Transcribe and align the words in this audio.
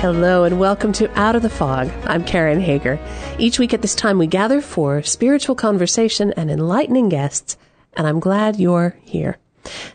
Hello 0.00 0.44
and 0.44 0.60
welcome 0.60 0.92
to 0.92 1.10
Out 1.18 1.36
of 1.36 1.42
the 1.42 1.48
Fog. 1.48 1.90
I'm 2.04 2.22
Karen 2.22 2.60
Hager. 2.60 2.98
Each 3.38 3.58
week 3.58 3.72
at 3.72 3.80
this 3.80 3.94
time, 3.94 4.18
we 4.18 4.26
gather 4.26 4.60
for 4.60 5.02
spiritual 5.02 5.54
conversation 5.54 6.34
and 6.36 6.50
enlightening 6.50 7.08
guests, 7.08 7.56
and 7.94 8.06
I'm 8.06 8.20
glad 8.20 8.60
you're 8.60 8.94
here. 9.00 9.38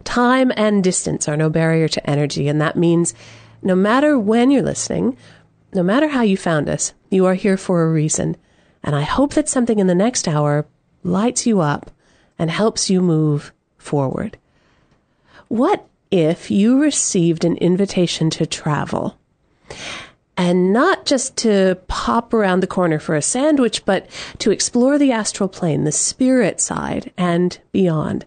Time 0.04 0.52
and 0.58 0.84
distance 0.84 1.30
are 1.30 1.38
no 1.38 1.52
barrier 1.52 1.88
to 1.88 2.10
energy, 2.10 2.48
and 2.48 2.60
that 2.60 2.76
means 2.76 3.14
no 3.62 3.76
matter 3.76 4.18
when 4.18 4.50
you're 4.50 4.64
listening, 4.64 5.16
no 5.72 5.84
matter 5.84 6.08
how 6.08 6.24
you 6.24 6.36
found 6.36 6.68
us, 6.68 6.94
you 7.12 7.28
are 7.28 7.36
here 7.36 7.56
for 7.56 7.84
a 7.84 7.92
reason. 7.92 8.36
And 8.84 8.96
I 8.96 9.04
hope 9.04 9.36
that 9.36 9.48
something 9.48 9.78
in 9.78 9.88
the 9.88 9.96
next 9.96 10.28
hour 10.28 10.66
lights 11.04 11.46
you 11.46 11.62
up 11.62 11.92
and 12.40 12.50
helps 12.50 12.90
you 12.90 13.02
move 13.02 13.54
forward. 13.78 14.40
What 15.48 15.88
if 16.10 16.50
you 16.50 16.82
received 16.82 17.46
an 17.46 17.56
invitation 17.58 18.32
to 18.32 18.48
travel? 18.48 19.21
And 20.38 20.74
not 20.74 21.06
just 21.06 21.38
to 21.38 21.78
pop 21.88 22.34
around 22.34 22.62
the 22.62 22.68
corner 22.68 23.00
for 23.00 23.16
a 23.16 23.22
sandwich, 23.22 23.86
but 23.86 24.08
to 24.40 24.52
explore 24.52 24.98
the 24.98 25.12
astral 25.12 25.50
plane, 25.50 25.84
the 25.84 25.92
spirit 25.92 26.60
side, 26.60 27.12
and 27.18 27.60
beyond. 27.72 28.26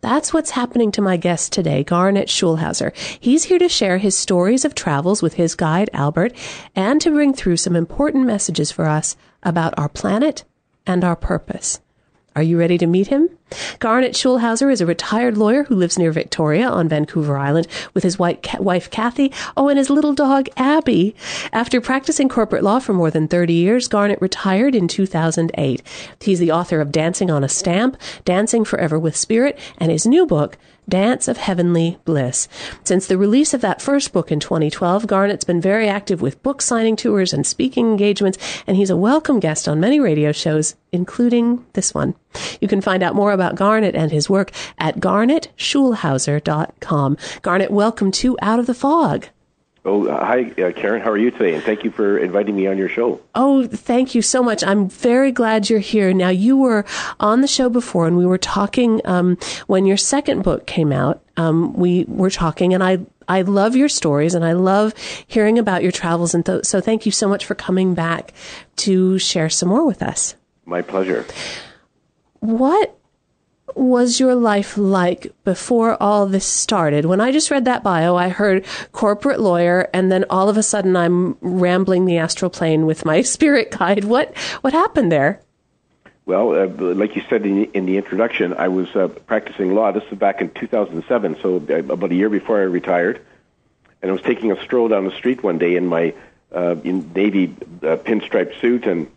That's 0.00 0.32
what's 0.32 0.50
happening 0.50 0.90
to 0.92 1.00
my 1.00 1.16
guest 1.16 1.52
today, 1.52 1.84
Garnet 1.84 2.26
Schulhauser. 2.26 2.96
He's 3.20 3.44
here 3.44 3.60
to 3.60 3.68
share 3.68 3.98
his 3.98 4.18
stories 4.18 4.64
of 4.64 4.74
travels 4.74 5.22
with 5.22 5.34
his 5.34 5.54
guide, 5.54 5.88
Albert, 5.92 6.32
and 6.74 7.00
to 7.00 7.10
bring 7.10 7.32
through 7.32 7.58
some 7.58 7.76
important 7.76 8.26
messages 8.26 8.72
for 8.72 8.86
us 8.86 9.16
about 9.44 9.74
our 9.78 9.88
planet 9.88 10.42
and 10.84 11.04
our 11.04 11.14
purpose. 11.14 11.80
Are 12.34 12.42
you 12.42 12.58
ready 12.58 12.78
to 12.78 12.86
meet 12.86 13.08
him? 13.08 13.28
Garnet 13.78 14.12
Schulhauser 14.12 14.72
is 14.72 14.80
a 14.80 14.86
retired 14.86 15.36
lawyer 15.36 15.64
who 15.64 15.74
lives 15.74 15.98
near 15.98 16.12
Victoria 16.12 16.66
on 16.66 16.88
Vancouver 16.88 17.36
Island 17.36 17.68
with 17.92 18.02
his 18.02 18.18
wife 18.18 18.90
Kathy, 18.90 19.32
oh, 19.54 19.68
and 19.68 19.78
his 19.78 19.90
little 19.90 20.14
dog 20.14 20.48
Abby. 20.56 21.14
After 21.52 21.80
practicing 21.80 22.30
corporate 22.30 22.62
law 22.62 22.78
for 22.78 22.94
more 22.94 23.10
than 23.10 23.28
30 23.28 23.52
years, 23.52 23.88
Garnet 23.88 24.22
retired 24.22 24.74
in 24.74 24.88
2008. 24.88 25.82
He's 26.20 26.38
the 26.38 26.52
author 26.52 26.80
of 26.80 26.90
Dancing 26.90 27.30
on 27.30 27.44
a 27.44 27.48
Stamp, 27.48 28.00
Dancing 28.24 28.64
Forever 28.64 28.98
with 28.98 29.14
Spirit, 29.14 29.58
and 29.76 29.92
his 29.92 30.06
new 30.06 30.24
book, 30.24 30.56
Dance 30.88 31.28
of 31.28 31.36
Heavenly 31.36 31.98
Bliss. 32.04 32.48
Since 32.84 33.06
the 33.06 33.16
release 33.16 33.54
of 33.54 33.60
that 33.60 33.80
first 33.80 34.12
book 34.12 34.32
in 34.32 34.40
2012, 34.40 35.06
Garnet's 35.06 35.44
been 35.44 35.60
very 35.60 35.88
active 35.88 36.20
with 36.20 36.42
book 36.42 36.60
signing 36.60 36.96
tours 36.96 37.32
and 37.32 37.46
speaking 37.46 37.88
engagements, 37.88 38.36
and 38.66 38.76
he's 38.76 38.90
a 38.90 38.96
welcome 38.96 39.38
guest 39.40 39.68
on 39.68 39.80
many 39.80 40.00
radio 40.00 40.32
shows, 40.32 40.74
including 40.90 41.64
this 41.74 41.94
one. 41.94 42.16
You 42.60 42.66
can 42.68 42.80
find 42.80 43.02
out 43.02 43.14
more 43.14 43.32
about 43.32 43.54
Garnet 43.54 43.94
and 43.94 44.10
his 44.10 44.28
work 44.28 44.50
at 44.78 45.00
garnetschulhauser.com. 45.00 47.16
Garnet, 47.42 47.70
welcome 47.70 48.10
to 48.10 48.36
Out 48.42 48.58
of 48.58 48.66
the 48.66 48.74
Fog. 48.74 49.28
Oh, 49.84 50.08
hi, 50.08 50.52
uh, 50.58 50.70
Karen. 50.70 51.02
How 51.02 51.10
are 51.10 51.18
you 51.18 51.32
today? 51.32 51.54
And 51.54 51.62
thank 51.62 51.82
you 51.82 51.90
for 51.90 52.16
inviting 52.16 52.54
me 52.54 52.68
on 52.68 52.78
your 52.78 52.88
show. 52.88 53.20
Oh, 53.34 53.66
thank 53.66 54.14
you 54.14 54.22
so 54.22 54.40
much. 54.40 54.62
I'm 54.62 54.88
very 54.88 55.32
glad 55.32 55.68
you're 55.68 55.80
here. 55.80 56.14
Now, 56.14 56.28
you 56.28 56.56
were 56.56 56.84
on 57.18 57.40
the 57.40 57.48
show 57.48 57.68
before, 57.68 58.06
and 58.06 58.16
we 58.16 58.24
were 58.24 58.38
talking 58.38 59.00
um, 59.04 59.38
when 59.66 59.84
your 59.84 59.96
second 59.96 60.44
book 60.44 60.66
came 60.66 60.92
out. 60.92 61.20
Um, 61.36 61.72
we 61.74 62.04
were 62.06 62.30
talking, 62.30 62.74
and 62.74 62.82
I 62.82 62.98
I 63.26 63.42
love 63.42 63.74
your 63.74 63.88
stories, 63.88 64.34
and 64.34 64.44
I 64.44 64.52
love 64.52 64.94
hearing 65.26 65.58
about 65.58 65.82
your 65.82 65.92
travels. 65.92 66.32
And 66.32 66.46
th- 66.46 66.64
so, 66.64 66.80
thank 66.80 67.04
you 67.04 67.10
so 67.10 67.28
much 67.28 67.44
for 67.44 67.56
coming 67.56 67.94
back 67.94 68.32
to 68.76 69.18
share 69.18 69.50
some 69.50 69.68
more 69.68 69.84
with 69.84 70.00
us. 70.00 70.36
My 70.64 70.82
pleasure. 70.82 71.26
What 72.38 72.96
was 73.76 74.20
your 74.20 74.34
life 74.34 74.76
like 74.76 75.32
before 75.44 76.00
all 76.02 76.26
this 76.26 76.46
started? 76.46 77.04
When 77.04 77.20
I 77.20 77.32
just 77.32 77.50
read 77.50 77.64
that 77.64 77.82
bio, 77.82 78.16
I 78.16 78.28
heard 78.28 78.64
corporate 78.92 79.40
lawyer, 79.40 79.88
and 79.92 80.10
then 80.10 80.24
all 80.30 80.48
of 80.48 80.56
a 80.56 80.62
sudden 80.62 80.96
I'm 80.96 81.36
rambling 81.40 82.04
the 82.04 82.18
astral 82.18 82.50
plane 82.50 82.86
with 82.86 83.04
my 83.04 83.22
spirit 83.34 83.70
guide. 83.70 84.04
What 84.04 84.36
what 84.62 84.72
happened 84.72 85.12
there? 85.12 85.40
Well, 86.24 86.54
uh, 86.54 86.66
like 86.94 87.16
you 87.16 87.22
said 87.28 87.44
in 87.44 87.62
the, 87.62 87.70
in 87.74 87.84
the 87.84 87.96
introduction, 87.96 88.54
I 88.54 88.68
was 88.68 88.94
uh, 88.94 89.08
practicing 89.08 89.74
law. 89.74 89.90
This 89.90 90.08
was 90.08 90.18
back 90.20 90.40
in 90.40 90.50
2007, 90.50 91.38
so 91.42 91.56
uh, 91.56 91.92
about 91.92 92.12
a 92.12 92.14
year 92.14 92.30
before 92.30 92.60
I 92.60 92.62
retired, 92.62 93.20
and 94.00 94.10
I 94.10 94.14
was 94.14 94.22
taking 94.22 94.52
a 94.52 94.62
stroll 94.62 94.86
down 94.86 95.04
the 95.04 95.16
street 95.16 95.42
one 95.42 95.58
day 95.58 95.74
in 95.74 95.86
my 95.86 96.14
uh, 96.54 96.76
in 96.84 97.12
navy 97.14 97.54
uh, 97.82 97.96
pinstripe 97.96 98.58
suit 98.60 98.86
and 98.86 99.10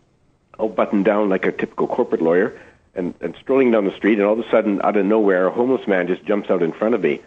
all 0.58 0.68
buttoned 0.68 1.04
down 1.04 1.28
like 1.28 1.46
a 1.46 1.52
typical 1.52 1.86
corporate 1.86 2.22
lawyer 2.22 2.58
and, 2.96 3.14
and 3.20 3.36
strolling 3.40 3.70
down 3.70 3.84
the 3.84 3.94
street, 3.94 4.18
and 4.18 4.26
all 4.26 4.38
of 4.38 4.44
a 4.44 4.50
sudden, 4.50 4.80
out 4.82 4.96
of 4.96 5.06
nowhere, 5.06 5.46
a 5.46 5.52
homeless 5.52 5.86
man 5.86 6.08
just 6.08 6.24
jumps 6.24 6.50
out 6.50 6.62
in 6.62 6.72
front 6.72 6.94
of 6.94 7.00
me, 7.00 7.22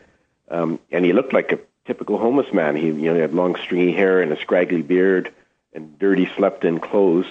um, 0.49 0.79
and 0.91 1.05
he 1.05 1.13
looked 1.13 1.33
like 1.33 1.51
a 1.51 1.59
typical 1.85 2.17
homeless 2.17 2.51
man. 2.53 2.75
He, 2.75 2.87
you 2.87 2.93
know, 2.93 3.15
he 3.15 3.21
had 3.21 3.33
long, 3.33 3.55
stringy 3.55 3.93
hair 3.93 4.21
and 4.21 4.31
a 4.31 4.39
scraggly 4.41 4.81
beard 4.81 5.33
and 5.73 5.97
dirty, 5.99 6.29
slept-in 6.35 6.79
clothes. 6.79 7.25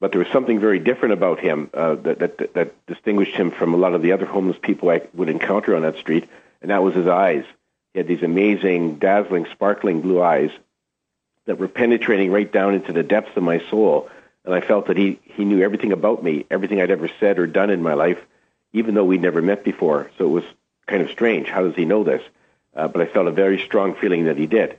But 0.00 0.10
there 0.10 0.18
was 0.18 0.32
something 0.32 0.58
very 0.58 0.80
different 0.80 1.14
about 1.14 1.38
him 1.38 1.70
uh, 1.72 1.94
that, 1.94 2.18
that 2.18 2.54
that 2.54 2.86
distinguished 2.86 3.36
him 3.36 3.52
from 3.52 3.72
a 3.72 3.76
lot 3.76 3.94
of 3.94 4.02
the 4.02 4.12
other 4.12 4.26
homeless 4.26 4.58
people 4.60 4.90
I 4.90 5.02
would 5.14 5.28
encounter 5.28 5.76
on 5.76 5.82
that 5.82 5.96
street, 5.96 6.28
and 6.60 6.72
that 6.72 6.82
was 6.82 6.94
his 6.94 7.06
eyes. 7.06 7.44
He 7.92 8.00
had 8.00 8.08
these 8.08 8.24
amazing, 8.24 8.96
dazzling, 8.96 9.46
sparkling 9.52 10.00
blue 10.00 10.20
eyes 10.20 10.50
that 11.46 11.58
were 11.58 11.68
penetrating 11.68 12.32
right 12.32 12.50
down 12.50 12.74
into 12.74 12.92
the 12.92 13.02
depths 13.02 13.36
of 13.36 13.42
my 13.42 13.62
soul 13.70 14.10
and 14.44 14.54
I 14.54 14.60
felt 14.60 14.86
that 14.86 14.96
he 14.96 15.20
he 15.24 15.44
knew 15.44 15.62
everything 15.62 15.92
about 15.92 16.22
me, 16.22 16.46
everything 16.50 16.80
I'd 16.80 16.90
ever 16.90 17.10
said 17.20 17.38
or 17.38 17.46
done 17.46 17.70
in 17.70 17.82
my 17.82 17.94
life, 17.94 18.18
even 18.72 18.94
though 18.94 19.04
we'd 19.04 19.22
never 19.22 19.42
met 19.42 19.64
before. 19.64 20.10
So 20.18 20.24
it 20.26 20.30
was 20.30 20.44
kind 20.86 21.02
of 21.02 21.10
strange. 21.10 21.48
How 21.48 21.62
does 21.62 21.76
he 21.76 21.84
know 21.84 22.04
this? 22.04 22.22
Uh, 22.74 22.88
but 22.88 23.02
I 23.02 23.06
felt 23.06 23.26
a 23.26 23.32
very 23.32 23.60
strong 23.60 23.94
feeling 23.94 24.24
that 24.24 24.38
he 24.38 24.46
did. 24.46 24.78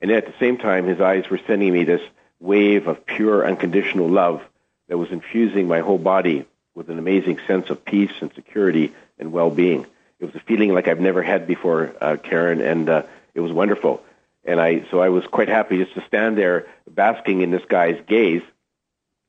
And 0.00 0.10
at 0.10 0.26
the 0.26 0.34
same 0.38 0.56
time, 0.56 0.86
his 0.86 1.00
eyes 1.00 1.28
were 1.28 1.40
sending 1.46 1.72
me 1.72 1.84
this 1.84 2.02
wave 2.40 2.86
of 2.88 3.06
pure, 3.06 3.46
unconditional 3.46 4.08
love 4.08 4.42
that 4.88 4.98
was 4.98 5.10
infusing 5.10 5.66
my 5.66 5.80
whole 5.80 5.98
body 5.98 6.46
with 6.74 6.90
an 6.90 6.98
amazing 6.98 7.38
sense 7.46 7.70
of 7.70 7.84
peace 7.84 8.12
and 8.20 8.32
security 8.34 8.92
and 9.18 9.32
well-being. 9.32 9.86
It 10.20 10.26
was 10.26 10.34
a 10.34 10.40
feeling 10.40 10.72
like 10.72 10.88
I've 10.88 11.00
never 11.00 11.22
had 11.22 11.46
before, 11.46 11.94
uh, 12.00 12.16
Karen, 12.22 12.60
and 12.60 12.88
uh, 12.88 13.02
it 13.34 13.40
was 13.40 13.52
wonderful. 13.52 14.02
And 14.44 14.60
I, 14.60 14.84
so 14.90 15.00
I 15.00 15.08
was 15.08 15.24
quite 15.26 15.48
happy 15.48 15.78
just 15.78 15.94
to 15.94 16.04
stand 16.06 16.36
there 16.36 16.66
basking 16.88 17.40
in 17.40 17.50
this 17.50 17.64
guy's 17.66 18.00
gaze 18.06 18.42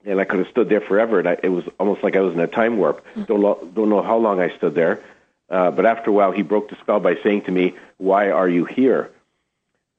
and 0.05 0.19
I 0.19 0.23
could 0.23 0.39
have 0.39 0.47
stood 0.49 0.69
there 0.69 0.81
forever. 0.81 1.19
And 1.19 1.27
I, 1.27 1.37
it 1.41 1.49
was 1.49 1.65
almost 1.79 2.03
like 2.03 2.15
I 2.15 2.21
was 2.21 2.33
in 2.33 2.39
a 2.39 2.47
time 2.47 2.77
warp. 2.77 3.05
Mm-hmm. 3.05 3.23
Don't 3.23 3.41
lo- 3.41 3.69
don't 3.73 3.89
know 3.89 4.01
how 4.01 4.17
long 4.17 4.39
I 4.39 4.55
stood 4.55 4.75
there, 4.75 5.01
uh, 5.49 5.71
but 5.71 5.85
after 5.85 6.09
a 6.09 6.13
while, 6.13 6.31
he 6.31 6.41
broke 6.41 6.69
the 6.69 6.75
spell 6.77 6.99
by 6.99 7.15
saying 7.23 7.43
to 7.43 7.51
me, 7.51 7.75
"Why 7.97 8.31
are 8.31 8.47
you 8.47 8.65
here?" 8.65 9.11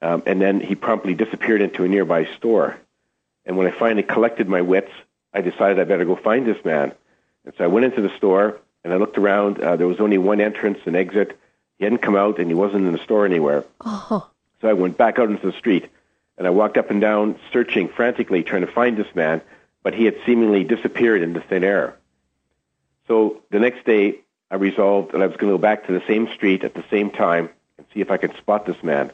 Um, 0.03 0.23
and 0.27 0.41
then 0.41 0.61
he 0.61 0.75
promptly 0.75 1.15
disappeared 1.15 1.63
into 1.63 1.85
a 1.85 1.89
nearby 1.89 2.27
store. 2.37 2.77
And 3.45 3.57
when 3.57 3.67
I 3.67 3.71
finally 3.71 4.03
collected 4.03 4.49
my 4.49 4.61
wits, 4.61 4.91
I 5.33 5.41
decided 5.41 5.79
I 5.79 5.85
better 5.85 6.05
go 6.05 6.17
find 6.17 6.47
this 6.47 6.63
man. 6.65 6.93
And 7.45 7.55
so 7.57 7.65
I 7.65 7.69
went 7.69 7.87
into 7.87 8.03
the 8.03 8.15
store 8.17 8.59
and 8.85 8.93
I 8.93 8.97
looked 8.97 9.19
around. 9.19 9.61
Uh, 9.61 9.77
there 9.77 9.87
was 9.87 10.01
only 10.01 10.19
one 10.19 10.41
entrance 10.41 10.79
and 10.85 10.97
exit. 10.97 11.39
He 11.79 11.85
hadn't 11.85 12.03
come 12.03 12.17
out 12.17 12.39
and 12.39 12.49
he 12.49 12.55
wasn't 12.55 12.87
in 12.87 12.93
the 12.93 13.03
store 13.03 13.25
anywhere. 13.25 13.65
Oh. 13.81 14.29
So 14.61 14.69
I 14.69 14.73
went 14.73 14.97
back 14.97 15.19
out 15.19 15.31
into 15.31 15.47
the 15.47 15.57
street 15.57 15.89
and 16.37 16.47
I 16.47 16.51
walked 16.51 16.77
up 16.77 16.91
and 16.91 17.01
down, 17.01 17.39
searching 17.53 17.89
frantically, 17.89 18.43
trying 18.43 18.67
to 18.67 18.73
find 18.73 18.97
this 18.97 19.15
man 19.15 19.41
but 19.87 19.95
he 19.95 20.05
had 20.05 20.17
seemingly 20.27 20.65
disappeared 20.65 21.23
into 21.23 21.41
thin 21.41 21.63
air. 21.63 21.97
So 23.07 23.45
the 23.51 23.61
next 23.61 23.87
day, 23.87 24.17
I 24.51 24.57
resolved 24.57 25.13
that 25.13 25.23
I 25.23 25.29
was 25.29 25.37
going 25.37 25.53
to 25.53 25.57
go 25.57 25.63
back 25.63 25.87
to 25.87 25.93
the 25.93 26.03
same 26.09 26.27
street 26.35 26.65
at 26.65 26.75
the 26.75 26.83
same 26.91 27.13
time 27.13 27.51
and 27.79 27.87
see 27.95 28.01
if 28.01 28.11
I 28.11 28.17
could 28.17 28.37
spot 28.37 28.67
this 28.67 28.83
man. 28.83 29.13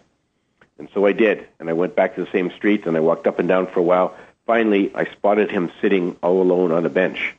And 0.78 0.88
so 0.94 1.04
I 1.04 1.12
did, 1.12 1.46
and 1.60 1.68
I 1.68 1.74
went 1.74 1.94
back 1.94 2.14
to 2.14 2.24
the 2.24 2.30
same 2.30 2.50
street 2.52 2.86
and 2.86 2.96
I 2.96 3.00
walked 3.00 3.26
up 3.26 3.38
and 3.38 3.46
down 3.46 3.66
for 3.66 3.80
a 3.80 3.82
while. 3.82 4.16
Finally, 4.46 4.90
I 4.94 5.04
spotted 5.12 5.50
him 5.50 5.70
sitting 5.82 6.16
all 6.22 6.40
alone 6.40 6.72
on 6.72 6.86
a 6.86 6.88
bench. 6.88 7.34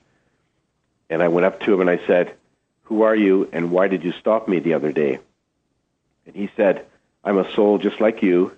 And 1.09 1.23
I 1.23 1.29
went 1.29 1.45
up 1.45 1.59
to 1.61 1.73
him 1.73 1.81
and 1.81 1.89
I 1.89 2.05
said, 2.05 2.35
Who 2.83 3.01
are 3.01 3.15
you 3.15 3.49
and 3.51 3.71
why 3.71 3.87
did 3.87 4.03
you 4.03 4.11
stop 4.11 4.47
me 4.47 4.59
the 4.59 4.75
other 4.75 4.91
day? 4.91 5.17
And 6.27 6.35
he 6.35 6.51
said, 6.55 6.85
I'm 7.23 7.39
a 7.39 7.51
soul 7.53 7.79
just 7.79 7.99
like 7.99 8.21
you, 8.21 8.55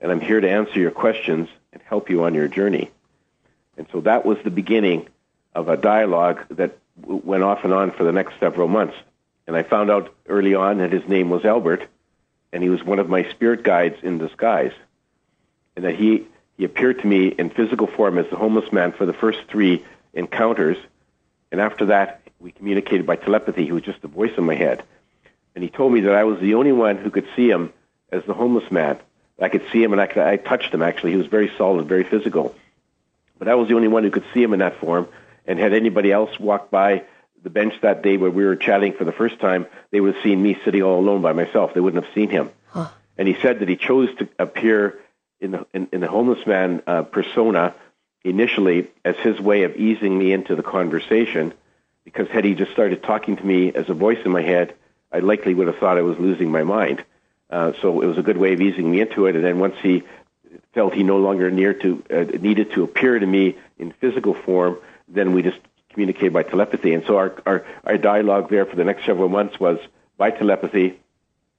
and 0.00 0.12
I'm 0.12 0.20
here 0.20 0.40
to 0.40 0.48
answer 0.48 0.78
your 0.78 0.92
questions 0.92 1.48
and 1.72 1.82
help 1.86 2.08
you 2.08 2.22
on 2.22 2.34
your 2.34 2.46
journey. 2.46 2.92
And 3.76 3.86
so 3.92 4.00
that 4.02 4.24
was 4.24 4.38
the 4.44 4.50
beginning 4.50 5.08
of 5.54 5.68
a 5.68 5.76
dialogue 5.76 6.44
that 6.50 6.78
went 6.96 7.42
off 7.42 7.64
and 7.64 7.72
on 7.72 7.90
for 7.90 8.04
the 8.04 8.12
next 8.12 8.38
several 8.38 8.68
months. 8.68 8.94
And 9.46 9.56
I 9.56 9.62
found 9.62 9.90
out 9.90 10.14
early 10.28 10.54
on 10.54 10.78
that 10.78 10.92
his 10.92 11.06
name 11.08 11.30
was 11.30 11.44
Albert, 11.44 11.86
and 12.52 12.62
he 12.62 12.68
was 12.68 12.84
one 12.84 12.98
of 12.98 13.08
my 13.08 13.28
spirit 13.30 13.62
guides 13.62 13.96
in 14.02 14.18
disguise. 14.18 14.72
And 15.74 15.84
that 15.84 15.96
he, 15.96 16.26
he 16.56 16.64
appeared 16.64 17.00
to 17.00 17.06
me 17.06 17.28
in 17.28 17.50
physical 17.50 17.86
form 17.86 18.18
as 18.18 18.28
the 18.30 18.36
homeless 18.36 18.70
man 18.72 18.92
for 18.92 19.06
the 19.06 19.12
first 19.12 19.40
three 19.48 19.84
encounters. 20.12 20.76
And 21.50 21.60
after 21.60 21.86
that, 21.86 22.20
we 22.38 22.52
communicated 22.52 23.06
by 23.06 23.16
telepathy. 23.16 23.64
He 23.64 23.72
was 23.72 23.82
just 23.82 24.04
a 24.04 24.08
voice 24.08 24.32
in 24.36 24.44
my 24.44 24.54
head. 24.54 24.82
And 25.54 25.64
he 25.64 25.70
told 25.70 25.92
me 25.92 26.00
that 26.02 26.14
I 26.14 26.24
was 26.24 26.40
the 26.40 26.54
only 26.54 26.72
one 26.72 26.98
who 26.98 27.10
could 27.10 27.26
see 27.36 27.48
him 27.48 27.72
as 28.10 28.24
the 28.24 28.34
homeless 28.34 28.70
man. 28.70 28.98
I 29.40 29.48
could 29.48 29.64
see 29.72 29.82
him 29.82 29.92
and 29.92 30.00
I, 30.00 30.06
could, 30.06 30.22
I 30.22 30.36
touched 30.36 30.72
him 30.72 30.82
actually. 30.82 31.12
He 31.12 31.16
was 31.16 31.26
very 31.26 31.50
solid, 31.56 31.86
very 31.86 32.04
physical. 32.04 32.54
But 33.42 33.48
I 33.48 33.56
was 33.56 33.66
the 33.66 33.74
only 33.74 33.88
one 33.88 34.04
who 34.04 34.10
could 34.12 34.22
see 34.32 34.40
him 34.40 34.52
in 34.52 34.60
that 34.60 34.78
form. 34.78 35.08
And 35.46 35.58
had 35.58 35.72
anybody 35.72 36.12
else 36.12 36.38
walked 36.38 36.70
by 36.70 37.02
the 37.42 37.50
bench 37.50 37.74
that 37.82 38.00
day 38.00 38.16
where 38.16 38.30
we 38.30 38.44
were 38.44 38.54
chatting 38.54 38.92
for 38.92 39.02
the 39.02 39.10
first 39.10 39.40
time, 39.40 39.66
they 39.90 40.00
would 40.00 40.14
have 40.14 40.22
seen 40.22 40.40
me 40.40 40.56
sitting 40.64 40.80
all 40.84 41.00
alone 41.00 41.22
by 41.22 41.32
myself. 41.32 41.74
They 41.74 41.80
wouldn't 41.80 42.04
have 42.04 42.14
seen 42.14 42.30
him. 42.30 42.50
Huh. 42.68 42.90
And 43.18 43.26
he 43.26 43.34
said 43.42 43.58
that 43.58 43.68
he 43.68 43.74
chose 43.74 44.14
to 44.18 44.28
appear 44.38 45.00
in 45.40 45.50
the, 45.50 45.66
in, 45.74 45.88
in 45.90 46.00
the 46.02 46.06
homeless 46.06 46.46
man 46.46 46.84
uh, 46.86 47.02
persona 47.02 47.74
initially 48.22 48.86
as 49.04 49.16
his 49.16 49.40
way 49.40 49.64
of 49.64 49.74
easing 49.74 50.16
me 50.16 50.32
into 50.32 50.54
the 50.54 50.62
conversation 50.62 51.52
because 52.04 52.28
had 52.28 52.44
he 52.44 52.54
just 52.54 52.70
started 52.70 53.02
talking 53.02 53.34
to 53.38 53.44
me 53.44 53.72
as 53.72 53.90
a 53.90 53.94
voice 53.94 54.20
in 54.24 54.30
my 54.30 54.42
head, 54.42 54.72
I 55.10 55.18
likely 55.18 55.52
would 55.52 55.66
have 55.66 55.78
thought 55.78 55.98
I 55.98 56.02
was 56.02 56.16
losing 56.16 56.52
my 56.52 56.62
mind. 56.62 57.04
Uh, 57.50 57.72
so 57.82 58.02
it 58.02 58.06
was 58.06 58.18
a 58.18 58.22
good 58.22 58.38
way 58.38 58.52
of 58.52 58.60
easing 58.60 58.88
me 58.88 59.00
into 59.00 59.26
it. 59.26 59.34
And 59.34 59.44
then 59.44 59.58
once 59.58 59.74
he 59.82 60.04
felt 60.72 60.94
he 60.94 61.02
no 61.02 61.18
longer 61.18 61.50
near 61.50 61.74
to 61.74 62.02
uh, 62.10 62.24
needed 62.38 62.72
to 62.72 62.84
appear 62.84 63.18
to 63.18 63.26
me 63.26 63.56
in 63.78 63.92
physical 63.92 64.34
form, 64.34 64.78
then 65.08 65.32
we 65.32 65.42
just 65.42 65.58
communicated 65.90 66.32
by 66.32 66.42
telepathy. 66.42 66.94
And 66.94 67.04
so 67.06 67.16
our, 67.16 67.34
our, 67.46 67.64
our 67.84 67.98
dialogue 67.98 68.50
there 68.50 68.64
for 68.66 68.76
the 68.76 68.84
next 68.84 69.04
several 69.04 69.28
months 69.28 69.60
was 69.60 69.78
by 70.16 70.30
telepathy. 70.30 70.98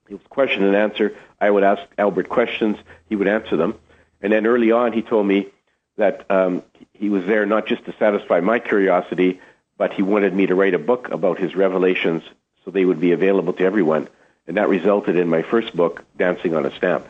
It 0.08 0.14
was 0.14 0.20
question 0.28 0.64
and 0.64 0.76
answer. 0.76 1.16
I 1.40 1.50
would 1.50 1.62
ask 1.62 1.82
Albert 1.96 2.28
questions. 2.28 2.76
He 3.08 3.16
would 3.16 3.28
answer 3.28 3.56
them. 3.56 3.78
And 4.20 4.32
then 4.32 4.46
early 4.46 4.72
on, 4.72 4.92
he 4.92 5.02
told 5.02 5.26
me 5.26 5.48
that 5.96 6.30
um, 6.30 6.62
he 6.92 7.08
was 7.08 7.24
there 7.24 7.46
not 7.46 7.66
just 7.66 7.84
to 7.84 7.94
satisfy 7.98 8.40
my 8.40 8.58
curiosity, 8.58 9.40
but 9.78 9.92
he 9.92 10.02
wanted 10.02 10.34
me 10.34 10.46
to 10.46 10.54
write 10.54 10.74
a 10.74 10.78
book 10.78 11.08
about 11.10 11.38
his 11.38 11.54
revelations 11.54 12.22
so 12.64 12.70
they 12.70 12.84
would 12.84 13.00
be 13.00 13.12
available 13.12 13.52
to 13.54 13.64
everyone. 13.64 14.08
And 14.46 14.56
that 14.56 14.68
resulted 14.68 15.16
in 15.16 15.28
my 15.28 15.42
first 15.42 15.74
book, 15.74 16.04
Dancing 16.16 16.54
on 16.54 16.66
a 16.66 16.74
Stamp. 16.74 17.06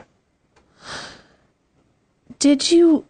Did 2.39 2.71
you 2.71 3.05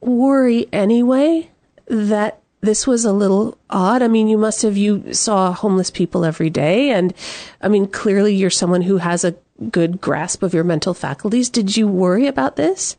worry 0.00 0.66
anyway 0.72 1.50
that 1.86 2.40
this 2.60 2.86
was 2.86 3.04
a 3.04 3.12
little 3.12 3.58
odd? 3.68 4.02
I 4.02 4.08
mean, 4.08 4.28
you 4.28 4.38
must 4.38 4.62
have, 4.62 4.76
you 4.76 5.12
saw 5.12 5.52
homeless 5.52 5.90
people 5.90 6.24
every 6.24 6.50
day. 6.50 6.90
And 6.90 7.14
I 7.60 7.68
mean, 7.68 7.86
clearly 7.86 8.34
you're 8.34 8.50
someone 8.50 8.82
who 8.82 8.98
has 8.98 9.24
a 9.24 9.36
good 9.70 10.00
grasp 10.00 10.42
of 10.42 10.54
your 10.54 10.64
mental 10.64 10.94
faculties. 10.94 11.50
Did 11.50 11.76
you 11.76 11.86
worry 11.86 12.26
about 12.26 12.56
this? 12.56 12.96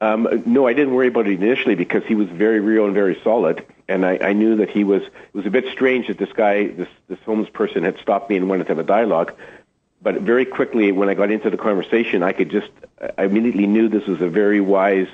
Um, 0.00 0.28
no, 0.44 0.66
I 0.66 0.74
didn't 0.74 0.94
worry 0.94 1.08
about 1.08 1.26
it 1.26 1.40
initially 1.40 1.74
because 1.74 2.04
he 2.04 2.14
was 2.14 2.28
very 2.28 2.60
real 2.60 2.84
and 2.84 2.92
very 2.92 3.18
solid, 3.24 3.64
and 3.88 4.04
I, 4.04 4.18
I 4.20 4.32
knew 4.34 4.56
that 4.56 4.68
he 4.68 4.84
was. 4.84 5.02
It 5.02 5.34
was 5.34 5.46
a 5.46 5.50
bit 5.50 5.64
strange 5.72 6.08
that 6.08 6.18
this 6.18 6.32
guy, 6.32 6.66
this 6.66 6.88
this 7.08 7.18
homeless 7.24 7.48
person, 7.48 7.84
had 7.84 7.98
stopped 8.00 8.28
me 8.28 8.36
and 8.36 8.48
wanted 8.48 8.64
to 8.64 8.68
have 8.70 8.78
a 8.78 8.84
dialogue. 8.84 9.32
But 10.04 10.20
very 10.20 10.44
quickly, 10.44 10.92
when 10.92 11.08
I 11.08 11.14
got 11.14 11.32
into 11.32 11.50
the 11.50 11.56
conversation, 11.56 12.22
I 12.22 12.32
could 12.32 12.50
just, 12.50 12.70
I 13.18 13.24
immediately 13.24 13.66
knew 13.66 13.88
this 13.88 14.06
was 14.06 14.20
a 14.20 14.28
very 14.28 14.60
wise 14.60 15.08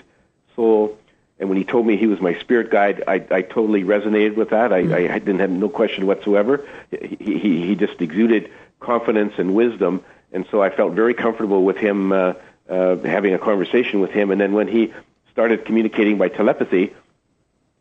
soul. 0.54 0.98
And 1.38 1.48
when 1.48 1.56
he 1.56 1.64
told 1.64 1.86
me 1.86 1.96
he 1.96 2.06
was 2.06 2.20
my 2.20 2.34
spirit 2.40 2.70
guide, 2.70 3.04
I, 3.08 3.24
I 3.30 3.40
totally 3.42 3.84
resonated 3.84 4.34
with 4.34 4.50
that. 4.50 4.74
I, 4.74 4.80
I 5.14 5.18
didn't 5.18 5.38
have 5.38 5.50
no 5.50 5.70
question 5.70 6.06
whatsoever. 6.06 6.66
He, 6.90 7.16
he, 7.44 7.66
he 7.68 7.74
just 7.76 8.02
exuded 8.02 8.50
confidence 8.80 9.34
and 9.38 9.54
wisdom, 9.54 10.04
and 10.32 10.44
so 10.50 10.62
I 10.62 10.68
felt 10.68 10.92
very 10.92 11.14
comfortable 11.14 11.64
with 11.64 11.78
him. 11.78 12.12
Uh, 12.12 12.34
uh, 12.70 12.96
having 12.98 13.34
a 13.34 13.38
conversation 13.38 14.00
with 14.00 14.12
him. 14.12 14.30
And 14.30 14.40
then 14.40 14.52
when 14.52 14.68
he 14.68 14.94
started 15.32 15.64
communicating 15.64 16.18
by 16.18 16.28
telepathy, 16.28 16.94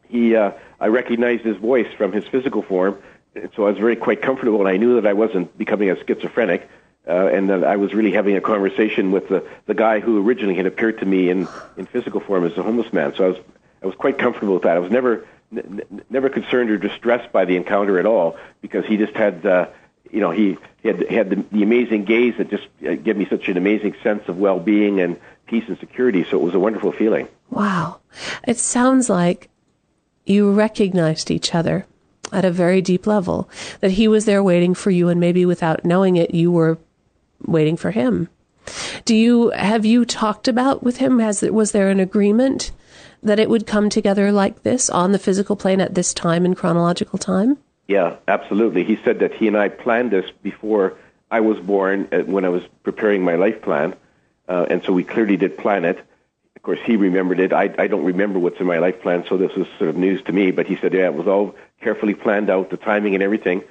he 0.08 0.36
uh, 0.36 0.52
I 0.80 0.88
recognized 0.88 1.44
his 1.44 1.58
voice 1.58 1.88
from 1.96 2.12
his 2.12 2.26
physical 2.26 2.64
form, 2.64 2.98
and 3.36 3.50
so 3.56 3.68
I 3.68 3.70
was 3.70 3.78
very 3.78 3.96
quite 3.96 4.22
comfortable. 4.22 4.60
And 4.60 4.68
I 4.68 4.78
knew 4.78 4.96
that 4.96 5.06
I 5.06 5.14
wasn't 5.14 5.56
becoming 5.58 5.92
a 5.92 5.96
schizophrenic, 6.06 6.68
uh, 7.10 7.28
and 7.28 7.50
that 7.50 7.64
I 7.64 7.76
was 7.76 7.94
really 7.94 8.12
having 8.12 8.36
a 8.36 8.42
conversation 8.42 9.12
with 9.12 9.28
the 9.28 9.46
the 9.66 9.74
guy 9.74 10.00
who 10.00 10.26
originally 10.26 10.56
had 10.56 10.66
appeared 10.66 11.00
to 11.00 11.06
me 11.06 11.30
in 11.30 11.48
in 11.78 11.86
physical 11.86 12.20
form 12.20 12.46
as 12.46 12.58
a 12.58 12.64
homeless 12.64 12.94
man. 12.94 13.14
So 13.16 13.26
I 13.26 13.28
was 13.30 13.38
I 13.84 13.86
was 13.88 13.96
quite 13.96 14.18
comfortable 14.18 14.54
with 14.54 14.64
that. 14.64 14.76
I 14.78 14.80
was 14.80 14.92
never 14.92 15.26
n- 15.52 15.82
never 16.10 16.30
concerned 16.30 16.70
or 16.70 16.78
distressed 16.78 17.32
by 17.32 17.46
the 17.46 17.56
encounter 17.56 18.00
at 18.00 18.06
all 18.06 18.38
because 18.62 18.86
he 18.86 18.98
just 18.98 19.14
had. 19.14 19.46
Uh, 19.46 19.68
you 20.12 20.22
know, 20.22 20.32
he, 20.32 20.58
he 20.82 20.88
had, 20.88 21.08
he 21.08 21.14
had 21.14 21.30
the, 21.30 21.46
the 21.52 21.62
amazing 21.62 22.04
gaze 22.04 22.34
that 22.40 22.50
just 22.50 22.68
uh, 22.84 22.96
gave 22.96 23.16
me 23.16 23.28
such 23.30 23.48
an 23.48 23.58
amazing 23.58 23.96
sense 24.02 24.28
of 24.28 24.38
well-being 24.38 25.00
and 25.00 25.20
peace 25.46 25.66
and 25.68 25.78
security. 25.78 26.24
So 26.24 26.40
it 26.40 26.44
was 26.44 26.56
a 26.56 26.60
wonderful 26.60 26.92
feeling. 26.92 27.28
Wow. 27.52 28.00
It 28.48 28.58
sounds 28.58 29.08
like 29.08 29.50
you 30.26 30.52
recognized 30.52 31.30
each 31.30 31.54
other 31.54 31.86
at 32.32 32.46
a 32.46 32.52
very 32.52 32.82
deep 32.82 33.08
level, 33.08 33.50
that 33.82 33.92
he 33.92 34.08
was 34.08 34.26
there 34.26 34.44
waiting 34.44 34.74
for 34.74 34.92
you, 34.92 35.10
and 35.10 35.20
maybe 35.20 35.46
without 35.46 35.86
knowing 35.86 36.16
it, 36.16 36.34
you 36.34 36.52
were 36.52 36.78
waiting 37.46 37.78
for 37.78 37.92
him. 37.92 38.30
Do 39.06 39.16
you 39.16 39.50
have 39.50 39.86
you 39.86 40.06
talked 40.06 40.48
about 40.48 40.84
with 40.84 40.98
him? 40.98 41.20
Has 41.20 41.42
was 41.42 41.72
there 41.72 41.90
an 41.90 42.00
agreement 42.00 42.72
that 43.24 43.40
it 43.40 43.50
would 43.50 43.68
come 43.68 43.90
together 43.90 44.32
like 44.32 44.64
this 44.64 44.90
on 44.90 45.12
the 45.12 45.20
physical 45.20 45.56
plane 45.56 45.82
at 45.82 45.96
this 45.96 46.14
time 46.14 46.46
in 46.46 46.56
chronological 46.56 47.18
time? 47.18 47.58
Yeah, 47.88 48.18
absolutely. 48.28 48.84
He 48.84 49.00
said 49.04 49.20
that 49.20 49.34
he 49.34 49.48
and 49.48 49.58
I 49.58 49.70
planned 49.70 50.12
this 50.12 50.30
before 50.44 50.96
I 51.32 51.40
was 51.40 51.60
born 51.60 52.08
uh, 52.12 52.20
when 52.20 52.46
I 52.46 52.50
was 52.50 52.64
preparing 52.84 53.24
my 53.24 53.36
life 53.36 53.62
plan. 53.62 53.96
Uh, 54.48 54.66
and 54.70 54.84
so 54.84 54.94
we 54.94 55.04
clearly 55.04 55.38
did 55.38 55.58
plan 55.58 55.86
it. 55.86 56.00
Of 56.56 56.62
course, 56.64 56.80
he 56.84 56.98
remembered 56.98 57.40
it. 57.40 57.54
I, 57.54 57.74
I 57.78 57.88
don't 57.88 58.04
remember 58.04 58.38
what's 58.38 58.60
in 58.60 58.66
my 58.66 58.80
life 58.80 59.02
plan, 59.02 59.26
so 59.28 59.38
this 59.38 59.56
was 59.56 59.68
sort 59.78 59.90
of 59.90 59.98
news 59.98 60.22
to 60.24 60.34
me. 60.34 60.52
But 60.52 60.68
he 60.68 60.76
said, 60.76 60.94
yeah, 60.94 61.06
it 61.06 61.14
was 61.14 61.28
all 61.28 61.56
carefully 61.82 62.14
planned 62.14 62.50
out, 62.50 62.70
the 62.70 62.78
timing 62.78 63.14
and 63.16 63.24
everything. 63.24 63.64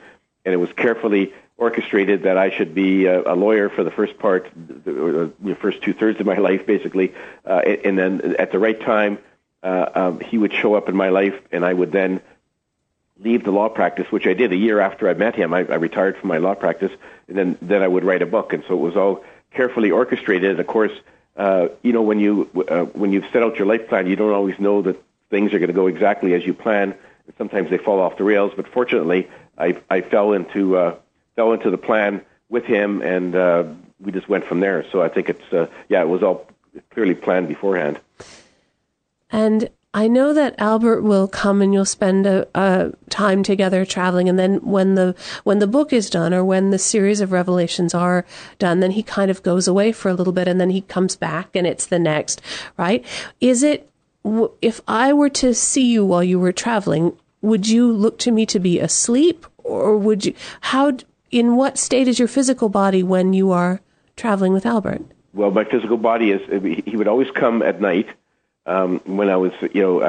And 0.44 0.54
it 0.54 0.56
was 0.56 0.72
carefully 0.72 1.32
orchestrated 1.58 2.22
that 2.22 2.38
I 2.38 2.50
should 2.50 2.74
be 2.74 3.06
a, 3.06 3.32
a 3.32 3.34
lawyer 3.34 3.68
for 3.68 3.82
the 3.82 3.90
first 3.90 4.18
part, 4.18 4.48
the, 4.54 5.32
the 5.40 5.54
first 5.56 5.82
two 5.82 5.92
thirds 5.92 6.20
of 6.20 6.26
my 6.26 6.38
life, 6.38 6.64
basically. 6.66 7.12
Uh, 7.44 7.58
and 7.84 7.98
then 7.98 8.36
at 8.38 8.52
the 8.52 8.60
right 8.60 8.80
time, 8.80 9.18
uh, 9.62 9.90
um, 9.94 10.20
he 10.20 10.38
would 10.38 10.54
show 10.54 10.74
up 10.74 10.88
in 10.88 10.96
my 10.96 11.08
life, 11.08 11.34
and 11.50 11.64
I 11.64 11.74
would 11.74 11.90
then 11.90 12.20
leave 13.18 13.42
the 13.42 13.50
law 13.50 13.68
practice, 13.68 14.06
which 14.12 14.26
I 14.26 14.34
did 14.34 14.52
a 14.52 14.56
year 14.56 14.78
after 14.78 15.08
I 15.08 15.14
met 15.14 15.34
him. 15.34 15.52
I, 15.52 15.58
I 15.58 15.74
retired 15.74 16.16
from 16.16 16.28
my 16.28 16.38
law 16.38 16.54
practice, 16.54 16.92
and 17.26 17.36
then 17.36 17.58
then 17.60 17.82
I 17.82 17.88
would 17.88 18.04
write 18.04 18.22
a 18.22 18.26
book, 18.26 18.52
and 18.52 18.62
so 18.68 18.74
it 18.74 18.80
was 18.80 18.96
all 18.96 19.24
carefully 19.52 19.90
orchestrated. 19.90 20.52
And 20.52 20.60
of 20.60 20.66
course, 20.68 20.92
uh, 21.36 21.68
you 21.82 21.92
know, 21.92 22.02
when 22.02 22.20
you 22.20 22.48
uh, 22.68 22.84
when 22.84 23.12
you've 23.12 23.26
set 23.32 23.42
out 23.42 23.56
your 23.56 23.66
life 23.66 23.88
plan, 23.88 24.06
you 24.06 24.14
don't 24.14 24.32
always 24.32 24.60
know 24.60 24.82
that 24.82 25.02
things 25.28 25.52
are 25.52 25.58
going 25.58 25.68
to 25.68 25.74
go 25.74 25.88
exactly 25.88 26.34
as 26.34 26.46
you 26.46 26.54
plan. 26.54 26.94
Sometimes 27.36 27.68
they 27.68 27.78
fall 27.78 27.98
off 27.98 28.16
the 28.16 28.24
rails, 28.24 28.52
but 28.54 28.68
fortunately, 28.68 29.28
I 29.58 29.76
I 29.90 30.02
fell 30.02 30.32
into 30.32 30.76
uh, 30.76 30.94
fell 31.38 31.52
into 31.52 31.70
the 31.70 31.78
plan 31.78 32.20
with 32.48 32.64
him, 32.64 33.00
and 33.00 33.36
uh, 33.36 33.62
we 34.00 34.10
just 34.10 34.28
went 34.28 34.44
from 34.44 34.58
there. 34.58 34.84
So 34.90 35.00
I 35.00 35.08
think 35.08 35.28
it's 35.28 35.52
uh, 35.52 35.68
yeah, 35.88 36.02
it 36.02 36.08
was 36.08 36.20
all 36.20 36.48
clearly 36.90 37.14
planned 37.14 37.46
beforehand. 37.46 38.00
And 39.30 39.70
I 39.94 40.08
know 40.08 40.34
that 40.34 40.56
Albert 40.58 41.02
will 41.02 41.28
come 41.28 41.62
and 41.62 41.72
you'll 41.72 41.84
spend 41.84 42.26
a, 42.26 42.48
a, 42.56 42.92
time 43.08 43.44
together 43.44 43.84
traveling, 43.84 44.28
and 44.28 44.36
then 44.36 44.56
when 44.66 44.96
the 44.96 45.14
when 45.44 45.60
the 45.60 45.68
book 45.68 45.92
is 45.92 46.10
done 46.10 46.34
or 46.34 46.44
when 46.44 46.70
the 46.70 46.78
series 46.78 47.20
of 47.20 47.30
revelations 47.30 47.94
are 47.94 48.26
done, 48.58 48.80
then 48.80 48.90
he 48.90 49.04
kind 49.04 49.30
of 49.30 49.44
goes 49.44 49.68
away 49.68 49.92
for 49.92 50.08
a 50.08 50.14
little 50.14 50.32
bit, 50.32 50.48
and 50.48 50.60
then 50.60 50.70
he 50.70 50.80
comes 50.80 51.14
back, 51.14 51.54
and 51.54 51.68
it's 51.68 51.86
the 51.86 52.00
next, 52.00 52.42
right? 52.76 53.04
Is 53.40 53.62
it 53.62 53.88
if 54.60 54.80
I 54.88 55.12
were 55.12 55.30
to 55.30 55.54
see 55.54 55.86
you 55.86 56.04
while 56.04 56.24
you 56.24 56.40
were 56.40 56.52
traveling, 56.52 57.16
would 57.42 57.68
you 57.68 57.92
look 57.92 58.18
to 58.20 58.32
me 58.32 58.44
to 58.46 58.58
be 58.58 58.80
asleep, 58.80 59.46
or 59.58 59.96
would 59.96 60.26
you? 60.26 60.34
How 60.62 60.98
in 61.30 61.56
what 61.56 61.78
state 61.78 62.08
is 62.08 62.18
your 62.18 62.28
physical 62.28 62.68
body 62.68 63.02
when 63.02 63.32
you 63.32 63.52
are 63.52 63.80
traveling 64.16 64.52
with 64.52 64.66
Albert? 64.66 65.02
Well, 65.32 65.50
my 65.50 65.64
physical 65.64 65.96
body 65.96 66.30
is 66.30 66.40
he 66.84 66.96
would 66.96 67.08
always 67.08 67.30
come 67.30 67.62
at 67.62 67.80
night 67.80 68.08
um, 68.66 69.00
when 69.04 69.30
I 69.30 69.36
was, 69.36 69.52
you 69.72 69.80
know, 69.80 70.02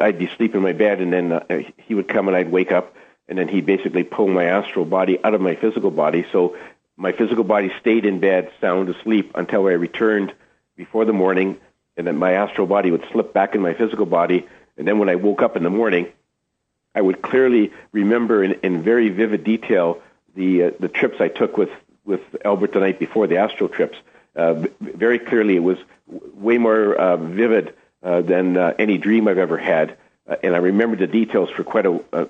I, 0.00 0.06
I'd 0.06 0.18
be 0.18 0.26
sleeping 0.28 0.58
in 0.58 0.62
my 0.62 0.72
bed, 0.72 1.00
and 1.00 1.12
then 1.12 1.32
uh, 1.32 1.62
he 1.78 1.94
would 1.94 2.08
come 2.08 2.28
and 2.28 2.36
I'd 2.36 2.50
wake 2.50 2.70
up, 2.70 2.94
and 3.26 3.38
then 3.38 3.48
he'd 3.48 3.64
basically 3.64 4.04
pull 4.04 4.28
my 4.28 4.44
astral 4.44 4.84
body 4.84 5.22
out 5.24 5.32
of 5.34 5.40
my 5.40 5.54
physical 5.54 5.90
body. 5.90 6.26
So 6.30 6.56
my 6.96 7.12
physical 7.12 7.44
body 7.44 7.72
stayed 7.80 8.04
in 8.04 8.20
bed, 8.20 8.52
sound 8.60 8.90
asleep, 8.90 9.32
until 9.34 9.66
I 9.66 9.72
returned 9.72 10.34
before 10.76 11.04
the 11.04 11.12
morning, 11.12 11.58
and 11.96 12.06
then 12.06 12.16
my 12.16 12.32
astral 12.32 12.66
body 12.66 12.90
would 12.90 13.04
slip 13.12 13.32
back 13.32 13.54
in 13.54 13.62
my 13.62 13.72
physical 13.72 14.06
body. 14.06 14.46
And 14.76 14.86
then 14.86 14.98
when 14.98 15.08
I 15.08 15.14
woke 15.14 15.40
up 15.40 15.56
in 15.56 15.62
the 15.62 15.70
morning, 15.70 16.08
I 16.94 17.00
would 17.00 17.22
clearly 17.22 17.72
remember 17.92 18.44
in, 18.44 18.52
in 18.62 18.82
very 18.82 19.08
vivid 19.08 19.44
detail 19.44 20.01
the 20.34 20.64
uh, 20.64 20.70
the 20.80 20.88
trips 20.88 21.20
I 21.20 21.28
took 21.28 21.56
with 21.56 21.70
with 22.04 22.20
Albert 22.44 22.72
the 22.72 22.80
night 22.80 22.98
before 22.98 23.26
the 23.26 23.38
astral 23.38 23.68
trips. 23.68 23.96
Uh, 24.34 24.64
very 24.80 25.18
clearly, 25.18 25.56
it 25.56 25.62
was 25.62 25.78
way 26.06 26.58
more 26.58 26.94
uh, 26.94 27.16
vivid 27.16 27.74
uh, 28.02 28.22
than 28.22 28.56
uh, 28.56 28.74
any 28.78 28.98
dream 28.98 29.28
I've 29.28 29.38
ever 29.38 29.58
had. 29.58 29.96
Uh, 30.28 30.36
and 30.42 30.54
I 30.54 30.58
remember 30.58 30.96
the 30.96 31.06
details 31.06 31.50
for 31.50 31.64
quite 31.64 31.86
a 31.86 32.28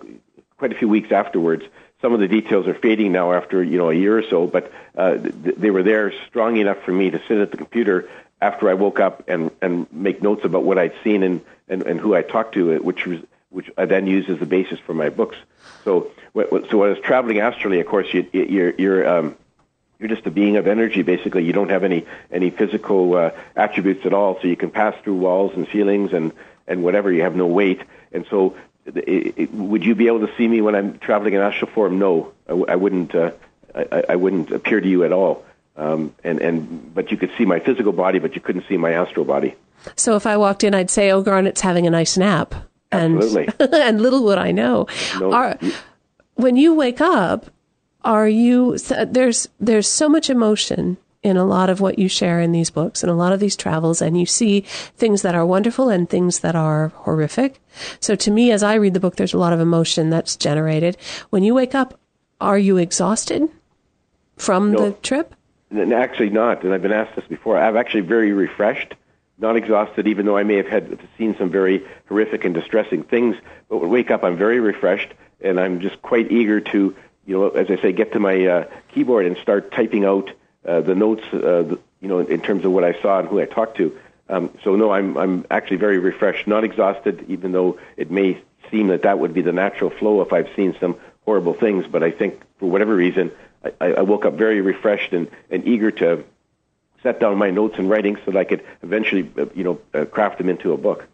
quite 0.56 0.72
a 0.72 0.76
few 0.76 0.88
weeks 0.88 1.12
afterwards. 1.12 1.64
Some 2.00 2.12
of 2.12 2.20
the 2.20 2.28
details 2.28 2.66
are 2.66 2.74
fading 2.74 3.12
now 3.12 3.32
after 3.32 3.62
you 3.62 3.78
know 3.78 3.90
a 3.90 3.94
year 3.94 4.18
or 4.18 4.24
so, 4.28 4.46
but 4.46 4.72
th- 4.96 5.56
they 5.56 5.70
were 5.70 5.82
there 5.82 6.12
strong 6.28 6.56
enough 6.56 6.82
for 6.84 6.92
me 6.92 7.10
to 7.10 7.20
sit 7.28 7.38
at 7.38 7.50
the 7.50 7.56
computer 7.56 8.08
after 8.40 8.68
I 8.68 8.74
woke 8.74 8.98
up 8.98 9.28
and 9.28 9.50
and 9.62 9.86
make 9.92 10.20
notes 10.20 10.44
about 10.44 10.64
what 10.64 10.78
I'd 10.78 10.94
seen 11.04 11.22
and 11.22 11.40
and, 11.68 11.82
and 11.82 12.00
who 12.00 12.14
I 12.14 12.22
talked 12.22 12.54
to, 12.54 12.76
which 12.82 13.06
was 13.06 13.20
which 13.52 13.70
I 13.76 13.84
then 13.84 14.06
use 14.06 14.28
as 14.28 14.38
the 14.38 14.46
basis 14.46 14.78
for 14.80 14.94
my 14.94 15.10
books. 15.10 15.36
So, 15.84 16.10
so 16.34 16.78
was 16.78 16.98
traveling 17.02 17.40
astrally, 17.40 17.80
of 17.80 17.86
course, 17.86 18.12
you, 18.12 18.26
you're 18.32 18.70
you're 18.70 19.08
um, 19.08 19.36
you're 19.98 20.08
just 20.08 20.26
a 20.26 20.30
being 20.30 20.56
of 20.56 20.66
energy. 20.66 21.02
Basically, 21.02 21.44
you 21.44 21.52
don't 21.52 21.70
have 21.70 21.84
any 21.84 22.06
any 22.30 22.50
physical 22.50 23.14
uh, 23.14 23.30
attributes 23.54 24.06
at 24.06 24.12
all. 24.12 24.40
So 24.40 24.48
you 24.48 24.56
can 24.56 24.70
pass 24.70 24.94
through 25.02 25.16
walls 25.16 25.52
and 25.54 25.68
ceilings 25.68 26.12
and 26.12 26.32
and 26.66 26.82
whatever. 26.82 27.12
You 27.12 27.22
have 27.22 27.36
no 27.36 27.46
weight, 27.46 27.82
and 28.12 28.26
so 28.30 28.56
it, 28.86 29.34
it, 29.36 29.54
would 29.54 29.84
you 29.84 29.94
be 29.94 30.06
able 30.06 30.26
to 30.26 30.34
see 30.36 30.48
me 30.48 30.60
when 30.60 30.74
I'm 30.74 30.98
traveling 30.98 31.34
in 31.34 31.40
astral 31.40 31.70
form? 31.70 31.98
No, 31.98 32.32
I, 32.48 32.52
I 32.52 32.76
wouldn't. 32.76 33.14
Uh, 33.14 33.32
I, 33.74 34.04
I 34.10 34.16
wouldn't 34.16 34.50
appear 34.50 34.80
to 34.80 34.88
you 34.88 35.04
at 35.04 35.12
all. 35.12 35.44
Um, 35.76 36.14
and 36.24 36.40
and 36.40 36.94
but 36.94 37.10
you 37.10 37.16
could 37.16 37.30
see 37.38 37.44
my 37.44 37.60
physical 37.60 37.92
body, 37.92 38.18
but 38.18 38.34
you 38.34 38.40
couldn't 38.40 38.66
see 38.68 38.76
my 38.76 38.92
astral 38.92 39.24
body. 39.24 39.54
So 39.96 40.16
if 40.16 40.26
I 40.26 40.36
walked 40.36 40.64
in, 40.64 40.74
I'd 40.74 40.90
say, 40.90 41.10
"Oh, 41.10 41.22
Garnet's 41.22 41.60
having 41.60 41.86
a 41.86 41.90
nice 41.90 42.16
nap." 42.16 42.54
Absolutely. 42.90 43.48
And, 43.58 43.74
and 43.74 44.00
little 44.02 44.22
would 44.24 44.38
I 44.38 44.50
know. 44.50 44.86
No, 45.18 45.32
are, 45.32 45.58
when 46.34 46.56
you 46.56 46.74
wake 46.74 47.00
up, 47.00 47.46
are 48.04 48.28
you 48.28 48.76
there's 48.78 49.48
there's 49.60 49.88
so 49.88 50.08
much 50.08 50.28
emotion 50.28 50.96
in 51.22 51.36
a 51.36 51.44
lot 51.44 51.70
of 51.70 51.80
what 51.80 52.00
you 52.00 52.08
share 52.08 52.40
in 52.40 52.50
these 52.50 52.70
books 52.70 53.02
and 53.02 53.10
a 53.10 53.14
lot 53.14 53.32
of 53.32 53.38
these 53.38 53.54
travels 53.54 54.02
and 54.02 54.18
you 54.18 54.26
see 54.26 54.60
things 54.96 55.22
that 55.22 55.36
are 55.36 55.46
wonderful 55.46 55.88
and 55.88 56.10
things 56.10 56.40
that 56.40 56.56
are 56.56 56.88
horrific. 56.88 57.60
So 58.00 58.16
to 58.16 58.30
me 58.32 58.50
as 58.50 58.64
I 58.64 58.74
read 58.74 58.94
the 58.94 59.00
book 59.00 59.14
there's 59.14 59.34
a 59.34 59.38
lot 59.38 59.52
of 59.52 59.60
emotion 59.60 60.10
that's 60.10 60.34
generated. 60.34 60.96
When 61.30 61.44
you 61.44 61.54
wake 61.54 61.76
up, 61.76 61.98
are 62.40 62.58
you 62.58 62.76
exhausted 62.76 63.48
from 64.36 64.72
no, 64.72 64.90
the 64.90 64.92
trip? 64.96 65.34
Actually 65.72 66.30
not, 66.30 66.64
and 66.64 66.74
I've 66.74 66.82
been 66.82 66.92
asked 66.92 67.14
this 67.14 67.24
before. 67.28 67.56
I'm 67.56 67.76
actually 67.76 68.00
very 68.00 68.32
refreshed 68.32 68.94
not 69.42 69.56
exhausted, 69.56 70.06
even 70.06 70.24
though 70.24 70.36
I 70.36 70.44
may 70.44 70.56
have 70.56 70.68
had 70.68 70.98
seen 71.18 71.36
some 71.36 71.50
very 71.50 71.84
horrific 72.08 72.44
and 72.44 72.54
distressing 72.54 73.02
things. 73.02 73.36
But 73.68 73.78
when 73.78 73.90
I 73.90 73.92
wake 73.92 74.10
up, 74.10 74.22
I'm 74.22 74.36
very 74.36 74.60
refreshed, 74.60 75.12
and 75.42 75.60
I'm 75.60 75.80
just 75.80 76.00
quite 76.02 76.30
eager 76.30 76.60
to, 76.60 76.96
you 77.26 77.38
know, 77.38 77.48
as 77.48 77.70
I 77.70 77.80
say, 77.80 77.92
get 77.92 78.12
to 78.12 78.20
my 78.20 78.46
uh, 78.46 78.64
keyboard 78.92 79.26
and 79.26 79.36
start 79.38 79.72
typing 79.72 80.04
out 80.04 80.30
uh, 80.66 80.80
the 80.80 80.94
notes, 80.94 81.24
uh, 81.32 81.38
the, 81.62 81.78
you 82.00 82.08
know, 82.08 82.20
in 82.20 82.40
terms 82.40 82.64
of 82.64 82.72
what 82.72 82.84
I 82.84 83.00
saw 83.00 83.20
and 83.20 83.28
who 83.28 83.40
I 83.40 83.46
talked 83.46 83.76
to. 83.78 83.98
Um, 84.28 84.50
so 84.64 84.76
no, 84.76 84.90
I'm 84.90 85.16
I'm 85.16 85.46
actually 85.50 85.76
very 85.76 85.98
refreshed, 85.98 86.46
not 86.46 86.64
exhausted, 86.64 87.26
even 87.28 87.52
though 87.52 87.78
it 87.96 88.10
may 88.10 88.40
seem 88.70 88.88
that 88.88 89.02
that 89.02 89.18
would 89.18 89.34
be 89.34 89.42
the 89.42 89.52
natural 89.52 89.90
flow 89.90 90.22
if 90.22 90.32
I've 90.32 90.48
seen 90.56 90.74
some 90.80 90.96
horrible 91.24 91.54
things. 91.54 91.86
But 91.86 92.02
I 92.02 92.10
think 92.10 92.40
for 92.58 92.70
whatever 92.70 92.94
reason, 92.94 93.30
I, 93.80 93.92
I 93.92 94.02
woke 94.02 94.24
up 94.24 94.34
very 94.34 94.60
refreshed 94.60 95.12
and, 95.12 95.30
and 95.50 95.66
eager 95.66 95.90
to 95.90 96.24
set 97.02 97.20
down 97.20 97.36
my 97.36 97.50
notes 97.50 97.74
and 97.78 97.90
writings 97.90 98.20
so 98.24 98.30
that 98.30 98.38
I 98.38 98.44
could 98.44 98.64
eventually, 98.82 99.30
uh, 99.36 99.46
you 99.54 99.64
know, 99.64 99.80
uh, 99.92 100.04
craft 100.04 100.38
them 100.38 100.48
into 100.48 100.72
a 100.72 100.76
book. 100.76 101.06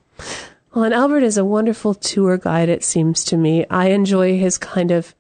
Well, 0.75 0.84
and 0.84 0.94
Albert 0.94 1.22
is 1.22 1.38
a 1.38 1.44
wonderful 1.44 1.94
tour 1.94 2.37
guide, 2.37 2.68
it 2.68 2.84
seems 2.84 3.25
to 3.25 3.37
me. 3.37 3.64
I 3.70 3.88
enjoy 3.88 4.38
his 4.38 4.58
kind 4.58 4.90
of 4.90 5.14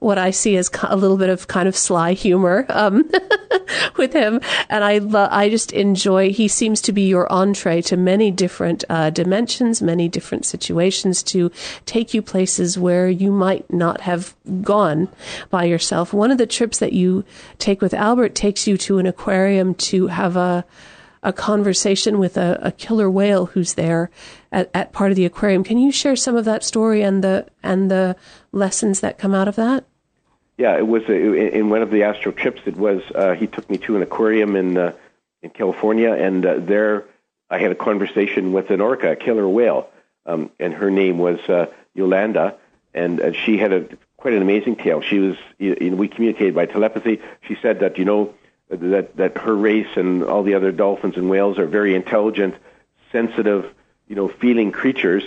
what 0.00 0.18
I 0.18 0.32
see 0.32 0.56
as 0.56 0.68
a 0.82 0.96
little 0.96 1.16
bit 1.16 1.28
of 1.30 1.46
kind 1.46 1.68
of 1.68 1.76
sly 1.76 2.12
humor 2.12 2.66
um, 2.68 3.08
with 3.96 4.12
him, 4.12 4.40
and 4.68 4.84
I 4.84 4.98
lo- 4.98 5.28
I 5.30 5.48
just 5.48 5.72
enjoy. 5.72 6.32
He 6.32 6.48
seems 6.48 6.80
to 6.82 6.92
be 6.92 7.08
your 7.08 7.32
entree 7.32 7.80
to 7.82 7.96
many 7.96 8.30
different 8.30 8.84
uh, 8.90 9.10
dimensions, 9.10 9.80
many 9.80 10.08
different 10.08 10.44
situations 10.44 11.22
to 11.24 11.50
take 11.86 12.12
you 12.12 12.20
places 12.20 12.76
where 12.76 13.08
you 13.08 13.30
might 13.30 13.72
not 13.72 14.00
have 14.02 14.34
gone 14.60 15.08
by 15.50 15.64
yourself. 15.64 16.12
One 16.12 16.32
of 16.32 16.38
the 16.38 16.46
trips 16.46 16.78
that 16.80 16.92
you 16.92 17.24
take 17.58 17.80
with 17.80 17.94
Albert 17.94 18.34
takes 18.34 18.66
you 18.66 18.76
to 18.78 18.98
an 18.98 19.06
aquarium 19.06 19.74
to 19.74 20.08
have 20.08 20.36
a 20.36 20.64
a 21.24 21.32
conversation 21.32 22.18
with 22.18 22.36
a, 22.36 22.58
a 22.62 22.72
killer 22.72 23.08
whale 23.08 23.46
who's 23.46 23.74
there 23.74 24.10
at, 24.52 24.70
at 24.74 24.92
part 24.92 25.10
of 25.10 25.16
the 25.16 25.24
aquarium. 25.24 25.64
Can 25.64 25.78
you 25.78 25.90
share 25.90 26.14
some 26.14 26.36
of 26.36 26.44
that 26.44 26.62
story 26.62 27.02
and 27.02 27.24
the 27.24 27.46
and 27.62 27.90
the 27.90 28.16
lessons 28.52 29.00
that 29.00 29.18
come 29.18 29.34
out 29.34 29.48
of 29.48 29.56
that? 29.56 29.84
Yeah, 30.58 30.76
it 30.76 30.86
was 30.86 31.02
a, 31.08 31.56
in 31.56 31.70
one 31.70 31.82
of 31.82 31.90
the 31.90 32.04
astro 32.04 32.30
trips. 32.30 32.60
It 32.66 32.76
was 32.76 33.02
uh, 33.14 33.34
he 33.34 33.46
took 33.46 33.68
me 33.68 33.78
to 33.78 33.96
an 33.96 34.02
aquarium 34.02 34.54
in 34.54 34.76
uh, 34.76 34.92
in 35.42 35.50
California, 35.50 36.12
and 36.12 36.44
uh, 36.44 36.58
there 36.58 37.04
I 37.50 37.58
had 37.58 37.72
a 37.72 37.74
conversation 37.74 38.52
with 38.52 38.70
an 38.70 38.80
orca, 38.80 39.12
a 39.12 39.16
killer 39.16 39.48
whale, 39.48 39.88
um, 40.26 40.50
and 40.60 40.74
her 40.74 40.90
name 40.90 41.18
was 41.18 41.40
uh, 41.48 41.66
Yolanda, 41.94 42.56
and 42.94 43.20
uh, 43.20 43.32
she 43.32 43.58
had 43.58 43.72
a 43.72 43.88
quite 44.18 44.34
an 44.34 44.42
amazing 44.42 44.76
tale. 44.76 45.00
She 45.00 45.18
was, 45.18 45.36
you 45.58 45.74
know, 45.90 45.96
we 45.96 46.06
communicated 46.06 46.54
by 46.54 46.66
telepathy. 46.66 47.20
She 47.48 47.56
said 47.60 47.80
that 47.80 47.98
you 47.98 48.04
know 48.04 48.34
that 48.68 49.16
that 49.16 49.38
her 49.38 49.56
race 49.56 49.96
and 49.96 50.22
all 50.22 50.42
the 50.42 50.54
other 50.54 50.70
dolphins 50.70 51.16
and 51.16 51.28
whales 51.28 51.58
are 51.58 51.66
very 51.66 51.94
intelligent, 51.94 52.54
sensitive, 53.10 53.74
you 54.12 54.16
know, 54.16 54.28
feeling 54.28 54.72
creatures, 54.72 55.24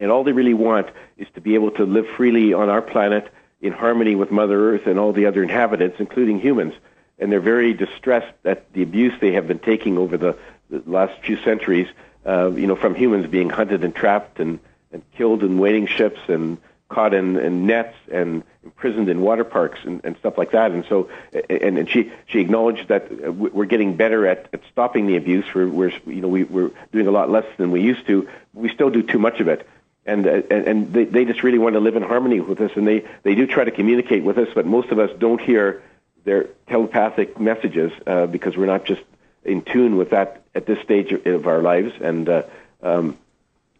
and 0.00 0.10
all 0.10 0.24
they 0.24 0.32
really 0.32 0.54
want 0.54 0.88
is 1.18 1.26
to 1.34 1.42
be 1.42 1.56
able 1.56 1.72
to 1.72 1.84
live 1.84 2.08
freely 2.16 2.54
on 2.54 2.70
our 2.70 2.80
planet 2.80 3.30
in 3.60 3.74
harmony 3.74 4.14
with 4.14 4.30
Mother 4.30 4.72
Earth 4.72 4.86
and 4.86 4.98
all 4.98 5.12
the 5.12 5.26
other 5.26 5.42
inhabitants, 5.42 5.96
including 5.98 6.40
humans. 6.40 6.72
And 7.18 7.30
they're 7.30 7.38
very 7.38 7.74
distressed 7.74 8.32
at 8.46 8.72
the 8.72 8.82
abuse 8.82 9.12
they 9.20 9.32
have 9.32 9.46
been 9.46 9.58
taking 9.58 9.98
over 9.98 10.16
the, 10.16 10.38
the 10.70 10.82
last 10.86 11.20
few 11.20 11.36
centuries, 11.42 11.86
uh, 12.24 12.50
you 12.52 12.66
know, 12.66 12.76
from 12.76 12.94
humans 12.94 13.26
being 13.26 13.50
hunted 13.50 13.84
and 13.84 13.94
trapped 13.94 14.40
and, 14.40 14.58
and 14.90 15.02
killed 15.18 15.42
in 15.42 15.58
whaling 15.58 15.86
ships 15.86 16.20
and 16.28 16.56
caught 16.92 17.14
in, 17.14 17.36
in 17.36 17.66
nets 17.66 17.96
and 18.10 18.44
imprisoned 18.62 19.08
in 19.08 19.20
water 19.20 19.44
parks 19.44 19.80
and, 19.84 20.00
and 20.04 20.16
stuff 20.18 20.38
like 20.38 20.52
that. 20.52 20.70
And 20.70 20.84
so, 20.88 21.10
and, 21.32 21.78
and 21.78 21.90
she 21.90 22.12
she 22.26 22.40
acknowledged 22.40 22.88
that 22.88 23.10
we're 23.34 23.64
getting 23.66 23.96
better 23.96 24.26
at, 24.26 24.48
at 24.52 24.60
stopping 24.70 25.06
the 25.06 25.16
abuse. 25.16 25.44
We're, 25.54 25.68
we're 25.68 25.92
you 26.06 26.20
know 26.20 26.28
we, 26.28 26.44
we're 26.44 26.70
doing 26.92 27.06
a 27.06 27.10
lot 27.10 27.30
less 27.30 27.46
than 27.56 27.70
we 27.70 27.80
used 27.80 28.06
to. 28.06 28.28
We 28.54 28.68
still 28.68 28.90
do 28.90 29.02
too 29.02 29.18
much 29.18 29.40
of 29.40 29.48
it 29.48 29.66
and 30.04 30.26
and, 30.26 30.68
and 30.68 30.92
they, 30.92 31.04
they 31.04 31.24
just 31.24 31.42
really 31.42 31.58
want 31.58 31.74
to 31.74 31.80
live 31.80 31.96
in 31.96 32.02
harmony 32.02 32.40
with 32.40 32.60
us, 32.60 32.72
and 32.76 32.86
they 32.86 33.04
they 33.22 33.34
do 33.34 33.46
try 33.46 33.64
to 33.64 33.70
communicate 33.70 34.24
with 34.24 34.38
us, 34.38 34.48
but 34.54 34.66
most 34.66 34.90
of 34.90 34.98
us 34.98 35.10
don't 35.18 35.40
hear 35.40 35.82
their 36.24 36.44
telepathic 36.68 37.38
messages 37.40 37.92
uh, 38.06 38.26
because 38.26 38.56
we're 38.56 38.66
not 38.66 38.84
just 38.84 39.02
in 39.44 39.62
tune 39.62 39.96
with 39.96 40.10
that 40.10 40.42
at 40.54 40.66
this 40.66 40.78
stage 40.82 41.12
of 41.12 41.46
our 41.46 41.60
lives. 41.60 41.92
And 42.00 42.28
uh, 42.28 42.42
um, 42.82 43.18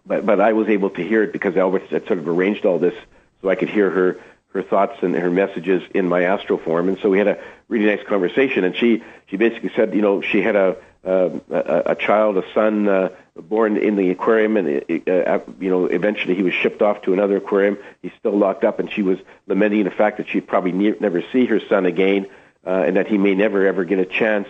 but 0.07 0.27
but 0.27 0.41
I 0.41 0.53
was 0.53 0.69
able 0.69 0.91
to 0.91 1.03
hear 1.03 1.23
it 1.23 1.33
because 1.33 1.57
Albert 1.57 1.87
had 1.89 2.07
sort 2.07 2.19
of 2.19 2.29
arranged 2.29 2.65
all 2.65 2.79
this 2.79 2.95
so 3.41 3.49
I 3.49 3.55
could 3.55 3.71
hear 3.71 3.91
her 3.91 4.21
her 4.53 4.63
thoughts 4.63 5.03
and 5.03 5.15
her 5.15 5.31
messages 5.31 5.83
in 5.95 6.09
my 6.09 6.25
astral 6.25 6.59
form. 6.59 6.89
And 6.89 6.99
so 7.01 7.09
we 7.09 7.19
had 7.19 7.29
a 7.29 7.43
really 7.69 7.87
nice 7.87 8.07
conversation. 8.07 8.65
And 8.65 8.77
she 8.77 9.03
she 9.27 9.37
basically 9.37 9.73
said, 9.75 9.95
you 9.95 10.03
know, 10.03 10.21
she 10.21 10.43
had 10.43 10.57
a 10.57 10.77
a, 11.05 11.41
a 11.87 11.95
child, 11.97 12.37
a 12.37 12.45
son, 12.55 12.89
uh, 12.89 13.09
born 13.35 13.77
in 13.77 13.97
the 13.97 14.11
aquarium, 14.11 14.57
and 14.57 14.85
uh, 15.09 15.13
uh, 15.13 15.41
you 15.59 15.69
know, 15.69 15.87
eventually 15.87 16.35
he 16.35 16.43
was 16.43 16.55
shipped 16.55 16.81
off 16.81 17.03
to 17.03 17.13
another 17.13 17.39
aquarium. 17.39 17.77
He's 18.03 18.13
still 18.19 18.37
locked 18.37 18.63
up, 18.63 18.79
and 18.79 18.91
she 18.91 19.03
was 19.03 19.19
lamenting 19.47 19.85
the 19.85 19.91
fact 19.91 20.19
that 20.19 20.29
she'd 20.29 20.47
probably 20.47 20.73
ne- 20.73 20.99
never 21.01 21.23
see 21.33 21.47
her 21.47 21.61
son 21.69 21.87
again, 21.87 22.29
uh, 22.65 22.85
and 22.87 22.97
that 22.97 23.09
he 23.09 23.19
may 23.19 23.35
never 23.35 23.67
ever 23.67 23.85
get 23.85 23.99
a 23.99 24.07
chance 24.07 24.47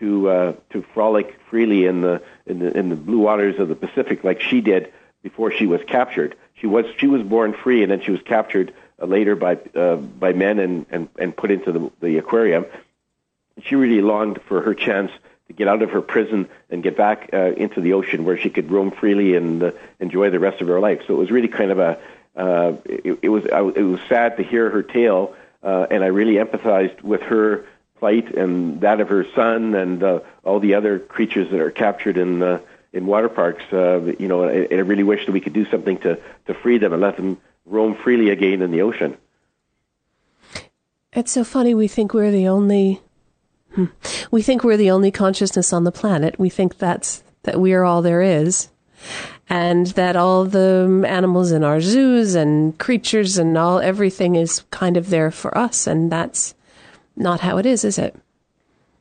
to 0.00 0.28
uh, 0.28 0.52
to 0.70 0.84
frolic 0.92 1.38
freely 1.48 1.86
in 1.86 2.02
the 2.02 2.20
in 2.46 2.58
the 2.58 2.76
in 2.76 2.88
the 2.88 2.96
blue 2.96 3.18
waters 3.18 3.58
of 3.58 3.68
the 3.68 3.74
Pacific 3.74 4.24
like 4.24 4.40
she 4.40 4.60
did 4.60 4.92
before 5.22 5.50
she 5.50 5.66
was 5.66 5.80
captured. 5.86 6.36
She 6.54 6.66
was 6.66 6.86
she 6.98 7.06
was 7.06 7.22
born 7.22 7.54
free, 7.54 7.82
and 7.82 7.90
then 7.90 8.00
she 8.00 8.10
was 8.10 8.22
captured 8.22 8.72
uh, 9.00 9.06
later 9.06 9.34
by 9.34 9.58
uh, 9.74 9.96
by 9.96 10.32
men 10.32 10.58
and, 10.58 10.86
and 10.90 11.08
and 11.18 11.36
put 11.36 11.50
into 11.50 11.72
the, 11.72 11.90
the 12.00 12.18
aquarium. 12.18 12.66
She 13.62 13.76
really 13.76 14.02
longed 14.02 14.40
for 14.42 14.62
her 14.62 14.74
chance 14.74 15.10
to 15.48 15.52
get 15.52 15.68
out 15.68 15.82
of 15.82 15.90
her 15.90 16.00
prison 16.00 16.48
and 16.70 16.82
get 16.82 16.96
back 16.96 17.30
uh, 17.32 17.52
into 17.52 17.80
the 17.80 17.92
ocean 17.92 18.24
where 18.24 18.38
she 18.38 18.50
could 18.50 18.70
roam 18.70 18.90
freely 18.90 19.36
and 19.36 19.62
uh, 19.62 19.72
enjoy 20.00 20.30
the 20.30 20.38
rest 20.38 20.60
of 20.60 20.68
her 20.68 20.80
life. 20.80 21.02
So 21.06 21.14
it 21.14 21.18
was 21.18 21.30
really 21.30 21.48
kind 21.48 21.70
of 21.70 21.78
a 21.78 21.98
uh, 22.36 22.76
it, 22.84 23.18
it 23.22 23.28
was 23.28 23.46
I, 23.46 23.60
it 23.60 23.82
was 23.82 24.00
sad 24.08 24.36
to 24.36 24.42
hear 24.42 24.68
her 24.70 24.82
tale, 24.82 25.34
uh, 25.62 25.86
and 25.90 26.04
I 26.04 26.08
really 26.08 26.34
empathized 26.34 27.02
with 27.02 27.22
her 27.22 27.64
plight 27.98 28.34
and 28.34 28.80
that 28.80 29.00
of 29.00 29.08
her 29.08 29.26
son 29.34 29.74
and 29.74 30.02
uh, 30.02 30.20
all 30.44 30.60
the 30.60 30.74
other 30.74 30.98
creatures 30.98 31.50
that 31.50 31.60
are 31.60 31.70
captured 31.70 32.16
in 32.16 32.42
uh, 32.42 32.60
in 32.92 33.06
water 33.06 33.28
parks. 33.28 33.64
Uh, 33.72 34.12
you 34.18 34.28
know, 34.28 34.44
I, 34.44 34.66
I 34.70 34.80
really 34.80 35.02
wish 35.02 35.26
that 35.26 35.32
we 35.32 35.40
could 35.40 35.52
do 35.52 35.66
something 35.70 35.98
to 35.98 36.18
to 36.46 36.54
free 36.54 36.78
them 36.78 36.92
and 36.92 37.02
let 37.02 37.16
them 37.16 37.38
roam 37.66 37.94
freely 37.94 38.30
again 38.30 38.62
in 38.62 38.70
the 38.70 38.82
ocean. 38.82 39.16
It's 41.12 41.30
so 41.30 41.44
funny. 41.44 41.74
We 41.74 41.88
think 41.88 42.12
we're 42.12 42.32
the 42.32 42.48
only 42.48 43.00
Hmm. 43.74 43.86
We 44.30 44.42
think 44.42 44.62
we're 44.62 44.76
the 44.76 44.92
only 44.92 45.10
consciousness 45.10 45.72
on 45.72 45.82
the 45.82 45.90
planet. 45.90 46.38
We 46.38 46.48
think 46.48 46.78
that's 46.78 47.24
that 47.42 47.60
we 47.60 47.74
are 47.74 47.84
all 47.84 48.02
there 48.02 48.22
is, 48.22 48.68
and 49.48 49.88
that 49.88 50.14
all 50.14 50.44
the 50.44 51.04
animals 51.06 51.50
in 51.50 51.64
our 51.64 51.80
zoos 51.80 52.36
and 52.36 52.78
creatures 52.78 53.36
and 53.36 53.58
all 53.58 53.80
everything 53.80 54.36
is 54.36 54.62
kind 54.70 54.96
of 54.96 55.10
there 55.10 55.32
for 55.32 55.56
us, 55.58 55.88
and 55.88 56.10
that's 56.10 56.54
not 57.16 57.40
how 57.40 57.58
it 57.58 57.66
is, 57.66 57.84
is 57.84 57.98
it? 57.98 58.16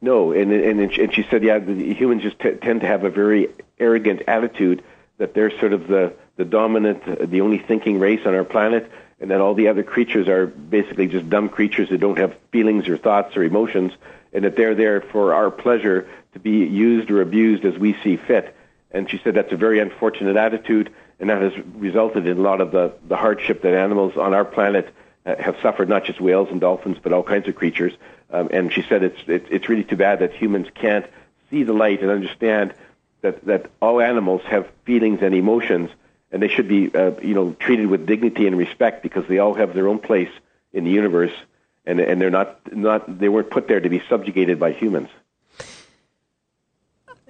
No, 0.01 0.31
and 0.31 0.51
and 0.51 0.79
and 0.79 1.13
she 1.13 1.25
said, 1.29 1.43
yeah, 1.43 1.59
humans 1.59 2.23
just 2.23 2.39
t- 2.39 2.51
tend 2.51 2.81
to 2.81 2.87
have 2.87 3.03
a 3.03 3.09
very 3.09 3.49
arrogant 3.79 4.23
attitude 4.27 4.83
that 5.17 5.33
they're 5.33 5.57
sort 5.59 5.73
of 5.73 5.87
the 5.87 6.13
the 6.35 6.45
dominant, 6.45 7.29
the 7.29 7.41
only 7.41 7.59
thinking 7.59 7.99
race 7.99 8.21
on 8.25 8.33
our 8.33 8.43
planet, 8.43 8.91
and 9.19 9.31
that 9.31 9.39
all 9.39 9.53
the 9.53 9.67
other 9.67 9.83
creatures 9.83 10.27
are 10.27 10.47
basically 10.47 11.07
just 11.07 11.29
dumb 11.29 11.47
creatures 11.47 11.89
that 11.89 11.99
don't 11.99 12.17
have 12.17 12.35
feelings 12.51 12.89
or 12.89 12.97
thoughts 12.97 13.37
or 13.37 13.43
emotions 13.43 13.93
and 14.33 14.43
that 14.43 14.55
they're 14.55 14.75
there 14.75 14.99
for 14.99 15.33
our 15.33 15.51
pleasure 15.51 16.09
to 16.33 16.39
be 16.39 16.65
used 16.65 17.11
or 17.11 17.21
abused 17.21 17.63
as 17.63 17.77
we 17.77 17.95
see 18.03 18.17
fit. 18.17 18.55
And 18.91 19.09
she 19.09 19.19
said 19.23 19.35
that's 19.35 19.53
a 19.53 19.57
very 19.57 19.79
unfortunate 19.79 20.35
attitude, 20.35 20.91
and 21.19 21.29
that 21.29 21.41
has 21.41 21.53
resulted 21.75 22.27
in 22.27 22.37
a 22.37 22.41
lot 22.41 22.61
of 22.61 22.71
the, 22.71 22.93
the 23.07 23.15
hardship 23.15 23.61
that 23.61 23.73
animals 23.73 24.17
on 24.17 24.33
our 24.33 24.45
planet 24.45 24.93
have 25.25 25.57
suffered, 25.61 25.89
not 25.89 26.05
just 26.05 26.19
whales 26.19 26.49
and 26.51 26.59
dolphins, 26.59 26.97
but 27.01 27.13
all 27.13 27.23
kinds 27.23 27.47
of 27.47 27.55
creatures. 27.55 27.93
Um, 28.29 28.49
and 28.51 28.71
she 28.73 28.81
said 28.81 29.03
it's, 29.03 29.19
it, 29.27 29.47
it's 29.49 29.69
really 29.69 29.83
too 29.83 29.95
bad 29.95 30.19
that 30.19 30.33
humans 30.33 30.67
can't 30.73 31.05
see 31.49 31.63
the 31.63 31.73
light 31.73 32.01
and 32.01 32.09
understand 32.09 32.73
that, 33.21 33.45
that 33.45 33.69
all 33.81 34.01
animals 34.01 34.41
have 34.43 34.69
feelings 34.85 35.19
and 35.21 35.33
emotions, 35.33 35.89
and 36.31 36.41
they 36.41 36.47
should 36.47 36.67
be 36.67 36.93
uh, 36.93 37.11
you 37.21 37.33
know 37.33 37.53
treated 37.53 37.87
with 37.87 38.05
dignity 38.05 38.47
and 38.47 38.57
respect 38.57 39.03
because 39.03 39.25
they 39.27 39.39
all 39.39 39.53
have 39.53 39.73
their 39.73 39.87
own 39.87 39.99
place 39.99 40.31
in 40.73 40.83
the 40.83 40.91
universe, 40.91 41.31
and, 41.85 41.99
and 41.99 42.19
they're 42.19 42.29
not, 42.29 42.75
not 42.75 43.19
they 43.19 43.29
weren't 43.29 43.49
put 43.49 43.67
there 43.67 43.79
to 43.79 43.89
be 43.89 44.01
subjugated 44.09 44.59
by 44.59 44.71
humans 44.71 45.09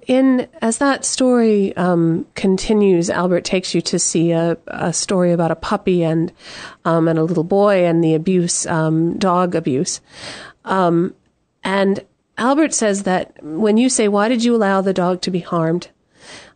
in 0.08 0.48
as 0.62 0.78
that 0.80 1.06
story 1.06 1.76
um, 1.78 2.26
continues, 2.36 3.10
Albert 3.10 3.44
takes 3.44 3.74
you 3.74 3.82
to 3.82 4.00
see 4.00 4.32
a, 4.32 4.58
a 4.68 4.94
story 4.94 5.32
about 5.32 5.52
a 5.52 5.56
puppy 5.56 6.04
and 6.04 6.32
um, 6.86 7.08
and 7.08 7.18
a 7.18 7.24
little 7.24 7.44
boy 7.44 7.86
and 7.86 8.04
the 8.04 8.14
abuse, 8.14 8.66
um, 8.68 9.18
dog 9.18 9.56
abuse, 9.56 10.02
um, 10.66 11.14
and 11.64 12.04
Albert 12.38 12.74
says 12.74 13.04
that 13.04 13.42
when 13.44 13.78
you 13.78 13.90
say, 13.90 14.08
"Why 14.08 14.28
did 14.28 14.44
you 14.44 14.56
allow 14.56 14.82
the 14.82 14.94
dog 14.94 15.22
to 15.22 15.32
be 15.32 15.40
harmed?" 15.40 15.90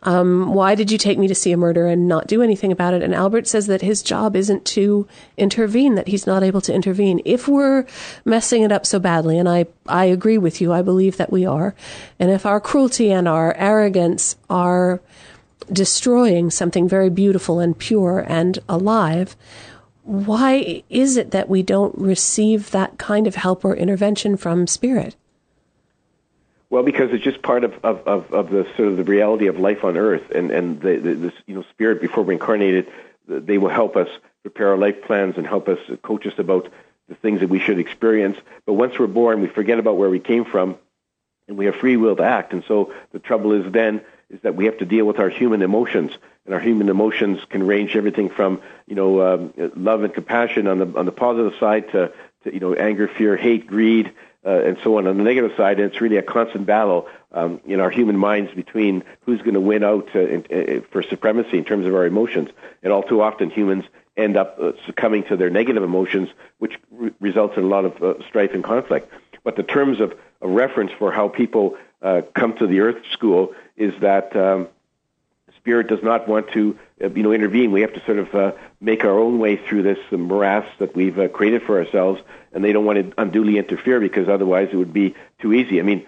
Um, 0.03 0.53
why 0.53 0.75
did 0.75 0.91
you 0.91 0.97
take 0.97 1.17
me 1.17 1.27
to 1.27 1.35
see 1.35 1.51
a 1.51 1.57
murder 1.57 1.87
and 1.87 2.07
not 2.07 2.27
do 2.27 2.41
anything 2.41 2.71
about 2.71 2.93
it? 2.93 3.01
And 3.01 3.15
Albert 3.15 3.47
says 3.47 3.67
that 3.67 3.81
his 3.81 4.03
job 4.03 4.35
isn't 4.35 4.65
to 4.65 5.07
intervene, 5.37 5.95
that 5.95 6.07
he's 6.07 6.27
not 6.27 6.43
able 6.43 6.61
to 6.61 6.73
intervene. 6.73 7.21
If 7.25 7.47
we're 7.47 7.85
messing 8.23 8.61
it 8.63 8.71
up 8.71 8.85
so 8.85 8.99
badly, 8.99 9.37
and 9.37 9.49
I, 9.49 9.65
I 9.87 10.05
agree 10.05 10.37
with 10.37 10.61
you, 10.61 10.71
I 10.71 10.81
believe 10.81 11.17
that 11.17 11.31
we 11.31 11.45
are, 11.45 11.75
and 12.19 12.31
if 12.31 12.45
our 12.45 12.59
cruelty 12.59 13.11
and 13.11 13.27
our 13.27 13.55
arrogance 13.55 14.35
are 14.49 15.01
destroying 15.71 16.49
something 16.49 16.87
very 16.87 17.09
beautiful 17.09 17.59
and 17.59 17.77
pure 17.77 18.23
and 18.27 18.59
alive, 18.69 19.35
why 20.03 20.83
is 20.89 21.17
it 21.17 21.31
that 21.31 21.49
we 21.49 21.61
don't 21.61 21.97
receive 21.97 22.71
that 22.71 22.97
kind 22.97 23.27
of 23.27 23.35
help 23.35 23.65
or 23.65 23.75
intervention 23.75 24.37
from 24.37 24.67
spirit? 24.67 25.15
Well, 26.69 26.83
because 26.83 27.11
it's 27.13 27.23
just 27.23 27.41
part 27.41 27.63
of, 27.63 27.73
of, 27.83 28.05
of, 28.07 28.33
of, 28.33 28.49
the 28.49 28.67
sort 28.75 28.89
of 28.89 28.97
the 28.97 29.03
reality 29.03 29.47
of 29.47 29.57
life 29.57 29.85
on 29.85 29.95
Earth, 29.95 30.31
and 30.31 30.51
and 30.51 30.81
the, 30.81 30.97
the 30.97 31.13
this 31.13 31.33
you 31.45 31.55
know 31.55 31.63
spirit 31.69 32.01
before 32.01 32.23
we're 32.23 32.33
incarnated, 32.33 32.91
they 33.27 33.57
will 33.57 33.69
help 33.69 33.95
us 33.95 34.09
prepare 34.41 34.69
our 34.69 34.77
life 34.77 35.01
plans 35.03 35.37
and 35.37 35.47
help 35.47 35.69
us 35.69 35.79
coach 36.01 36.25
us 36.25 36.37
about 36.37 36.69
the 37.07 37.15
things 37.15 37.39
that 37.39 37.47
we 37.47 37.59
should 37.59 37.79
experience. 37.79 38.37
But 38.65 38.73
once 38.73 38.99
we're 38.99 39.07
born, 39.07 39.41
we 39.41 39.47
forget 39.47 39.79
about 39.79 39.97
where 39.97 40.09
we 40.09 40.19
came 40.19 40.43
from, 40.43 40.77
and 41.47 41.57
we 41.57 41.65
have 41.65 41.75
free 41.75 41.95
will 41.95 42.17
to 42.17 42.23
act. 42.23 42.51
And 42.51 42.63
so 42.67 42.93
the 43.13 43.19
trouble 43.19 43.53
is 43.53 43.71
then 43.71 44.01
is 44.29 44.41
that 44.41 44.55
we 44.55 44.65
have 44.65 44.77
to 44.79 44.85
deal 44.85 45.05
with 45.05 45.19
our 45.19 45.29
human 45.29 45.61
emotions, 45.61 46.11
and 46.45 46.53
our 46.53 46.59
human 46.59 46.89
emotions 46.89 47.39
can 47.49 47.65
range 47.65 47.95
everything 47.95 48.29
from 48.29 48.61
you 48.87 48.95
know 48.95 49.21
um, 49.21 49.53
love 49.77 50.03
and 50.03 50.13
compassion 50.13 50.67
on 50.67 50.79
the 50.79 50.99
on 50.99 51.05
the 51.05 51.13
positive 51.13 51.53
side 51.61 51.89
to, 51.93 52.11
to 52.43 52.53
you 52.53 52.59
know 52.59 52.73
anger, 52.73 53.07
fear, 53.07 53.37
hate, 53.37 53.67
greed 53.67 54.11
uh, 54.47 54.67
and 54.67 54.77
so 54.83 54.97
on 54.97 55.07
on 55.07 55.17
the 55.17 55.23
negative 55.23 55.51
side. 55.57 55.79
It's 55.79 55.99
really 55.99 56.17
a 56.17 56.23
constant 56.23 56.65
battle 56.65 57.07
um, 57.33 57.59
in 57.65 57.79
our 57.79 57.89
human 57.89 58.17
minds 58.17 58.51
between 58.53 59.03
who's 59.21 59.41
going 59.41 59.55
to 59.55 59.59
win 59.59 59.83
out 59.83 60.07
uh, 60.15 60.19
in, 60.19 60.45
uh, 60.49 60.81
for 60.91 61.03
supremacy 61.03 61.57
in 61.57 61.65
terms 61.65 61.85
of 61.85 61.93
our 61.93 62.05
emotions. 62.05 62.49
And 62.81 62.93
all 62.93 63.03
too 63.03 63.21
often, 63.21 63.49
humans 63.49 63.85
end 64.15 64.37
up 64.37 64.57
uh, 64.59 64.71
succumbing 64.85 65.25
to 65.25 65.35
their 65.35 65.49
negative 65.49 65.83
emotions, 65.83 66.29
which 66.59 66.75
re- 66.91 67.11
results 67.19 67.57
in 67.57 67.63
a 67.65 67.67
lot 67.67 67.85
of 67.85 68.01
uh, 68.01 68.13
strife 68.27 68.51
and 68.53 68.63
conflict. 68.63 69.11
But 69.43 69.57
the 69.57 69.63
terms 69.63 69.99
of, 69.99 70.13
of 70.41 70.49
reference 70.49 70.91
for 70.97 71.11
how 71.11 71.27
people 71.27 71.77
uh, 72.01 72.21
come 72.33 72.55
to 72.57 72.65
the 72.67 72.79
Earth 72.79 73.03
School 73.11 73.53
is 73.75 73.93
that. 74.01 74.35
Um, 74.35 74.69
Spirit 75.67 75.87
does 75.87 76.01
not 76.01 76.29
want 76.29 76.49
to, 76.53 76.61
uh, 76.71 76.77
you 76.99 77.23
know, 77.23 77.31
intervene. 77.31 77.71
We 77.71 77.81
have 77.81 77.93
to 77.93 78.03
sort 78.05 78.19
of 78.19 78.33
uh, 78.35 78.51
make 78.81 79.03
our 79.03 79.17
own 79.17 79.39
way 79.39 79.55
through 79.55 79.83
this 79.83 79.99
morass 80.11 80.67
that 80.79 80.95
we've 80.95 81.17
uh, 81.17 81.27
created 81.27 81.63
for 81.63 81.79
ourselves, 81.79 82.21
and 82.51 82.63
they 82.63 82.73
don't 82.73 82.85
want 82.85 82.97
to 82.97 83.21
unduly 83.21 83.57
interfere 83.57 83.99
because 83.99 84.27
otherwise 84.27 84.69
it 84.71 84.75
would 84.75 84.93
be 84.93 85.15
too 85.39 85.53
easy. 85.53 85.79
I 85.79 85.83
mean, 85.83 86.05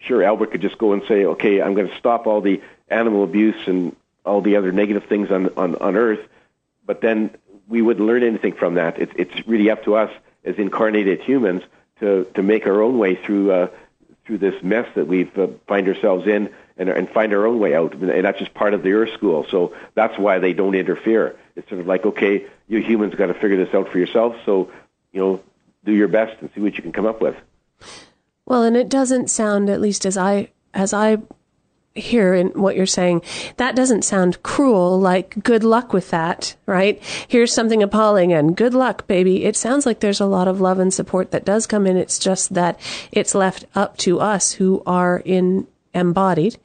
sure, 0.00 0.22
Albert 0.22 0.50
could 0.50 0.62
just 0.62 0.78
go 0.78 0.92
and 0.92 1.02
say, 1.06 1.24
okay, 1.24 1.62
I'm 1.62 1.74
going 1.74 1.88
to 1.88 1.96
stop 1.96 2.26
all 2.26 2.40
the 2.40 2.60
animal 2.88 3.24
abuse 3.24 3.66
and 3.66 3.94
all 4.24 4.40
the 4.40 4.56
other 4.56 4.72
negative 4.72 5.04
things 5.04 5.30
on 5.30 5.50
on, 5.56 5.76
on 5.76 5.96
Earth, 5.96 6.26
but 6.84 7.00
then 7.00 7.30
we 7.68 7.82
wouldn't 7.82 8.06
learn 8.06 8.22
anything 8.22 8.54
from 8.54 8.74
that. 8.74 8.98
It's 8.98 9.12
it's 9.16 9.46
really 9.46 9.70
up 9.70 9.84
to 9.84 9.96
us 9.96 10.10
as 10.44 10.56
incarnated 10.56 11.20
humans 11.22 11.62
to 12.00 12.24
to 12.34 12.42
make 12.42 12.66
our 12.66 12.82
own 12.82 12.98
way 12.98 13.14
through 13.14 13.52
uh, 13.52 13.68
through 14.24 14.38
this 14.38 14.60
mess 14.62 14.88
that 14.96 15.06
we 15.06 15.30
uh, 15.36 15.46
find 15.66 15.86
ourselves 15.88 16.26
in 16.26 16.52
and, 16.76 16.88
and 16.88 17.08
find 17.08 17.32
our 17.32 17.46
own 17.46 17.58
way 17.58 17.74
out. 17.74 17.94
And 17.94 18.24
that's 18.24 18.38
just 18.38 18.54
part 18.54 18.74
of 18.74 18.82
the 18.82 18.92
Earth 18.92 19.12
School. 19.14 19.46
So 19.50 19.74
that's 19.94 20.18
why 20.18 20.38
they 20.38 20.52
don't 20.52 20.74
interfere. 20.74 21.36
It's 21.54 21.68
sort 21.68 21.80
of 21.80 21.86
like, 21.86 22.04
okay, 22.04 22.46
you 22.68 22.80
humans 22.80 23.14
got 23.14 23.26
to 23.26 23.34
figure 23.34 23.56
this 23.56 23.74
out 23.74 23.90
for 23.90 23.98
yourself. 23.98 24.36
So, 24.44 24.70
you 25.12 25.20
know, 25.20 25.42
do 25.84 25.92
your 25.92 26.08
best 26.08 26.40
and 26.40 26.50
see 26.54 26.60
what 26.60 26.76
you 26.76 26.82
can 26.82 26.92
come 26.92 27.06
up 27.06 27.20
with. 27.20 27.36
Well, 28.44 28.62
and 28.62 28.76
it 28.76 28.88
doesn't 28.88 29.30
sound, 29.30 29.70
at 29.70 29.80
least 29.80 30.04
as 30.04 30.16
I 30.16 30.50
as 30.74 30.92
I 30.92 31.18
hear 31.94 32.34
in 32.34 32.48
what 32.48 32.76
you're 32.76 32.86
saying, 32.86 33.22
that 33.56 33.74
doesn't 33.74 34.02
sound 34.02 34.42
cruel, 34.42 35.00
like 35.00 35.42
good 35.42 35.64
luck 35.64 35.94
with 35.94 36.10
that, 36.10 36.54
right? 36.66 37.02
Here's 37.26 37.54
something 37.54 37.82
appalling 37.82 38.32
and 38.32 38.54
good 38.54 38.74
luck, 38.74 39.06
baby. 39.06 39.44
It 39.44 39.56
sounds 39.56 39.86
like 39.86 40.00
there's 40.00 40.20
a 40.20 40.26
lot 40.26 40.46
of 40.46 40.60
love 40.60 40.78
and 40.78 40.92
support 40.92 41.30
that 41.30 41.46
does 41.46 41.66
come 41.66 41.86
in. 41.86 41.96
It's 41.96 42.18
just 42.18 42.54
that 42.54 42.78
it's 43.10 43.34
left 43.34 43.64
up 43.74 43.96
to 43.98 44.20
us 44.20 44.52
who 44.52 44.82
are 44.86 45.22
in 45.24 45.66
embodied, 45.96 46.58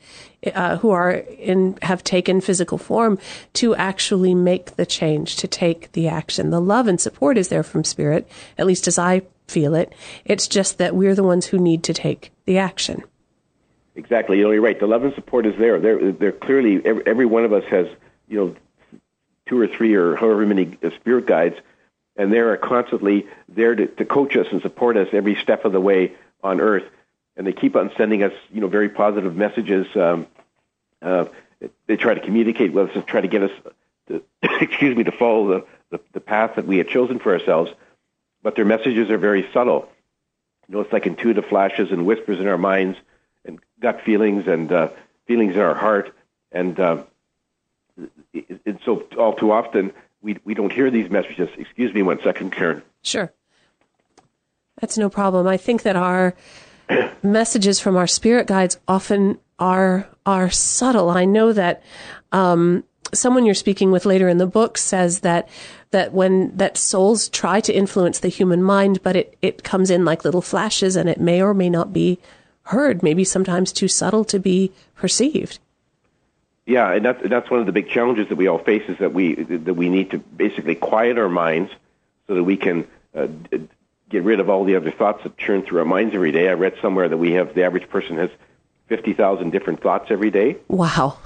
uh, 0.53 0.77
who 0.77 0.91
are 0.91 1.11
in 1.11 1.77
have 1.81 2.03
taken 2.03 2.41
physical 2.41 2.77
form 2.77 3.17
to 3.53 3.75
actually 3.75 4.35
make 4.35 4.75
the 4.75 4.85
change, 4.85 5.37
to 5.37 5.47
take 5.47 5.91
the 5.93 6.07
action. 6.07 6.49
The 6.49 6.61
love 6.61 6.87
and 6.87 6.99
support 6.99 7.37
is 7.37 7.47
there 7.47 7.63
from 7.63 7.83
spirit, 7.83 8.27
at 8.57 8.65
least 8.65 8.87
as 8.87 8.99
I 8.99 9.23
feel 9.47 9.75
it. 9.75 9.93
It's 10.25 10.47
just 10.47 10.77
that 10.77 10.95
we're 10.95 11.15
the 11.15 11.23
ones 11.23 11.45
who 11.45 11.57
need 11.57 11.83
to 11.83 11.93
take 11.93 12.31
the 12.45 12.57
action. 12.57 13.03
Exactly. 13.95 14.37
You 14.37 14.45
know, 14.45 14.51
you're 14.51 14.61
right. 14.61 14.79
The 14.79 14.87
love 14.87 15.03
and 15.03 15.13
support 15.13 15.45
is 15.45 15.57
there. 15.57 15.79
They're, 15.79 16.11
they're 16.11 16.31
clearly 16.31 16.81
every, 16.85 17.05
every 17.05 17.25
one 17.25 17.43
of 17.43 17.53
us 17.53 17.63
has 17.69 17.87
you 18.27 18.37
know 18.37 18.55
two 19.47 19.59
or 19.59 19.67
three 19.67 19.95
or 19.95 20.15
however 20.15 20.45
many 20.45 20.77
uh, 20.83 20.91
spirit 20.91 21.25
guides, 21.25 21.55
and 22.15 22.31
they 22.31 22.39
are 22.39 22.55
constantly 22.57 23.27
there 23.49 23.75
to, 23.75 23.87
to 23.87 24.05
coach 24.05 24.35
us 24.37 24.47
and 24.51 24.61
support 24.61 24.95
us 24.97 25.09
every 25.11 25.35
step 25.35 25.65
of 25.65 25.71
the 25.71 25.81
way 25.81 26.13
on 26.41 26.61
Earth 26.61 26.83
and 27.37 27.47
they 27.47 27.53
keep 27.53 27.75
on 27.75 27.91
sending 27.97 28.23
us, 28.23 28.33
you 28.51 28.61
know, 28.61 28.67
very 28.67 28.89
positive 28.89 29.35
messages. 29.35 29.87
Um, 29.95 30.27
uh, 31.01 31.25
they 31.87 31.97
try 31.97 32.13
to 32.13 32.19
communicate 32.19 32.73
with 32.73 32.89
us 32.89 32.95
and 32.95 33.05
try 33.05 33.21
to 33.21 33.27
get 33.27 33.43
us, 33.43 33.51
to, 34.07 34.23
excuse 34.61 34.95
me, 34.95 35.03
to 35.03 35.11
follow 35.11 35.47
the, 35.47 35.65
the, 35.97 35.99
the 36.13 36.19
path 36.19 36.55
that 36.55 36.65
we 36.65 36.77
had 36.77 36.87
chosen 36.87 37.19
for 37.19 37.33
ourselves. 37.33 37.71
But 38.43 38.55
their 38.55 38.65
messages 38.65 39.09
are 39.09 39.17
very 39.17 39.47
subtle. 39.53 39.87
You 40.67 40.75
know, 40.75 40.81
it's 40.81 40.93
like 40.93 41.05
intuitive 41.05 41.45
flashes 41.45 41.91
and 41.91 42.05
whispers 42.05 42.39
in 42.39 42.47
our 42.47 42.57
minds, 42.57 42.97
and 43.45 43.59
gut 43.79 44.01
feelings 44.01 44.47
and 44.47 44.71
uh, 44.71 44.89
feelings 45.27 45.55
in 45.55 45.61
our 45.61 45.75
heart, 45.75 46.15
and 46.51 46.79
uh, 46.79 47.03
and 48.65 48.79
so 48.85 49.05
all 49.17 49.33
too 49.33 49.51
often 49.51 49.91
we 50.21 50.37
we 50.43 50.53
don't 50.53 50.71
hear 50.71 50.89
these 50.89 51.09
messages. 51.09 51.49
Excuse 51.57 51.93
me, 51.93 52.03
one 52.03 52.21
second, 52.21 52.51
Karen. 52.51 52.81
Sure, 53.03 53.31
that's 54.79 54.97
no 54.97 55.09
problem. 55.09 55.47
I 55.47 55.57
think 55.57 55.83
that 55.83 55.95
our 55.95 56.35
messages 57.23 57.79
from 57.79 57.95
our 57.95 58.07
spirit 58.07 58.47
guides 58.47 58.79
often 58.87 59.37
are 59.59 60.07
are 60.25 60.49
subtle. 60.49 61.09
I 61.09 61.25
know 61.25 61.53
that 61.53 61.83
um, 62.31 62.83
someone 63.13 63.45
you're 63.45 63.55
speaking 63.55 63.91
with 63.91 64.05
later 64.05 64.27
in 64.27 64.37
the 64.37 64.47
book 64.47 64.77
says 64.77 65.19
that 65.21 65.47
that 65.91 66.13
when 66.13 66.55
that 66.57 66.77
souls 66.77 67.29
try 67.29 67.59
to 67.61 67.73
influence 67.73 68.19
the 68.19 68.29
human 68.29 68.63
mind, 68.63 69.03
but 69.03 69.15
it 69.15 69.37
it 69.41 69.63
comes 69.63 69.89
in 69.89 70.05
like 70.05 70.25
little 70.25 70.41
flashes, 70.41 70.95
and 70.95 71.09
it 71.09 71.19
may 71.19 71.41
or 71.41 71.53
may 71.53 71.69
not 71.69 71.93
be 71.93 72.19
heard. 72.63 73.03
Maybe 73.03 73.23
sometimes 73.23 73.71
too 73.71 73.87
subtle 73.87 74.25
to 74.25 74.39
be 74.39 74.71
perceived. 74.95 75.59
Yeah, 76.65 76.93
and 76.93 77.03
that's 77.03 77.27
that's 77.27 77.49
one 77.49 77.59
of 77.59 77.65
the 77.65 77.71
big 77.71 77.89
challenges 77.89 78.29
that 78.29 78.35
we 78.35 78.47
all 78.47 78.59
face 78.59 78.87
is 78.87 78.97
that 78.99 79.13
we 79.13 79.35
that 79.35 79.73
we 79.73 79.89
need 79.89 80.11
to 80.11 80.19
basically 80.19 80.75
quiet 80.75 81.17
our 81.17 81.29
minds 81.29 81.71
so 82.27 82.35
that 82.35 82.43
we 82.43 82.55
can 82.55 82.87
uh, 83.15 83.27
get 84.11 84.23
rid 84.23 84.39
of 84.39 84.49
all 84.49 84.63
the 84.65 84.75
other 84.75 84.91
thoughts 84.91 85.23
that 85.23 85.37
churn 85.37 85.63
through 85.63 85.79
our 85.79 85.85
minds 85.85 86.13
every 86.13 86.31
day. 86.31 86.49
I 86.49 86.53
read 86.53 86.75
somewhere 86.81 87.09
that 87.09 87.17
we 87.17 87.31
have 87.33 87.55
the 87.55 87.63
average 87.63 87.89
person 87.89 88.17
has 88.17 88.29
50,000 88.87 89.51
different 89.51 89.81
thoughts 89.81 90.11
every 90.11 90.31
day. 90.31 90.57
Wow. 90.67 91.17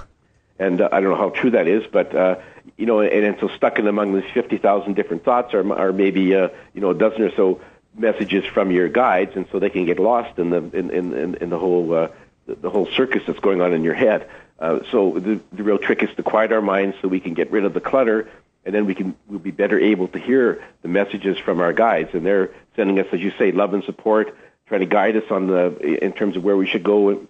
And 0.58 0.80
uh, 0.80 0.88
I 0.90 1.00
don't 1.00 1.10
know 1.10 1.16
how 1.16 1.30
true 1.30 1.50
that 1.50 1.66
is, 1.66 1.84
but 1.90 2.14
uh, 2.14 2.36
you 2.76 2.86
know, 2.86 3.00
and, 3.00 3.24
and 3.24 3.36
so 3.40 3.48
stuck 3.48 3.78
in 3.78 3.86
among 3.86 4.14
these 4.14 4.30
50,000 4.32 4.94
different 4.94 5.24
thoughts 5.24 5.52
are, 5.52 5.72
are 5.74 5.92
maybe 5.92 6.34
uh, 6.34 6.48
you 6.72 6.80
know 6.80 6.90
a 6.90 6.94
dozen 6.94 7.22
or 7.22 7.34
so 7.34 7.60
messages 7.94 8.44
from 8.46 8.70
your 8.70 8.88
guides, 8.88 9.32
and 9.36 9.46
so 9.50 9.58
they 9.58 9.70
can 9.70 9.84
get 9.84 9.98
lost 9.98 10.38
in 10.38 10.50
the 10.50 10.58
in 10.72 10.90
in, 10.90 11.34
in 11.34 11.50
the 11.50 11.58
whole 11.58 11.92
uh, 11.92 12.08
the, 12.46 12.54
the 12.54 12.70
whole 12.70 12.86
circus 12.86 13.22
that's 13.26 13.40
going 13.40 13.60
on 13.60 13.74
in 13.74 13.84
your 13.84 13.94
head. 13.94 14.28
Uh, 14.58 14.78
so 14.90 15.18
the, 15.18 15.40
the 15.52 15.62
real 15.62 15.78
trick 15.78 16.02
is 16.02 16.08
to 16.16 16.22
quiet 16.22 16.52
our 16.52 16.62
minds 16.62 16.96
so 17.02 17.08
we 17.08 17.20
can 17.20 17.34
get 17.34 17.50
rid 17.50 17.64
of 17.66 17.74
the 17.74 17.80
clutter 17.80 18.30
and 18.66 18.74
then 18.74 18.84
we 18.84 18.94
can 18.94 19.14
we'll 19.28 19.38
be 19.38 19.52
better 19.52 19.78
able 19.78 20.08
to 20.08 20.18
hear 20.18 20.62
the 20.82 20.88
messages 20.88 21.38
from 21.38 21.60
our 21.60 21.72
guides, 21.72 22.10
and 22.12 22.26
they're 22.26 22.50
sending 22.74 22.98
us, 22.98 23.06
as 23.12 23.20
you 23.20 23.32
say, 23.38 23.52
love 23.52 23.72
and 23.72 23.84
support, 23.84 24.36
trying 24.66 24.80
to 24.80 24.86
guide 24.86 25.16
us 25.16 25.30
on 25.30 25.46
the 25.46 26.04
in 26.04 26.12
terms 26.12 26.36
of 26.36 26.42
where 26.42 26.56
we 26.56 26.66
should 26.66 26.82
go 26.82 27.26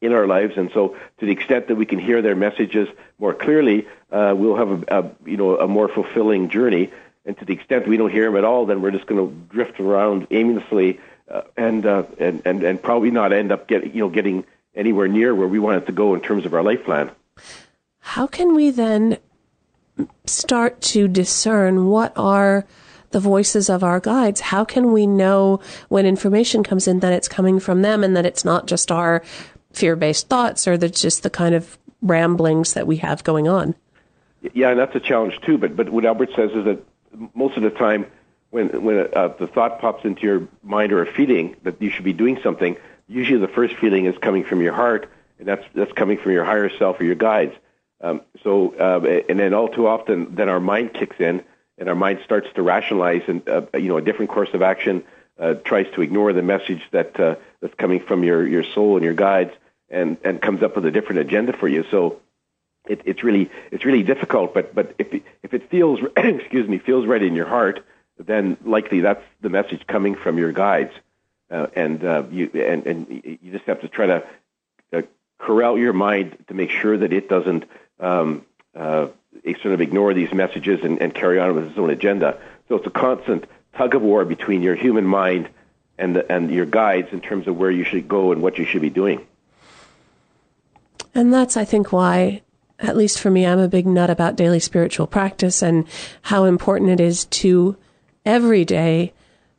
in 0.00 0.12
our 0.12 0.26
lives, 0.26 0.56
and 0.56 0.70
so 0.74 0.96
to 1.18 1.26
the 1.26 1.32
extent 1.32 1.68
that 1.68 1.76
we 1.76 1.86
can 1.86 1.98
hear 1.98 2.20
their 2.20 2.34
messages 2.34 2.88
more 3.18 3.32
clearly, 3.32 3.86
uh, 4.12 4.34
we'll 4.36 4.56
have 4.56 4.70
a, 4.70 4.98
a 4.98 5.10
you 5.24 5.36
know 5.36 5.58
a 5.58 5.68
more 5.68 5.88
fulfilling 5.88 6.50
journey. 6.50 6.90
And 7.26 7.38
to 7.38 7.46
the 7.46 7.54
extent 7.54 7.88
we 7.88 7.96
don't 7.96 8.10
hear 8.10 8.26
them 8.26 8.36
at 8.36 8.44
all, 8.44 8.66
then 8.66 8.82
we're 8.82 8.90
just 8.90 9.06
going 9.06 9.26
to 9.26 9.34
drift 9.48 9.80
around 9.80 10.26
aimlessly 10.30 11.00
uh, 11.30 11.42
and, 11.56 11.86
uh, 11.86 12.02
and 12.18 12.42
and 12.44 12.62
and 12.62 12.82
probably 12.82 13.10
not 13.10 13.32
end 13.32 13.52
up 13.52 13.66
getting 13.66 13.94
you 13.94 14.00
know 14.00 14.10
getting 14.10 14.44
anywhere 14.74 15.08
near 15.08 15.34
where 15.34 15.48
we 15.48 15.58
want 15.58 15.82
it 15.82 15.86
to 15.86 15.92
go 15.92 16.14
in 16.14 16.20
terms 16.20 16.44
of 16.44 16.52
our 16.52 16.62
life 16.62 16.84
plan. 16.84 17.10
How 18.00 18.26
can 18.26 18.54
we 18.54 18.70
then 18.70 19.18
start 20.26 20.80
to 20.80 21.08
discern 21.08 21.86
what 21.86 22.12
are 22.16 22.66
the 23.10 23.20
voices 23.20 23.70
of 23.70 23.84
our 23.84 24.00
guides? 24.00 24.40
How 24.40 24.64
can 24.64 24.92
we 24.92 25.06
know 25.06 25.60
when 25.88 26.04
information 26.04 26.62
comes 26.62 26.88
in 26.88 27.00
that 27.00 27.12
it's 27.12 27.28
coming 27.28 27.60
from 27.60 27.82
them 27.82 28.02
and 28.02 28.16
that 28.16 28.26
it's 28.26 28.44
not 28.44 28.66
just 28.66 28.90
our 28.90 29.22
fear 29.72 29.96
based 29.96 30.28
thoughts 30.28 30.66
or 30.66 30.76
that's 30.76 31.00
just 31.00 31.22
the 31.22 31.30
kind 31.30 31.54
of 31.54 31.78
ramblings 32.02 32.74
that 32.74 32.86
we 32.86 32.96
have 32.98 33.24
going 33.24 33.48
on? 33.48 33.74
Yeah, 34.52 34.70
and 34.70 34.78
that's 34.78 34.94
a 34.94 35.00
challenge 35.00 35.40
too. 35.40 35.58
But 35.58 35.76
but 35.76 35.88
what 35.88 36.04
Albert 36.04 36.30
says 36.36 36.50
is 36.50 36.64
that 36.64 36.84
most 37.34 37.56
of 37.56 37.62
the 37.62 37.70
time, 37.70 38.06
when 38.50 38.68
when 38.82 39.08
uh, 39.14 39.28
the 39.28 39.46
thought 39.46 39.80
pops 39.80 40.04
into 40.04 40.22
your 40.22 40.48
mind 40.62 40.92
or 40.92 41.02
a 41.02 41.10
feeling 41.10 41.56
that 41.62 41.80
you 41.80 41.90
should 41.90 42.04
be 42.04 42.12
doing 42.12 42.38
something, 42.42 42.76
usually 43.08 43.38
the 43.38 43.48
first 43.48 43.76
feeling 43.76 44.06
is 44.06 44.18
coming 44.18 44.44
from 44.44 44.60
your 44.60 44.74
heart, 44.74 45.08
and 45.38 45.48
that's 45.48 45.64
that's 45.74 45.92
coming 45.92 46.18
from 46.18 46.32
your 46.32 46.44
higher 46.44 46.68
self 46.78 47.00
or 47.00 47.04
your 47.04 47.14
guides. 47.14 47.54
Um, 48.04 48.20
so, 48.42 48.74
uh, 48.78 49.22
and 49.30 49.40
then 49.40 49.54
all 49.54 49.68
too 49.68 49.86
often, 49.86 50.34
then 50.34 50.50
our 50.50 50.60
mind 50.60 50.92
kicks 50.92 51.16
in, 51.18 51.42
and 51.78 51.88
our 51.88 51.94
mind 51.94 52.20
starts 52.22 52.46
to 52.54 52.62
rationalize, 52.62 53.22
and 53.28 53.48
uh, 53.48 53.62
you 53.72 53.88
know, 53.88 53.96
a 53.96 54.02
different 54.02 54.30
course 54.30 54.50
of 54.52 54.60
action 54.60 55.04
uh, 55.38 55.54
tries 55.54 55.86
to 55.94 56.02
ignore 56.02 56.34
the 56.34 56.42
message 56.42 56.82
that 56.90 57.18
uh, 57.18 57.36
that's 57.62 57.74
coming 57.76 58.00
from 58.00 58.22
your 58.22 58.46
your 58.46 58.62
soul 58.62 58.96
and 58.96 59.04
your 59.04 59.14
guides, 59.14 59.52
and 59.88 60.18
and 60.22 60.42
comes 60.42 60.62
up 60.62 60.76
with 60.76 60.84
a 60.84 60.90
different 60.90 61.20
agenda 61.22 61.54
for 61.54 61.66
you. 61.66 61.82
So, 61.90 62.20
it, 62.86 63.00
it's 63.06 63.24
really 63.24 63.50
it's 63.72 63.86
really 63.86 64.02
difficult. 64.02 64.52
But 64.52 64.74
but 64.74 64.94
if 64.98 65.22
if 65.42 65.54
it 65.54 65.70
feels 65.70 65.98
excuse 66.16 66.68
me 66.68 66.78
feels 66.78 67.06
right 67.06 67.22
in 67.22 67.34
your 67.34 67.48
heart, 67.48 67.86
then 68.18 68.58
likely 68.66 69.00
that's 69.00 69.24
the 69.40 69.48
message 69.48 69.86
coming 69.86 70.14
from 70.14 70.36
your 70.36 70.52
guides, 70.52 70.92
uh, 71.50 71.68
and 71.74 72.04
uh, 72.04 72.24
you 72.30 72.50
and 72.52 72.86
and 72.86 73.38
you 73.40 73.50
just 73.50 73.64
have 73.64 73.80
to 73.80 73.88
try 73.88 74.06
to 74.08 74.26
uh, 74.92 75.02
corral 75.38 75.78
your 75.78 75.94
mind 75.94 76.36
to 76.48 76.54
make 76.54 76.70
sure 76.70 76.98
that 76.98 77.14
it 77.14 77.30
doesn't 77.30 77.64
um, 78.04 78.44
uh, 78.74 79.08
sort 79.62 79.74
of 79.74 79.80
ignore 79.80 80.14
these 80.14 80.32
messages 80.32 80.80
and, 80.84 81.00
and 81.00 81.14
carry 81.14 81.38
on 81.38 81.54
with 81.54 81.68
his 81.68 81.78
own 81.78 81.90
agenda. 81.90 82.38
So 82.68 82.76
it's 82.76 82.86
a 82.86 82.90
constant 82.90 83.44
tug 83.76 83.94
of 83.94 84.02
war 84.02 84.24
between 84.24 84.62
your 84.62 84.74
human 84.74 85.04
mind 85.04 85.48
and 85.98 86.16
the, 86.16 86.32
and 86.32 86.50
your 86.50 86.66
guides 86.66 87.08
in 87.12 87.20
terms 87.20 87.46
of 87.46 87.56
where 87.56 87.70
you 87.70 87.84
should 87.84 88.08
go 88.08 88.32
and 88.32 88.42
what 88.42 88.58
you 88.58 88.64
should 88.64 88.82
be 88.82 88.90
doing. 88.90 89.26
And 91.14 91.32
that's, 91.32 91.56
I 91.56 91.64
think, 91.64 91.92
why, 91.92 92.42
at 92.78 92.96
least 92.96 93.20
for 93.20 93.30
me, 93.30 93.46
I'm 93.46 93.60
a 93.60 93.68
big 93.68 93.86
nut 93.86 94.10
about 94.10 94.36
daily 94.36 94.60
spiritual 94.60 95.06
practice 95.06 95.62
and 95.62 95.86
how 96.22 96.44
important 96.44 96.90
it 96.90 97.00
is 97.00 97.24
to 97.26 97.76
every 98.24 98.64
day 98.64 99.12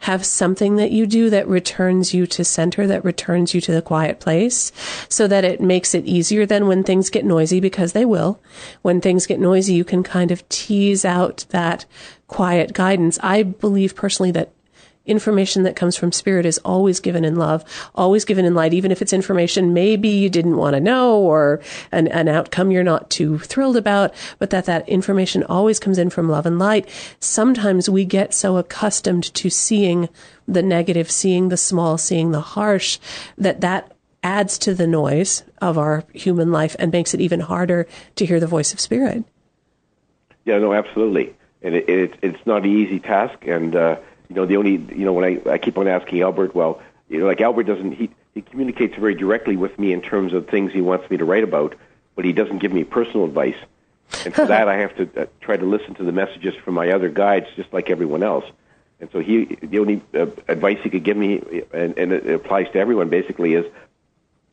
have 0.06 0.24
something 0.24 0.76
that 0.76 0.91
you 0.91 1.08
do 1.08 1.32
that 1.32 1.48
returns 1.48 2.13
you 2.13 2.28
to 2.28 2.44
center, 2.46 2.86
that 2.86 3.04
returns 3.04 3.56
you 3.56 3.62
to 3.62 3.72
the 3.72 3.82
quiet 3.82 4.20
place 4.20 4.72
so 5.10 5.28
that 5.28 5.44
it 5.44 5.60
makes 5.60 5.96
it 5.96 6.06
easier 6.06 6.46
than 6.46 6.68
when 6.68 6.84
things 6.84 7.10
get 7.10 7.26
noisy 7.26 7.60
because 7.60 7.94
they 7.94 8.06
will. 8.06 8.39
When 8.84 9.02
things 9.02 9.26
get 9.26 9.39
noisy, 9.39 9.74
you 9.74 9.84
can 9.84 10.04
kind 10.04 10.30
of 10.30 10.48
tease 10.48 11.06
out 11.06 11.46
that 11.50 11.86
quiet 12.28 12.74
guidance. 12.74 13.18
I 13.24 13.41
believe 13.41 13.96
personally 13.96 14.30
that 14.34 14.52
information 15.06 15.63
that 15.63 15.76
comes 15.76 15.96
from 15.96 16.12
spirit 16.12 16.46
is 16.46 16.58
always 16.60 17.00
given 17.00 17.24
in 17.24 17.36
love, 17.36 17.63
always 17.94 18.26
given 18.26 18.46
in 18.46 18.56
light, 18.56 18.74
even 18.74 18.91
if 18.91 19.02
it's 19.02 19.13
information 19.13 19.74
maybe 19.74 20.10
you 20.10 20.30
didn't 20.30 20.58
want 20.58 20.74
to 20.74 20.80
know 20.80 21.20
or 21.20 21.62
an, 21.91 22.08
an 22.08 22.28
outcome 22.28 22.72
you're 22.72 22.84
not 22.84 23.10
too 23.10 23.39
thrilled 23.39 23.78
about, 23.78 24.13
but 24.39 24.50
that 24.50 24.65
that 24.65 24.88
information 24.89 25.44
always 25.44 25.80
comes 25.80 25.98
in 25.98 26.10
from 26.10 26.30
love 26.30 26.46
and 26.46 26.60
light. 26.60 26.89
Sometimes 27.20 27.89
we 27.89 28.06
get 28.06 28.34
so 28.34 28.58
accustomed 28.58 29.34
to 29.36 29.50
seeing 29.50 30.10
the 30.48 30.63
negative, 30.63 31.10
seeing 31.10 31.50
the 31.50 31.58
small, 31.58 31.98
seeing 31.98 32.32
the 32.32 32.41
harsh, 32.41 33.00
that 33.38 33.62
that 33.62 33.91
adds 34.24 34.58
to 34.58 34.74
the 34.74 34.88
noise 34.88 35.44
of 35.62 35.78
our 35.78 36.04
human 36.13 36.52
life 36.52 36.76
and 36.80 36.91
makes 36.91 37.13
it 37.13 37.22
even 37.22 37.39
harder 37.39 37.88
to 38.15 38.26
hear 38.26 38.39
the 38.39 38.48
voice 38.48 38.74
of 38.74 38.80
spirit. 38.80 39.24
Yeah, 40.46 40.58
no, 40.58 40.74
absolutely. 40.74 41.36
And 41.62 41.76
it, 41.76 41.88
it, 41.88 42.13
it's 42.22 42.46
not 42.46 42.63
an 42.63 42.70
easy 42.70 43.00
task. 43.00 43.46
And, 43.48 43.76
uh, 43.76 43.98
you 44.30 44.36
know, 44.36 44.46
the 44.46 44.58
only, 44.58 44.72
you 44.72 45.06
know, 45.06 45.14
when 45.14 45.26
I, 45.26 45.50
I 45.50 45.58
keep 45.58 45.78
on 45.78 45.88
asking 45.88 46.22
Albert, 46.22 46.56
well, 46.56 46.82
you 47.10 47.20
know, 47.20 47.26
like 47.26 47.42
Albert 47.42 47.64
doesn't, 47.64 47.94
he, 47.94 48.10
he 48.34 48.42
communicates 48.42 48.96
very 48.96 49.16
directly 49.16 49.56
with 49.56 49.78
me 49.78 49.94
in 49.94 50.02
terms 50.02 50.34
of 50.34 50.48
things 50.48 50.72
he 50.72 50.82
wants 50.82 51.10
me 51.10 51.18
to 51.18 51.26
write 51.26 51.44
about, 51.44 51.76
but 52.16 52.26
he 52.26 52.34
doesn't 52.34 52.60
give 52.60 52.72
me 52.74 52.84
personal 52.84 53.26
advice. 53.26 53.56
And 54.26 54.34
for 54.34 54.46
that, 54.48 54.68
I 54.68 54.78
have 54.78 54.96
to 54.98 55.22
uh, 55.22 55.26
try 55.42 55.58
to 55.58 55.66
listen 55.66 55.96
to 55.96 56.04
the 56.04 56.12
messages 56.12 56.56
from 56.56 56.74
my 56.74 56.92
other 56.92 57.10
guides, 57.10 57.48
just 57.56 57.72
like 57.74 57.90
everyone 57.90 58.24
else. 58.24 58.46
And 59.00 59.10
so 59.12 59.20
he, 59.20 59.58
the 59.62 59.80
only 59.80 60.02
uh, 60.14 60.28
advice 60.48 60.80
he 60.84 60.90
could 60.90 61.04
give 61.04 61.18
me, 61.18 61.64
and, 61.74 61.98
and 61.98 62.12
it 62.12 62.30
applies 62.30 62.72
to 62.72 62.80
everyone 62.80 63.10
basically, 63.10 63.54
is 63.54 63.66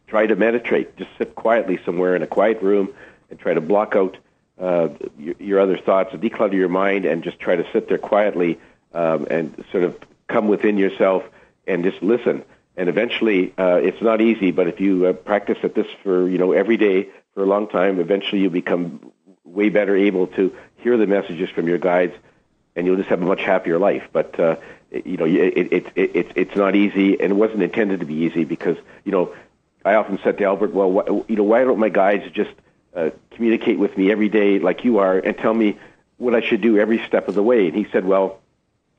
try 0.06 0.26
to 0.26 0.36
meditate. 0.36 0.96
Just 0.96 1.10
sit 1.16 1.34
quietly 1.34 1.78
somewhere 1.84 2.14
in 2.16 2.22
a 2.22 2.26
quiet 2.26 2.60
room 2.60 2.92
and 3.30 3.38
try 3.38 3.54
to 3.54 3.60
block 3.60 3.94
out 3.96 4.18
uh, 4.60 4.88
your, 5.18 5.34
your 5.38 5.60
other 5.60 5.78
thoughts, 5.78 6.12
declutter 6.14 6.54
your 6.54 6.68
mind, 6.68 7.04
and 7.04 7.24
just 7.24 7.40
try 7.40 7.56
to 7.56 7.66
sit 7.72 7.88
there 7.88 7.98
quietly 7.98 8.58
um, 8.94 9.26
and 9.30 9.64
sort 9.70 9.84
of 9.84 9.98
come 10.28 10.48
within 10.48 10.78
yourself 10.78 11.24
and 11.66 11.84
just 11.84 12.02
listen. 12.02 12.44
And 12.76 12.88
eventually, 12.88 13.52
uh, 13.58 13.76
it's 13.76 14.00
not 14.00 14.20
easy, 14.20 14.50
but 14.50 14.66
if 14.66 14.80
you 14.80 15.06
uh, 15.06 15.12
practice 15.12 15.58
at 15.62 15.74
this 15.74 15.86
for 16.02 16.28
you 16.28 16.38
know 16.38 16.52
every 16.52 16.76
day 16.76 17.08
for 17.34 17.42
a 17.42 17.46
long 17.46 17.68
time, 17.68 18.00
eventually 18.00 18.40
you 18.42 18.50
become 18.50 19.12
way 19.44 19.68
better 19.68 19.94
able 19.94 20.26
to 20.28 20.54
hear 20.78 20.96
the 20.96 21.06
messages 21.06 21.50
from 21.50 21.68
your 21.68 21.78
guides, 21.78 22.14
and 22.74 22.86
you'll 22.86 22.96
just 22.96 23.10
have 23.10 23.20
a 23.20 23.26
much 23.26 23.42
happier 23.42 23.78
life. 23.78 24.08
But 24.12 24.40
uh, 24.40 24.56
you 24.90 25.16
know, 25.16 25.26
it, 25.26 25.72
it, 25.72 25.72
it, 25.72 26.16
it, 26.16 26.32
it's 26.34 26.56
not 26.56 26.74
easy, 26.74 27.20
and 27.20 27.32
it 27.32 27.34
wasn't 27.34 27.62
intended 27.62 28.00
to 28.00 28.06
be 28.06 28.14
easy 28.14 28.44
because 28.44 28.76
you 29.04 29.12
know, 29.12 29.34
I 29.84 29.94
often 29.94 30.18
said 30.22 30.38
to 30.38 30.44
Albert, 30.44 30.72
well, 30.72 31.24
you 31.28 31.36
know, 31.36 31.44
why 31.44 31.64
don't 31.64 31.78
my 31.78 31.88
guides 31.88 32.24
just 32.32 32.52
uh, 32.94 33.10
communicate 33.32 33.78
with 33.78 33.96
me 33.96 34.10
every 34.10 34.28
day 34.28 34.58
like 34.58 34.84
you 34.84 34.98
are 34.98 35.18
and 35.18 35.36
tell 35.36 35.54
me 35.54 35.78
what 36.18 36.34
I 36.34 36.40
should 36.40 36.60
do 36.60 36.78
every 36.78 37.04
step 37.06 37.28
of 37.28 37.34
the 37.34 37.42
way? 37.42 37.66
And 37.66 37.76
he 37.76 37.86
said, 37.90 38.04
well, 38.04 38.38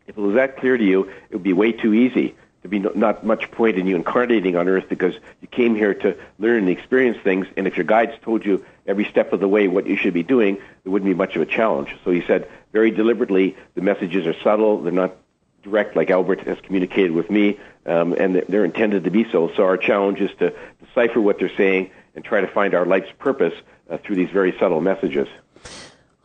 if 0.08 0.18
it 0.18 0.22
was 0.22 0.36
that 0.36 0.58
clear 0.58 0.78
to 0.78 0.84
you, 0.84 1.10
it 1.30 1.36
would 1.36 1.44
be 1.44 1.54
way 1.54 1.72
too 1.72 1.94
easy. 1.94 2.36
There'd 2.62 2.72
be 2.72 2.80
no, 2.80 2.92
not 2.96 3.26
much 3.26 3.52
point 3.52 3.78
in 3.78 3.88
you 3.88 3.96
incarnating 3.96 4.56
on 4.56 4.70
Earth 4.70 4.86
because 4.88 5.14
you 5.42 5.48
came 5.50 5.76
here 5.76 5.94
to 5.94 6.18
learn 6.40 6.60
and 6.60 6.70
experience 6.70 7.18
things. 7.24 7.46
And 7.58 7.68
if 7.68 7.76
your 7.76 7.84
guides 7.84 8.14
told 8.22 8.46
you 8.46 8.66
every 8.88 9.06
step 9.06 9.34
of 9.34 9.42
the 9.42 9.48
way 9.48 9.68
what 9.68 9.86
you 9.86 9.98
should 9.98 10.14
be 10.14 10.24
doing, 10.24 10.56
there 10.84 10.92
wouldn't 10.92 11.10
be 11.10 11.14
much 11.14 11.36
of 11.36 11.42
a 11.42 11.46
challenge. 11.46 11.90
So 12.06 12.12
he 12.12 12.22
said 12.26 12.50
very 12.72 12.90
deliberately, 12.92 13.58
the 13.76 13.82
messages 13.82 14.26
are 14.26 14.36
subtle. 14.42 14.82
They're 14.82 14.94
not 14.94 15.16
direct 15.62 15.96
like 15.96 16.10
Albert 16.10 16.42
has 16.42 16.60
communicated 16.62 17.12
with 17.12 17.30
me, 17.30 17.60
um, 17.86 18.14
and 18.14 18.36
they're 18.48 18.66
intended 18.66 19.06
to 19.06 19.12
be 19.12 19.30
so. 19.32 19.52
So 19.56 19.64
our 19.64 19.78
challenge 19.78 20.20
is 20.20 20.32
to 20.40 20.54
decipher 20.86 21.22
what 21.22 21.40
they're 21.40 21.56
saying 21.56 21.90
and 22.16 22.24
try 22.24 22.42
to 22.42 22.48
find 22.48 22.74
our 22.74 22.86
life's 22.86 23.12
purpose 23.20 23.54
uh, 23.90 23.98
through 23.98 24.18
these 24.18 24.30
very 24.30 24.54
subtle 24.60 24.82
messages. 24.82 25.28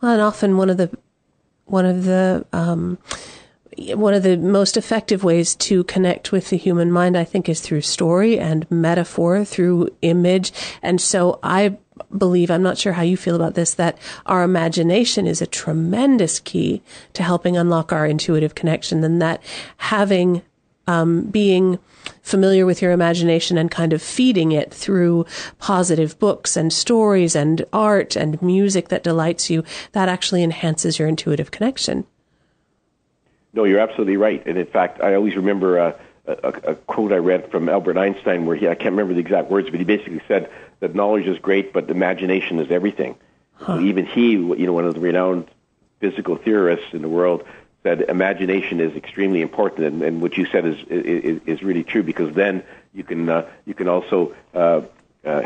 Well, 0.01 0.13
and 0.13 0.21
often 0.21 0.57
one 0.57 0.69
of 0.69 0.77
the 0.77 0.95
one 1.65 1.85
of 1.85 2.05
the 2.05 2.45
um, 2.51 2.97
one 3.95 4.13
of 4.13 4.23
the 4.23 4.37
most 4.37 4.77
effective 4.77 5.23
ways 5.23 5.55
to 5.55 5.83
connect 5.85 6.31
with 6.31 6.49
the 6.49 6.57
human 6.57 6.91
mind, 6.91 7.17
I 7.17 7.23
think, 7.23 7.49
is 7.49 7.61
through 7.61 7.81
story 7.81 8.39
and 8.39 8.69
metaphor, 8.71 9.45
through 9.45 9.89
image. 10.01 10.51
And 10.81 10.99
so 10.99 11.39
I 11.43 11.77
believe, 12.17 12.49
I'm 12.49 12.63
not 12.63 12.77
sure 12.77 12.93
how 12.93 13.01
you 13.01 13.17
feel 13.17 13.35
about 13.35 13.55
this, 13.55 13.73
that 13.75 13.97
our 14.25 14.43
imagination 14.43 15.27
is 15.27 15.41
a 15.41 15.47
tremendous 15.47 16.39
key 16.39 16.81
to 17.13 17.23
helping 17.23 17.57
unlock 17.57 17.91
our 17.91 18.05
intuitive 18.05 18.55
connection 18.55 19.03
and 19.03 19.21
that 19.21 19.43
having, 19.77 20.41
um, 20.87 21.23
being 21.23 21.79
familiar 22.21 22.65
with 22.65 22.81
your 22.81 22.91
imagination 22.91 23.57
and 23.57 23.69
kind 23.69 23.93
of 23.93 24.01
feeding 24.01 24.51
it 24.51 24.73
through 24.73 25.25
positive 25.59 26.17
books 26.19 26.57
and 26.57 26.73
stories 26.73 27.35
and 27.35 27.65
art 27.73 28.15
and 28.15 28.41
music 28.41 28.87
that 28.89 29.03
delights 29.03 29.49
you, 29.49 29.63
that 29.91 30.09
actually 30.09 30.43
enhances 30.43 30.97
your 30.97 31.07
intuitive 31.07 31.51
connection. 31.51 32.05
No, 33.53 33.63
you're 33.63 33.79
absolutely 33.79 34.17
right. 34.17 34.45
And 34.45 34.57
in 34.57 34.67
fact, 34.67 35.01
I 35.01 35.15
always 35.15 35.35
remember 35.35 35.79
uh, 35.79 35.93
a, 36.27 36.47
a, 36.47 36.75
quote 36.75 37.11
I 37.11 37.17
read 37.17 37.51
from 37.51 37.67
Albert 37.67 37.97
Einstein 37.97 38.45
where 38.45 38.55
he, 38.55 38.67
I 38.67 38.75
can't 38.75 38.91
remember 38.91 39.13
the 39.13 39.19
exact 39.19 39.49
words, 39.49 39.69
but 39.69 39.79
he 39.79 39.85
basically 39.85 40.21
said 40.27 40.49
that 40.79 40.93
knowledge 40.95 41.25
is 41.25 41.39
great, 41.39 41.73
but 41.73 41.89
imagination 41.89 42.59
is 42.59 42.71
everything. 42.71 43.15
Huh. 43.55 43.77
So 43.77 43.81
even 43.81 44.05
he, 44.05 44.31
you 44.31 44.65
know, 44.65 44.73
one 44.73 44.85
of 44.85 44.93
the 44.93 44.99
renowned 44.99 45.49
physical 45.99 46.35
theorists 46.35 46.93
in 46.93 47.01
the 47.01 47.09
world, 47.09 47.45
said 47.83 48.01
imagination 48.01 48.79
is 48.79 48.95
extremely 48.95 49.41
important, 49.41 49.87
and, 49.87 50.01
and 50.01 50.21
what 50.21 50.37
you 50.37 50.45
said 50.45 50.65
is, 50.65 50.77
is 50.89 51.41
is 51.45 51.63
really 51.63 51.83
true 51.83 52.03
because 52.03 52.33
then 52.33 52.63
you 52.93 53.03
can 53.03 53.29
uh, 53.29 53.47
you 53.65 53.73
can 53.73 53.87
also 53.87 54.35
uh, 54.53 54.81
uh, 55.25 55.43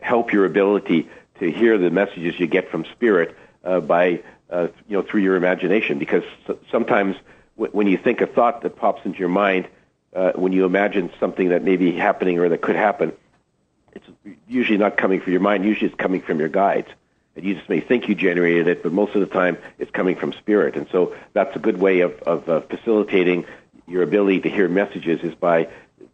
help 0.00 0.32
your 0.32 0.44
ability 0.44 1.08
to 1.40 1.50
hear 1.50 1.78
the 1.78 1.90
messages 1.90 2.38
you 2.38 2.46
get 2.46 2.70
from 2.70 2.84
spirit 2.84 3.36
uh, 3.64 3.80
by 3.80 4.22
uh, 4.50 4.68
you 4.88 4.96
know, 4.96 5.02
through 5.02 5.22
your 5.22 5.36
imagination. 5.36 5.98
Because 5.98 6.24
sometimes 6.70 7.16
w- 7.56 7.72
when 7.72 7.86
you 7.86 7.96
think 7.96 8.20
a 8.20 8.26
thought 8.26 8.62
that 8.62 8.76
pops 8.76 9.04
into 9.04 9.18
your 9.18 9.28
mind, 9.28 9.68
uh, 10.14 10.32
when 10.34 10.52
you 10.52 10.64
imagine 10.64 11.10
something 11.20 11.50
that 11.50 11.62
may 11.62 11.76
be 11.76 11.92
happening 11.92 12.38
or 12.38 12.48
that 12.48 12.60
could 12.60 12.76
happen, 12.76 13.12
it's 13.92 14.06
usually 14.48 14.78
not 14.78 14.96
coming 14.96 15.20
from 15.20 15.32
your 15.32 15.40
mind. 15.40 15.64
Usually, 15.64 15.88
it's 15.88 15.96
coming 15.96 16.20
from 16.20 16.38
your 16.38 16.48
guides. 16.48 16.88
And 17.36 17.44
you 17.44 17.54
just 17.54 17.68
may 17.68 17.80
think 17.80 18.08
you 18.08 18.14
generated 18.14 18.66
it, 18.66 18.82
but 18.82 18.92
most 18.92 19.14
of 19.14 19.20
the 19.20 19.26
time, 19.26 19.56
it's 19.78 19.90
coming 19.90 20.16
from 20.16 20.32
spirit. 20.32 20.76
And 20.76 20.88
so 20.90 21.14
that's 21.32 21.54
a 21.54 21.60
good 21.60 21.78
way 21.78 22.00
of, 22.00 22.20
of 22.22 22.48
uh, 22.48 22.60
facilitating 22.62 23.46
your 23.86 24.02
ability 24.02 24.40
to 24.40 24.48
hear 24.48 24.68
messages 24.68 25.20
is 25.22 25.34
by 25.34 25.68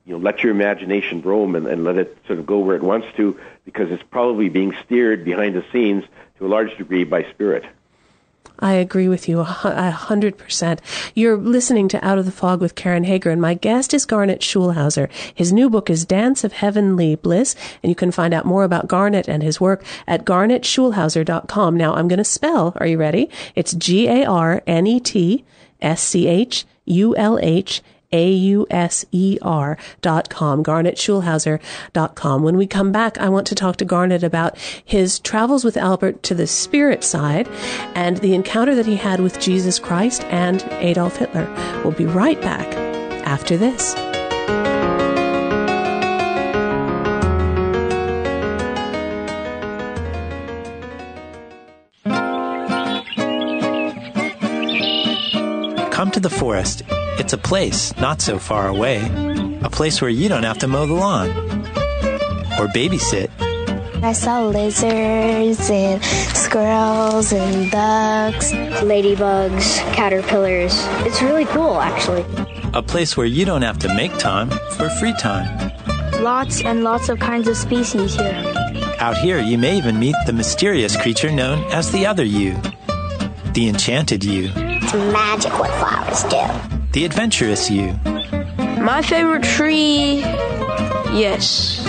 you 0.04 0.12
know 0.12 0.18
let 0.18 0.42
your 0.42 0.50
imagination 0.52 1.20
roam 1.20 1.54
and, 1.54 1.66
and 1.66 1.84
let 1.84 1.96
it 1.96 2.16
sort 2.26 2.38
of 2.38 2.46
go 2.46 2.58
where 2.58 2.76
it 2.76 2.82
wants 2.82 3.06
to 3.16 3.38
because 3.64 3.90
it's 3.90 4.02
probably 4.10 4.48
being 4.48 4.74
steered 4.84 5.24
behind 5.24 5.54
the 5.54 5.64
scenes 5.72 6.04
to 6.38 6.46
a 6.46 6.48
large 6.48 6.76
degree 6.78 7.04
by 7.04 7.24
spirit. 7.24 7.64
I 8.58 8.72
agree 8.74 9.08
with 9.08 9.28
you 9.28 9.40
a 9.40 9.44
hundred 9.44 10.38
percent. 10.38 10.80
You're 11.14 11.36
listening 11.36 11.88
to 11.88 12.04
Out 12.04 12.18
of 12.18 12.24
the 12.24 12.32
Fog 12.32 12.60
with 12.60 12.74
Karen 12.74 13.04
Hager, 13.04 13.30
and 13.30 13.40
my 13.40 13.54
guest 13.54 13.92
is 13.92 14.06
Garnet 14.06 14.40
Schulhauser. 14.40 15.10
His 15.34 15.52
new 15.52 15.68
book 15.68 15.90
is 15.90 16.04
Dance 16.04 16.44
of 16.44 16.52
Heavenly 16.52 17.16
Bliss, 17.16 17.54
and 17.82 17.90
you 17.90 17.96
can 17.96 18.10
find 18.10 18.32
out 18.32 18.46
more 18.46 18.64
about 18.64 18.88
Garnet 18.88 19.28
and 19.28 19.42
his 19.42 19.60
work 19.60 19.84
at 20.06 20.24
garnetschulhauser.com. 20.24 21.76
Now, 21.76 21.94
I'm 21.94 22.08
going 22.08 22.18
to 22.18 22.24
spell. 22.24 22.72
Are 22.76 22.86
you 22.86 22.98
ready? 22.98 23.28
It's 23.54 23.74
G 23.74 24.08
A 24.08 24.24
R 24.24 24.62
N 24.66 24.86
E 24.86 25.00
T 25.00 25.44
S 25.80 26.02
C 26.02 26.26
H 26.26 26.64
U 26.86 27.14
L 27.16 27.38
H 27.40 27.82
a-U-S-E-R 28.12 29.78
dot 30.00 30.30
com, 30.30 30.64
garnetschulhauser 30.64 31.60
dot 31.92 32.14
com. 32.14 32.42
When 32.42 32.56
we 32.56 32.66
come 32.66 32.92
back, 32.92 33.18
I 33.18 33.28
want 33.28 33.46
to 33.48 33.54
talk 33.54 33.76
to 33.76 33.84
Garnet 33.84 34.22
about 34.22 34.56
his 34.84 35.18
travels 35.18 35.64
with 35.64 35.76
Albert 35.76 36.22
to 36.24 36.34
the 36.34 36.46
spirit 36.46 37.04
side 37.04 37.48
and 37.94 38.18
the 38.18 38.34
encounter 38.34 38.74
that 38.74 38.86
he 38.86 38.96
had 38.96 39.20
with 39.20 39.40
Jesus 39.40 39.78
Christ 39.78 40.24
and 40.24 40.62
Adolf 40.72 41.16
Hitler. 41.16 41.46
We'll 41.82 41.92
be 41.92 42.06
right 42.06 42.40
back 42.40 42.66
after 43.26 43.56
this. 43.56 43.94
Come 55.92 56.10
to 56.10 56.20
the 56.20 56.30
forest 56.30 56.82
it's 57.18 57.32
a 57.32 57.38
place 57.38 57.96
not 57.96 58.20
so 58.20 58.38
far 58.38 58.68
away, 58.68 58.98
a 59.62 59.70
place 59.70 60.00
where 60.00 60.10
you 60.10 60.28
don't 60.28 60.42
have 60.42 60.58
to 60.58 60.68
mow 60.68 60.86
the 60.86 60.94
lawn 60.94 61.30
or 62.58 62.68
babysit. 62.68 63.30
I 64.02 64.12
saw 64.12 64.44
lizards 64.44 65.70
and 65.70 66.04
squirrels 66.04 67.32
and 67.32 67.70
ducks, 67.70 68.52
ladybugs, 68.82 69.78
caterpillars. 69.94 70.74
It's 71.06 71.22
really 71.22 71.46
cool, 71.46 71.80
actually. 71.80 72.24
A 72.74 72.82
place 72.82 73.16
where 73.16 73.26
you 73.26 73.44
don't 73.46 73.62
have 73.62 73.78
to 73.80 73.94
make 73.94 74.16
time 74.18 74.50
for 74.76 74.90
free 74.90 75.14
time. 75.14 75.72
Lots 76.22 76.62
and 76.62 76.84
lots 76.84 77.08
of 77.08 77.18
kinds 77.18 77.48
of 77.48 77.56
species 77.56 78.14
here. 78.14 78.42
Out 78.98 79.16
here, 79.16 79.40
you 79.40 79.56
may 79.56 79.76
even 79.76 79.98
meet 79.98 80.16
the 80.26 80.32
mysterious 80.32 80.96
creature 80.96 81.32
known 81.32 81.64
as 81.72 81.90
the 81.90 82.06
other 82.06 82.24
you, 82.24 82.54
the 83.52 83.68
enchanted 83.68 84.22
you. 84.22 84.50
It's 84.54 84.92
magic 84.92 85.58
what 85.58 85.70
flowers 85.78 86.22
do 86.24 86.75
the 86.96 87.04
adventurous 87.04 87.70
you. 87.70 87.92
My 88.80 89.02
favorite 89.02 89.42
tree, 89.42 90.20
yes, 91.12 91.84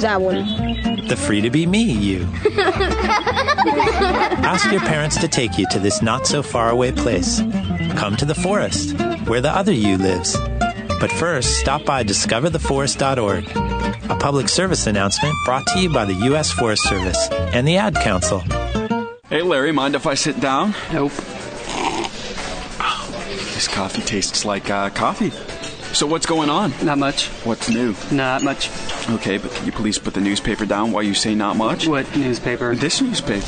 that 0.00 0.20
one. 0.20 1.06
The 1.06 1.14
free 1.14 1.40
to 1.40 1.50
be 1.50 1.66
me 1.66 1.84
you. 1.84 2.28
Ask 4.42 4.72
your 4.72 4.80
parents 4.80 5.18
to 5.18 5.28
take 5.28 5.56
you 5.56 5.68
to 5.70 5.78
this 5.78 6.02
not 6.02 6.26
so 6.26 6.42
far 6.42 6.70
away 6.70 6.90
place. 6.90 7.42
Come 7.94 8.16
to 8.16 8.24
the 8.24 8.34
forest, 8.34 8.98
where 9.28 9.40
the 9.40 9.54
other 9.54 9.70
you 9.70 9.98
lives. 9.98 10.36
But 10.98 11.12
first, 11.12 11.58
stop 11.58 11.84
by 11.84 12.02
discovertheforest.org, 12.02 14.10
a 14.10 14.16
public 14.16 14.48
service 14.48 14.88
announcement 14.88 15.36
brought 15.44 15.64
to 15.68 15.78
you 15.78 15.92
by 15.92 16.06
the 16.06 16.14
U.S. 16.30 16.50
Forest 16.50 16.82
Service 16.88 17.28
and 17.30 17.68
the 17.68 17.76
Ad 17.76 17.94
Council. 17.94 18.40
Hey, 19.28 19.42
Larry, 19.42 19.70
mind 19.70 19.94
if 19.94 20.08
I 20.08 20.14
sit 20.14 20.40
down? 20.40 20.74
Nope. 20.92 21.12
This 23.54 23.68
coffee 23.68 24.02
tastes 24.02 24.44
like 24.44 24.68
uh, 24.68 24.90
coffee. 24.90 25.30
So 25.94 26.08
what's 26.08 26.26
going 26.26 26.50
on? 26.50 26.72
Not 26.84 26.98
much. 26.98 27.28
What's 27.44 27.70
new? 27.70 27.94
Not 28.10 28.42
much. 28.42 28.68
Okay, 29.10 29.38
but 29.38 29.52
can 29.52 29.64
you 29.64 29.70
please 29.70 29.96
put 29.96 30.12
the 30.12 30.20
newspaper 30.20 30.66
down 30.66 30.90
while 30.90 31.04
you 31.04 31.14
say 31.14 31.36
not 31.36 31.56
much? 31.56 31.86
What 31.86 32.16
newspaper? 32.16 32.74
This 32.74 33.00
newspaper. 33.00 33.46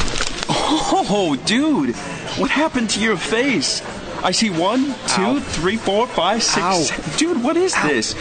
Oh, 0.49 1.37
dude! 1.45 1.97
What 2.39 2.51
happened 2.51 2.91
to 2.91 3.01
your 3.01 3.17
face? 3.17 3.83
I 4.23 4.31
see 4.31 4.51
one, 4.51 4.85
two, 5.09 5.23
Ow. 5.23 5.41
three, 5.41 5.77
four, 5.77 6.07
five, 6.07 6.43
six. 6.43 6.65
Ow. 6.65 7.17
Dude, 7.17 7.43
what 7.43 7.57
is 7.57 7.75
Ow. 7.75 7.89
this? 7.89 8.15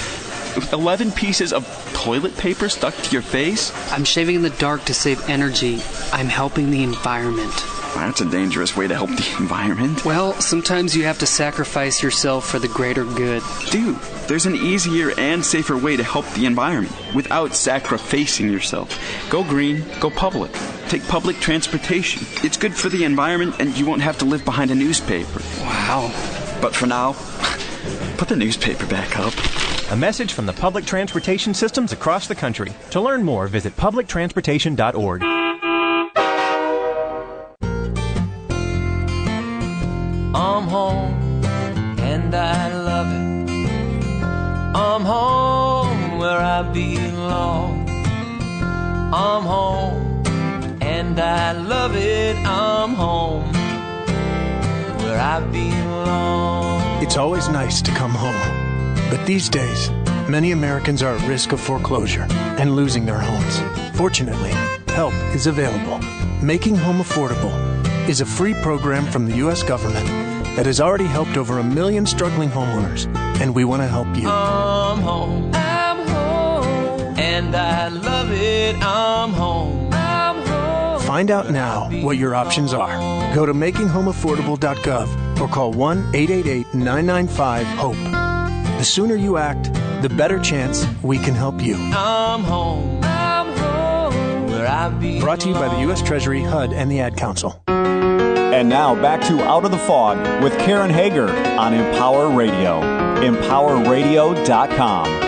11 0.73 1.11
pieces 1.11 1.51
of 1.53 1.65
toilet 1.93 2.35
paper 2.37 2.69
stuck 2.69 2.95
to 2.95 3.11
your 3.11 3.21
face? 3.21 3.71
I'm 3.91 4.05
shaving 4.05 4.35
in 4.35 4.41
the 4.41 4.49
dark 4.51 4.85
to 4.85 4.93
save 4.93 5.27
energy. 5.29 5.81
I'm 6.11 6.27
helping 6.27 6.71
the 6.71 6.83
environment. 6.83 7.53
That's 7.95 8.19
a 8.19 8.25
dangerous 8.29 8.75
way 8.75 8.87
to 8.87 8.93
help 8.93 9.09
the 9.09 9.35
environment. 9.39 10.03
Well, 10.03 10.33
sometimes 10.33 10.95
you 10.95 11.05
have 11.05 11.17
to 11.19 11.25
sacrifice 11.25 12.03
yourself 12.03 12.47
for 12.47 12.59
the 12.59 12.67
greater 12.67 13.05
good. 13.05 13.41
Dude, 13.71 13.95
there's 14.27 14.45
an 14.45 14.55
easier 14.55 15.11
and 15.17 15.43
safer 15.43 15.77
way 15.77 15.95
to 15.95 16.03
help 16.03 16.29
the 16.31 16.45
environment 16.45 16.93
without 17.15 17.55
sacrificing 17.55 18.49
yourself. 18.51 18.99
Go 19.29 19.43
green, 19.43 19.83
go 19.99 20.09
public. 20.09 20.51
Take 20.89 21.07
public 21.07 21.37
transportation. 21.37 22.27
It's 22.43 22.57
good 22.57 22.75
for 22.75 22.89
the 22.89 23.05
environment 23.05 23.55
and 23.59 23.75
you 23.77 23.85
won't 23.85 24.01
have 24.01 24.17
to 24.19 24.25
live 24.25 24.45
behind 24.45 24.71
a 24.71 24.75
newspaper. 24.75 25.41
Wow. 25.61 26.11
But 26.61 26.75
for 26.75 26.85
now, 26.85 27.13
put 28.17 28.27
the 28.27 28.35
newspaper 28.35 28.85
back 28.87 29.17
up. 29.17 29.33
A 29.91 29.95
message 29.95 30.33
from 30.33 30.45
the 30.45 30.53
public 30.53 30.85
transportation 30.85 31.53
systems 31.53 31.91
across 31.91 32.27
the 32.27 32.35
country. 32.35 32.73
To 32.91 33.01
learn 33.01 33.23
more, 33.23 33.47
visit 33.47 33.75
publictransportation.org. 33.77 35.34
belong. 46.73 47.87
I'm 49.13 49.43
home 49.43 50.23
and 50.81 51.19
I 51.19 51.51
love 51.53 51.95
it. 51.95 52.35
I'm 52.37 52.93
home 52.93 53.43
where 54.99 55.19
I 55.19 55.39
belong. 55.51 57.03
It's 57.03 57.17
always 57.17 57.47
nice 57.49 57.81
to 57.81 57.91
come 57.91 58.11
home. 58.11 58.95
But 59.09 59.25
these 59.25 59.49
days, 59.49 59.89
many 60.27 60.51
Americans 60.51 61.03
are 61.03 61.15
at 61.15 61.27
risk 61.27 61.51
of 61.51 61.59
foreclosure 61.59 62.25
and 62.59 62.75
losing 62.75 63.05
their 63.05 63.19
homes. 63.19 63.97
Fortunately, 63.97 64.51
help 64.93 65.13
is 65.35 65.47
available. 65.47 65.99
Making 66.43 66.75
Home 66.75 66.97
Affordable 66.97 67.53
is 68.09 68.21
a 68.21 68.25
free 68.25 68.53
program 68.55 69.05
from 69.05 69.25
the 69.25 69.37
U.S. 69.37 69.63
government 69.63 70.05
that 70.55 70.65
has 70.65 70.79
already 70.79 71.05
helped 71.05 71.37
over 71.37 71.59
a 71.59 71.63
million 71.63 72.05
struggling 72.05 72.49
homeowners, 72.49 73.13
and 73.41 73.53
we 73.53 73.65
want 73.65 73.81
to 73.81 73.87
help 73.87 74.07
you. 74.17 74.27
And 77.35 77.53
I 77.53 77.89
love 77.89 78.31
it. 78.31 78.81
I'm 78.81 79.33
home. 79.33 79.89
I'm 79.91 80.37
home. 80.47 81.01
Find 81.01 81.29
out 81.29 81.51
now 81.51 81.89
what 82.01 82.17
your 82.17 82.33
options 82.33 82.73
are. 82.73 82.97
Go 83.35 83.45
to 83.45 83.53
makinghomeaffordable.gov 83.53 85.41
or 85.41 85.49
call 85.49 85.73
1 85.73 86.15
888 86.15 86.73
995 86.73 87.67
HOPE. 87.67 87.97
The 88.77 88.85
sooner 88.85 89.15
you 89.15 89.35
act, 89.35 89.73
the 90.01 90.07
better 90.07 90.39
chance 90.39 90.85
we 91.03 91.17
can 91.17 91.33
help 91.33 91.61
you. 91.61 91.75
I'm 91.75 92.41
home. 92.41 93.01
I'm 93.03 93.47
home. 93.57 94.47
Where 94.47 94.69
I 94.69 94.87
Brought 95.19 95.41
to 95.41 95.49
you 95.49 95.55
by 95.55 95.67
the 95.67 95.81
U.S. 95.81 96.01
Treasury, 96.01 96.41
HUD, 96.41 96.71
and 96.71 96.89
the 96.89 97.01
Ad 97.01 97.17
Council. 97.17 97.61
And 97.67 98.69
now 98.69 98.95
back 98.95 99.19
to 99.27 99.43
Out 99.43 99.65
of 99.65 99.71
the 99.71 99.77
Fog 99.77 100.41
with 100.41 100.57
Karen 100.59 100.89
Hager 100.89 101.29
on 101.59 101.73
Empower 101.73 102.33
Radio. 102.33 102.79
EmpowerRadio.com. 103.19 105.24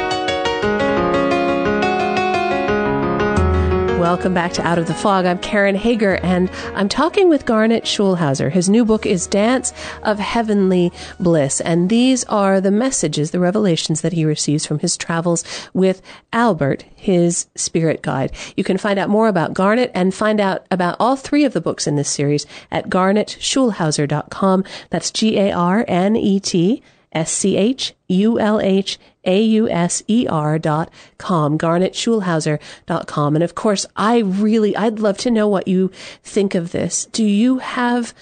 Welcome 3.98 4.36
back 4.36 4.54
to 4.54 4.62
Out 4.62 4.78
of 4.78 4.86
the 4.86 4.94
Fog. 4.94 5.26
I'm 5.26 5.40
Karen 5.40 5.74
Hager, 5.74 6.18
and 6.18 6.52
I'm 6.76 6.88
talking 6.88 7.30
with 7.30 7.48
Garnet 7.48 7.86
Schulhauser. 7.86 8.52
His 8.52 8.70
new 8.70 8.86
book 8.86 9.08
is 9.08 9.26
Dance 9.26 9.74
of 10.04 10.20
Heavenly 10.20 10.92
Bliss, 11.20 11.62
and 11.62 11.90
these 11.90 12.24
are 12.26 12.62
the 12.62 12.70
messages, 12.70 13.32
the 13.32 13.40
revelations 13.40 14.02
that 14.02 14.14
he 14.14 14.24
receives 14.24 14.68
from 14.68 14.78
his 14.80 14.98
travels 14.98 15.44
with 15.74 16.04
Albert, 16.32 16.86
his 16.96 17.48
spirit 17.56 18.04
guide. 18.04 18.32
You 18.56 18.64
can 18.64 18.78
find 18.78 19.00
out 19.00 19.10
more 19.10 19.28
about 19.28 19.56
Garnet 19.56 19.90
and 19.96 20.14
find 20.14 20.40
out 20.40 20.68
about 20.70 20.98
all 21.00 21.16
three 21.16 21.44
of 21.44 21.54
the 21.54 21.62
books 21.62 21.88
in 21.88 21.96
this 21.96 22.10
series 22.10 22.46
at 22.70 22.90
garnetschulhauser.com. 22.90 24.64
That's 24.92 25.10
G-A-R-N-E-T 25.10 26.84
S 27.14 27.32
C 27.32 27.58
H 27.58 27.96
U 28.10 28.40
L 28.40 28.60
H 28.62 29.00
A 29.28 29.42
U 29.42 29.70
S 29.70 30.02
E 30.08 30.26
R 30.28 30.58
dot 30.58 30.90
com, 31.18 31.58
dot 31.58 33.08
com. 33.08 33.36
And 33.36 33.44
of 33.44 33.56
course, 33.56 33.86
I 33.96 34.20
really, 34.20 34.76
I'd 34.76 35.00
love 35.00 35.18
to 35.20 35.30
know 35.30 35.48
what 35.48 35.68
you 35.68 35.92
think 36.24 36.56
of 36.56 36.72
this. 36.72 37.06
Do 37.12 37.24
you 37.24 37.60
have 37.60 38.14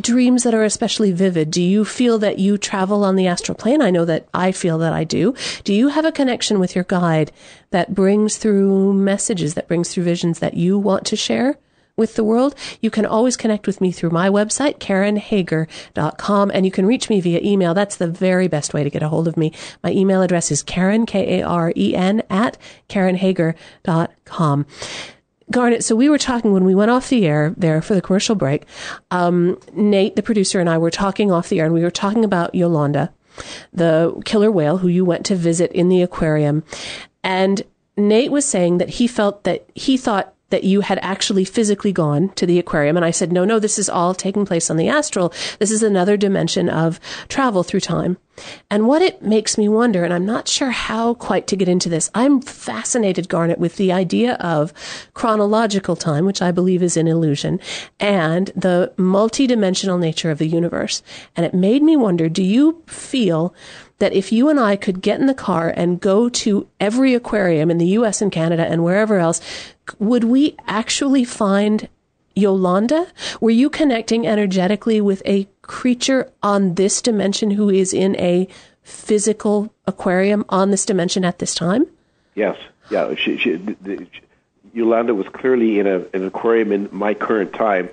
dreams 0.00 0.44
that 0.44 0.54
are 0.54 0.64
especially 0.64 1.12
vivid? 1.12 1.50
Do 1.50 1.60
you 1.60 1.84
feel 1.84 2.18
that 2.18 2.38
you 2.38 2.56
travel 2.56 3.04
on 3.04 3.16
the 3.16 3.26
astral 3.26 3.56
plane? 3.56 3.82
I 3.82 3.90
know 3.90 4.04
that 4.04 4.28
I 4.32 4.52
feel 4.52 4.78
that 4.78 4.92
I 4.92 5.04
do. 5.04 5.34
Do 5.64 5.74
you 5.74 5.88
have 5.88 6.04
a 6.04 6.12
connection 6.12 6.58
with 6.60 6.74
your 6.74 6.84
guide 6.84 7.32
that 7.70 7.94
brings 7.94 8.36
through 8.36 8.92
messages, 8.92 9.54
that 9.54 9.68
brings 9.68 9.92
through 9.92 10.04
visions 10.04 10.38
that 10.38 10.54
you 10.54 10.78
want 10.78 11.04
to 11.06 11.16
share? 11.16 11.58
With 11.98 12.14
the 12.14 12.24
world, 12.24 12.54
you 12.80 12.90
can 12.90 13.04
always 13.04 13.36
connect 13.36 13.66
with 13.66 13.80
me 13.80 13.92
through 13.92 14.10
my 14.10 14.28
website, 14.28 14.78
KarenHager.com, 14.78 16.50
and 16.54 16.64
you 16.64 16.70
can 16.70 16.86
reach 16.86 17.10
me 17.10 17.20
via 17.20 17.40
email. 17.42 17.74
That's 17.74 17.96
the 17.96 18.06
very 18.06 18.48
best 18.48 18.72
way 18.72 18.84
to 18.84 18.90
get 18.90 19.02
a 19.02 19.08
hold 19.08 19.28
of 19.28 19.36
me. 19.36 19.52
My 19.82 19.90
email 19.90 20.22
address 20.22 20.50
is 20.50 20.62
Karen, 20.62 21.04
K-A-R-E-N, 21.04 22.22
at 22.30 22.56
KarenHager.com. 22.88 24.66
Garnet, 25.50 25.82
so 25.82 25.96
we 25.96 26.10
were 26.10 26.18
talking 26.18 26.52
when 26.52 26.64
we 26.64 26.74
went 26.74 26.90
off 26.90 27.08
the 27.08 27.26
air 27.26 27.54
there 27.56 27.80
for 27.80 27.94
the 27.94 28.02
commercial 28.02 28.34
break. 28.34 28.66
Um, 29.10 29.58
Nate, 29.72 30.14
the 30.14 30.22
producer, 30.22 30.60
and 30.60 30.68
I 30.68 30.76
were 30.78 30.90
talking 30.90 31.32
off 31.32 31.48
the 31.48 31.60
air, 31.60 31.64
and 31.64 31.74
we 31.74 31.82
were 31.82 31.90
talking 31.90 32.24
about 32.24 32.54
Yolanda, 32.54 33.12
the 33.72 34.20
killer 34.24 34.50
whale 34.50 34.78
who 34.78 34.88
you 34.88 35.04
went 35.04 35.24
to 35.26 35.36
visit 35.36 35.72
in 35.72 35.88
the 35.88 36.02
aquarium. 36.02 36.64
And 37.24 37.62
Nate 37.96 38.30
was 38.30 38.44
saying 38.44 38.78
that 38.78 38.90
he 38.90 39.06
felt 39.06 39.44
that 39.44 39.66
he 39.74 39.96
thought 39.96 40.34
that 40.50 40.64
you 40.64 40.80
had 40.80 40.98
actually 41.02 41.44
physically 41.44 41.92
gone 41.92 42.30
to 42.30 42.46
the 42.46 42.58
aquarium. 42.58 42.96
And 42.96 43.04
I 43.04 43.10
said, 43.10 43.32
no, 43.32 43.44
no, 43.44 43.58
this 43.58 43.78
is 43.78 43.88
all 43.88 44.14
taking 44.14 44.46
place 44.46 44.70
on 44.70 44.76
the 44.76 44.88
astral. 44.88 45.32
This 45.58 45.70
is 45.70 45.82
another 45.82 46.16
dimension 46.16 46.68
of 46.68 46.98
travel 47.28 47.62
through 47.62 47.80
time. 47.80 48.16
And 48.70 48.86
what 48.86 49.02
it 49.02 49.20
makes 49.20 49.58
me 49.58 49.68
wonder, 49.68 50.04
and 50.04 50.14
I'm 50.14 50.24
not 50.24 50.48
sure 50.48 50.70
how 50.70 51.14
quite 51.14 51.46
to 51.48 51.56
get 51.56 51.68
into 51.68 51.88
this, 51.88 52.10
I'm 52.14 52.40
fascinated, 52.40 53.28
Garnet, 53.28 53.58
with 53.58 53.76
the 53.76 53.92
idea 53.92 54.34
of 54.34 54.72
chronological 55.12 55.96
time, 55.96 56.24
which 56.24 56.40
I 56.40 56.52
believe 56.52 56.82
is 56.82 56.96
an 56.96 57.08
illusion, 57.08 57.58
and 57.98 58.46
the 58.54 58.92
multidimensional 58.96 59.98
nature 59.98 60.30
of 60.30 60.38
the 60.38 60.46
universe. 60.46 61.02
And 61.36 61.44
it 61.44 61.52
made 61.52 61.82
me 61.82 61.96
wonder, 61.96 62.28
do 62.28 62.44
you 62.44 62.82
feel 62.86 63.54
that 63.98 64.12
if 64.12 64.32
you 64.32 64.48
and 64.48 64.60
I 64.60 64.76
could 64.76 65.02
get 65.02 65.20
in 65.20 65.26
the 65.26 65.34
car 65.34 65.72
and 65.76 66.00
go 66.00 66.28
to 66.28 66.68
every 66.78 67.14
aquarium 67.14 67.70
in 67.70 67.78
the 67.78 67.86
US 67.86 68.22
and 68.22 68.30
Canada 68.30 68.66
and 68.66 68.84
wherever 68.84 69.18
else, 69.18 69.40
would 69.98 70.24
we 70.24 70.56
actually 70.66 71.24
find 71.24 71.88
Yolanda? 72.34 73.08
Were 73.40 73.50
you 73.50 73.68
connecting 73.68 74.26
energetically 74.26 75.00
with 75.00 75.22
a 75.26 75.48
creature 75.62 76.30
on 76.42 76.74
this 76.74 77.02
dimension 77.02 77.50
who 77.50 77.68
is 77.68 77.92
in 77.92 78.16
a 78.16 78.48
physical 78.82 79.72
aquarium 79.86 80.44
on 80.48 80.70
this 80.70 80.86
dimension 80.86 81.24
at 81.24 81.40
this 81.40 81.54
time? 81.54 81.86
Yes. 82.34 82.56
Yeah. 82.90 83.14
She, 83.16 83.36
she, 83.38 83.56
the, 83.56 84.06
Yolanda 84.72 85.14
was 85.14 85.28
clearly 85.28 85.78
in 85.78 85.86
a, 85.86 86.04
an 86.14 86.26
aquarium 86.26 86.72
in 86.72 86.88
my 86.92 87.14
current 87.14 87.52
time, 87.52 87.90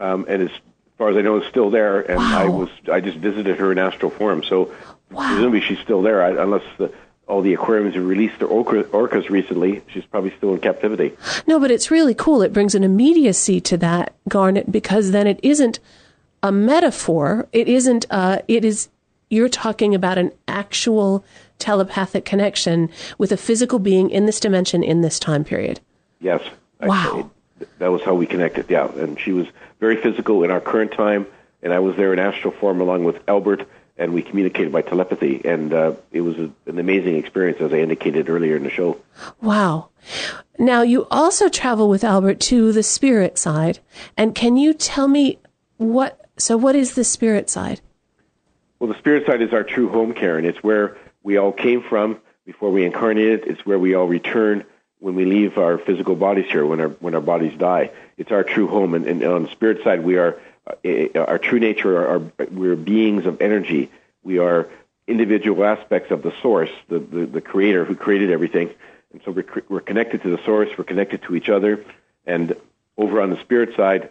um, 0.00 0.26
and 0.28 0.42
as 0.42 0.50
far 0.98 1.10
as 1.10 1.16
I 1.16 1.22
know, 1.22 1.40
is 1.40 1.48
still 1.48 1.70
there. 1.70 2.00
And 2.00 2.18
wow. 2.18 2.44
I 2.44 2.48
was 2.48 2.68
I 2.90 3.00
just 3.00 3.18
visited 3.18 3.58
her 3.58 3.70
in 3.70 3.78
astral 3.78 4.10
form. 4.10 4.42
So 4.42 4.74
Wow. 5.10 5.28
Presumably 5.28 5.60
she's 5.60 5.78
still 5.78 6.02
there, 6.02 6.20
unless 6.20 6.64
the, 6.78 6.92
all 7.26 7.42
the 7.42 7.54
aquariums 7.54 7.94
have 7.94 8.04
released 8.04 8.38
their 8.38 8.48
orca, 8.48 8.84
orcas 8.84 9.28
recently. 9.28 9.82
She's 9.88 10.04
probably 10.04 10.32
still 10.36 10.54
in 10.54 10.60
captivity. 10.60 11.16
No, 11.46 11.58
but 11.58 11.70
it's 11.70 11.90
really 11.90 12.14
cool. 12.14 12.42
It 12.42 12.52
brings 12.52 12.74
an 12.74 12.84
immediacy 12.84 13.60
to 13.62 13.76
that 13.78 14.14
garnet 14.28 14.70
because 14.70 15.10
then 15.10 15.26
it 15.26 15.40
isn't 15.42 15.78
a 16.42 16.52
metaphor. 16.52 17.48
It 17.52 17.68
isn't. 17.68 18.06
Uh, 18.10 18.40
it 18.48 18.64
is. 18.64 18.88
You're 19.28 19.48
talking 19.48 19.94
about 19.94 20.18
an 20.18 20.30
actual 20.46 21.24
telepathic 21.58 22.24
connection 22.24 22.90
with 23.18 23.32
a 23.32 23.36
physical 23.36 23.78
being 23.80 24.10
in 24.10 24.26
this 24.26 24.38
dimension 24.38 24.84
in 24.84 25.00
this 25.00 25.18
time 25.18 25.42
period. 25.42 25.80
Yes. 26.20 26.42
Wow. 26.80 27.30
that 27.78 27.90
was 27.90 28.02
how 28.02 28.14
we 28.14 28.26
connected. 28.26 28.66
Yeah, 28.68 28.88
and 28.92 29.18
she 29.18 29.32
was 29.32 29.46
very 29.80 29.96
physical 29.96 30.44
in 30.44 30.50
our 30.50 30.60
current 30.60 30.92
time, 30.92 31.26
and 31.62 31.72
I 31.72 31.80
was 31.80 31.96
there 31.96 32.12
in 32.12 32.18
astral 32.18 32.52
form 32.52 32.80
along 32.80 33.04
with 33.04 33.20
Albert 33.28 33.66
and 33.98 34.12
we 34.12 34.22
communicated 34.22 34.72
by 34.72 34.82
telepathy, 34.82 35.40
and 35.44 35.72
uh, 35.72 35.94
it 36.12 36.20
was 36.20 36.38
a, 36.38 36.50
an 36.66 36.78
amazing 36.78 37.16
experience, 37.16 37.60
as 37.60 37.72
I 37.72 37.78
indicated 37.78 38.28
earlier 38.28 38.56
in 38.56 38.64
the 38.64 38.70
show. 38.70 39.00
Wow. 39.40 39.88
Now, 40.58 40.82
you 40.82 41.06
also 41.10 41.48
travel 41.48 41.88
with 41.88 42.04
Albert 42.04 42.40
to 42.40 42.72
the 42.72 42.82
spirit 42.82 43.38
side, 43.38 43.78
and 44.16 44.34
can 44.34 44.56
you 44.56 44.74
tell 44.74 45.08
me 45.08 45.38
what? 45.78 46.20
So, 46.38 46.56
what 46.56 46.76
is 46.76 46.94
the 46.94 47.04
spirit 47.04 47.48
side? 47.48 47.80
Well, 48.78 48.92
the 48.92 48.98
spirit 48.98 49.26
side 49.26 49.40
is 49.40 49.52
our 49.52 49.64
true 49.64 49.88
home, 49.88 50.12
Karen. 50.12 50.44
It's 50.44 50.62
where 50.62 50.96
we 51.22 51.38
all 51.38 51.52
came 51.52 51.82
from 51.82 52.20
before 52.44 52.70
we 52.70 52.84
incarnated. 52.84 53.44
It's 53.46 53.64
where 53.64 53.78
we 53.78 53.94
all 53.94 54.06
return 54.06 54.64
when 54.98 55.14
we 55.14 55.24
leave 55.24 55.56
our 55.58 55.78
physical 55.78 56.14
bodies 56.14 56.46
here, 56.50 56.66
when 56.66 56.80
our 56.80 56.88
when 56.88 57.14
our 57.14 57.20
bodies 57.20 57.56
die. 57.58 57.90
It's 58.18 58.30
our 58.30 58.44
true 58.44 58.68
home, 58.68 58.94
and, 58.94 59.06
and 59.06 59.22
on 59.24 59.44
the 59.44 59.50
spirit 59.50 59.82
side, 59.82 60.04
we 60.04 60.16
are 60.16 60.38
our 61.14 61.38
true 61.38 61.60
nature 61.60 61.96
are, 61.96 62.22
we're 62.50 62.76
beings 62.76 63.26
of 63.26 63.40
energy. 63.40 63.90
We 64.22 64.38
are 64.38 64.68
individual 65.06 65.64
aspects 65.64 66.10
of 66.10 66.22
the 66.22 66.32
source, 66.42 66.70
the, 66.88 66.98
the, 66.98 67.26
the 67.26 67.40
creator 67.40 67.84
who 67.84 67.94
created 67.94 68.30
everything. 68.30 68.70
And 69.12 69.20
so 69.24 69.30
we're, 69.30 69.46
we're 69.68 69.80
connected 69.80 70.22
to 70.22 70.36
the 70.36 70.42
source, 70.44 70.68
we're 70.76 70.84
connected 70.84 71.22
to 71.22 71.36
each 71.36 71.48
other. 71.48 71.84
And 72.26 72.56
over 72.96 73.20
on 73.20 73.30
the 73.30 73.40
spirit 73.40 73.76
side, 73.76 74.10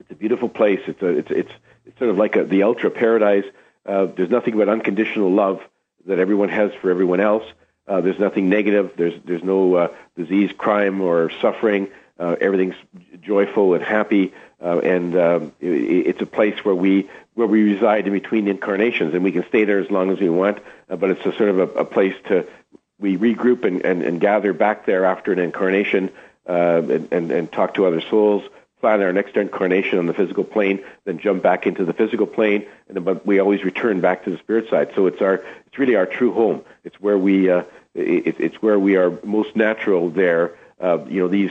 it's 0.00 0.10
a 0.10 0.14
beautiful 0.14 0.48
place. 0.48 0.80
It's, 0.86 1.02
a, 1.02 1.08
it's, 1.08 1.30
it's, 1.30 1.52
it's 1.86 1.98
sort 1.98 2.10
of 2.10 2.18
like 2.18 2.36
a, 2.36 2.44
the 2.44 2.62
ultra 2.62 2.90
paradise. 2.90 3.44
Uh, 3.84 4.06
there's 4.06 4.30
nothing 4.30 4.56
but 4.56 4.68
unconditional 4.68 5.32
love 5.32 5.60
that 6.06 6.18
everyone 6.18 6.48
has 6.48 6.72
for 6.80 6.90
everyone 6.90 7.20
else. 7.20 7.44
Uh, 7.86 8.00
there's 8.00 8.18
nothing 8.18 8.48
negative. 8.48 8.92
There's, 8.96 9.14
there's 9.24 9.42
no 9.42 9.74
uh, 9.74 9.88
disease, 10.16 10.52
crime, 10.56 11.00
or 11.00 11.30
suffering. 11.40 11.88
Uh, 12.18 12.36
everything's 12.40 12.76
joyful 13.20 13.74
and 13.74 13.82
happy. 13.82 14.32
Uh, 14.62 14.78
and 14.78 15.16
um, 15.16 15.52
it, 15.60 16.06
it's 16.06 16.22
a 16.22 16.26
place 16.26 16.64
where 16.64 16.74
we 16.74 17.08
where 17.34 17.46
we 17.46 17.62
reside 17.62 18.06
in 18.06 18.12
between 18.12 18.46
incarnations, 18.46 19.14
and 19.14 19.24
we 19.24 19.32
can 19.32 19.44
stay 19.48 19.64
there 19.64 19.78
as 19.78 19.90
long 19.90 20.10
as 20.10 20.20
we 20.20 20.28
want. 20.28 20.58
Uh, 20.88 20.96
but 20.96 21.10
it's 21.10 21.24
a 21.26 21.34
sort 21.36 21.48
of 21.48 21.58
a, 21.58 21.80
a 21.80 21.84
place 21.84 22.14
to 22.28 22.46
we 23.02 23.18
regroup 23.18 23.64
and, 23.64 23.84
and, 23.84 24.02
and 24.02 24.20
gather 24.20 24.52
back 24.52 24.86
there 24.86 25.04
after 25.04 25.32
an 25.32 25.38
incarnation 25.38 26.10
uh, 26.48 26.82
and, 26.88 27.12
and, 27.12 27.32
and 27.32 27.52
talk 27.52 27.74
to 27.74 27.84
other 27.84 28.00
souls, 28.00 28.44
plan 28.80 29.02
our 29.02 29.12
next 29.12 29.36
incarnation 29.36 29.98
on 29.98 30.06
the 30.06 30.14
physical 30.14 30.44
plane, 30.44 30.82
then 31.04 31.18
jump 31.18 31.42
back 31.42 31.66
into 31.66 31.84
the 31.84 31.92
physical 31.92 32.26
plane, 32.26 32.64
and 32.88 33.04
but 33.04 33.26
we 33.26 33.40
always 33.40 33.64
return 33.64 34.00
back 34.00 34.24
to 34.24 34.30
the 34.30 34.38
spirit 34.38 34.70
side. 34.70 34.92
So 34.94 35.06
it's 35.06 35.20
our 35.20 35.42
it's 35.66 35.78
really 35.78 35.96
our 35.96 36.06
true 36.06 36.32
home. 36.32 36.62
It's 36.84 37.00
where 37.00 37.18
we 37.18 37.50
uh, 37.50 37.64
it, 37.94 38.36
it's 38.38 38.62
where 38.62 38.78
we 38.78 38.96
are 38.96 39.18
most 39.24 39.56
natural 39.56 40.10
there. 40.10 40.52
Uh, 40.80 41.04
you 41.08 41.20
know 41.20 41.28
these 41.28 41.50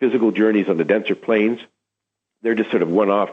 physical 0.00 0.30
journeys 0.30 0.68
on 0.68 0.76
the 0.76 0.84
denser 0.84 1.14
planes 1.14 1.60
they're 2.42 2.54
just 2.54 2.70
sort 2.70 2.82
of 2.82 2.88
one-off 2.88 3.30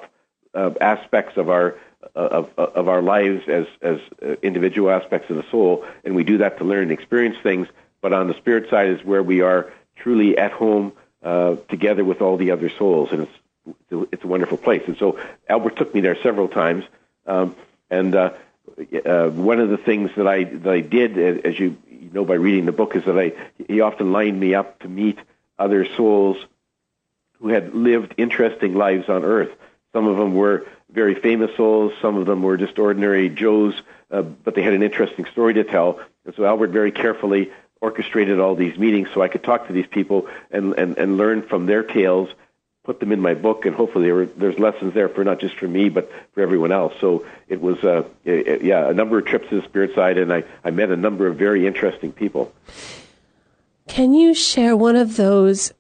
uh, 0.54 0.72
aspects 0.82 1.38
of 1.38 1.50
our 1.50 1.76
uh, 2.16 2.20
of, 2.20 2.50
of 2.58 2.88
our 2.88 3.02
lives 3.02 3.44
as 3.48 3.66
as 3.82 4.00
uh, 4.22 4.36
individual 4.42 4.90
aspects 4.90 5.30
of 5.30 5.36
the 5.36 5.46
soul, 5.50 5.86
and 6.04 6.16
we 6.16 6.24
do 6.24 6.38
that 6.40 6.58
to 6.60 6.64
learn 6.64 6.84
and 6.84 6.92
experience 6.92 7.38
things. 7.44 7.68
But 8.02 8.14
on 8.14 8.28
the 8.28 8.36
spirit 8.36 8.70
side 8.70 8.90
is 8.90 9.04
where 9.04 9.24
we 9.24 9.42
are 9.42 9.72
truly 9.96 10.38
at 10.38 10.52
home 10.52 10.94
uh, 11.24 11.56
together 11.70 12.04
with 12.04 12.22
all 12.22 12.38
the 12.38 12.52
other 12.52 12.70
souls, 12.70 13.10
and 13.12 13.24
it's 13.24 14.14
it's 14.14 14.24
a 14.24 14.28
wonderful 14.28 14.58
place. 14.58 14.84
And 14.88 14.98
so 14.98 15.20
Albert 15.50 15.78
took 15.78 15.94
me 15.94 16.02
there 16.02 16.16
several 16.22 16.48
times, 16.48 16.86
um, 17.26 17.56
and 17.90 18.16
uh, 18.16 18.34
uh, 19.06 19.30
one 19.30 19.60
of 19.60 19.70
the 19.70 19.78
things 19.78 20.12
that 20.18 20.28
I 20.28 20.44
that 20.44 20.72
I 20.72 20.82
did, 20.82 21.46
as 21.46 21.60
you 21.60 21.78
know 22.14 22.26
by 22.26 22.36
reading 22.36 22.66
the 22.66 22.72
book, 22.72 22.96
is 22.96 23.06
that 23.06 23.18
I 23.18 23.34
he 23.68 23.82
often 23.82 24.12
lined 24.12 24.40
me 24.40 24.54
up 24.54 24.80
to 24.80 24.88
meet 24.88 25.18
other 25.58 25.86
souls 25.96 26.38
who 27.40 27.50
had 27.50 27.74
lived 27.74 28.14
interesting 28.18 28.76
lives 28.76 29.10
on 29.10 29.24
Earth. 29.24 29.52
Some 29.94 30.08
of 30.08 30.18
them 30.18 30.34
were 30.36 30.66
very 30.90 31.16
famous 31.16 31.56
souls, 31.56 31.94
some 32.02 32.18
of 32.18 32.26
them 32.26 32.42
were 32.42 32.58
just 32.58 32.80
ordinary 32.80 33.30
Joes, 33.30 33.74
uh, 34.12 34.22
but 34.22 34.56
they 34.56 34.62
had 34.62 34.74
an 34.74 34.84
interesting 34.84 35.26
story 35.26 35.54
to 35.56 35.64
tell. 35.64 36.00
And 36.26 36.34
so 36.36 36.46
Albert 36.46 36.70
very 36.70 36.92
carefully 36.92 37.52
orchestrated 37.82 38.40
all 38.40 38.56
these 38.56 38.78
meetings 38.78 39.10
so 39.14 39.22
I 39.22 39.28
could 39.28 39.44
talk 39.44 39.68
to 39.68 39.74
these 39.74 39.88
people 39.88 40.28
and, 40.52 40.74
and, 40.74 40.98
and 40.98 41.18
learn 41.18 41.44
from 41.44 41.66
their 41.66 41.84
tales, 41.84 42.30
put 42.84 43.00
them 43.00 43.12
in 43.12 43.20
my 43.20 43.34
book, 43.34 43.66
and 43.66 43.76
hopefully 43.76 44.12
were, 44.12 44.26
there's 44.26 44.58
lessons 44.58 44.94
there 44.94 45.10
for 45.10 45.24
not 45.24 45.40
just 45.40 45.56
for 45.56 45.68
me, 45.68 45.90
but 45.90 46.12
for 46.34 46.42
everyone 46.42 46.72
else. 46.72 46.94
So 47.02 47.26
it 47.48 47.62
was, 47.62 47.84
uh, 47.84 48.04
yeah, 48.24 48.90
a 48.90 48.94
number 48.94 49.20
of 49.20 49.26
trips 49.26 49.50
to 49.50 49.60
the 49.60 49.68
spirit 49.68 49.94
side, 49.94 50.18
and 50.18 50.32
I, 50.32 50.44
I 50.64 50.72
met 50.72 50.90
a 50.90 50.96
number 50.96 51.28
of 51.28 51.36
very 51.36 51.68
interesting 51.68 52.12
people. 52.12 52.54
Can 53.88 54.14
you 54.14 54.34
share 54.34 54.76
one 54.76 54.96
of 54.96 55.16
those 55.16 55.74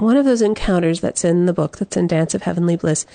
one 0.00 0.16
of 0.16 0.24
those 0.24 0.42
encounters 0.42 1.00
that's 1.00 1.24
in 1.24 1.46
the 1.46 1.52
book, 1.52 1.78
that's 1.78 1.96
in 1.96 2.06
Dance 2.06 2.34
of 2.34 2.42
Heavenly 2.42 2.76
Bliss, 2.76 3.06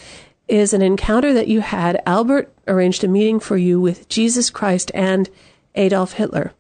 is 0.47 0.73
an 0.73 0.81
encounter 0.81 1.33
that 1.33 1.47
you 1.47 1.61
had. 1.61 2.01
Albert 2.05 2.53
arranged 2.67 3.03
a 3.03 3.07
meeting 3.07 3.39
for 3.39 3.57
you 3.57 3.79
with 3.79 4.07
Jesus 4.09 4.49
Christ 4.49 4.91
and 4.93 5.29
Adolf 5.75 6.13
Hitler. 6.13 6.53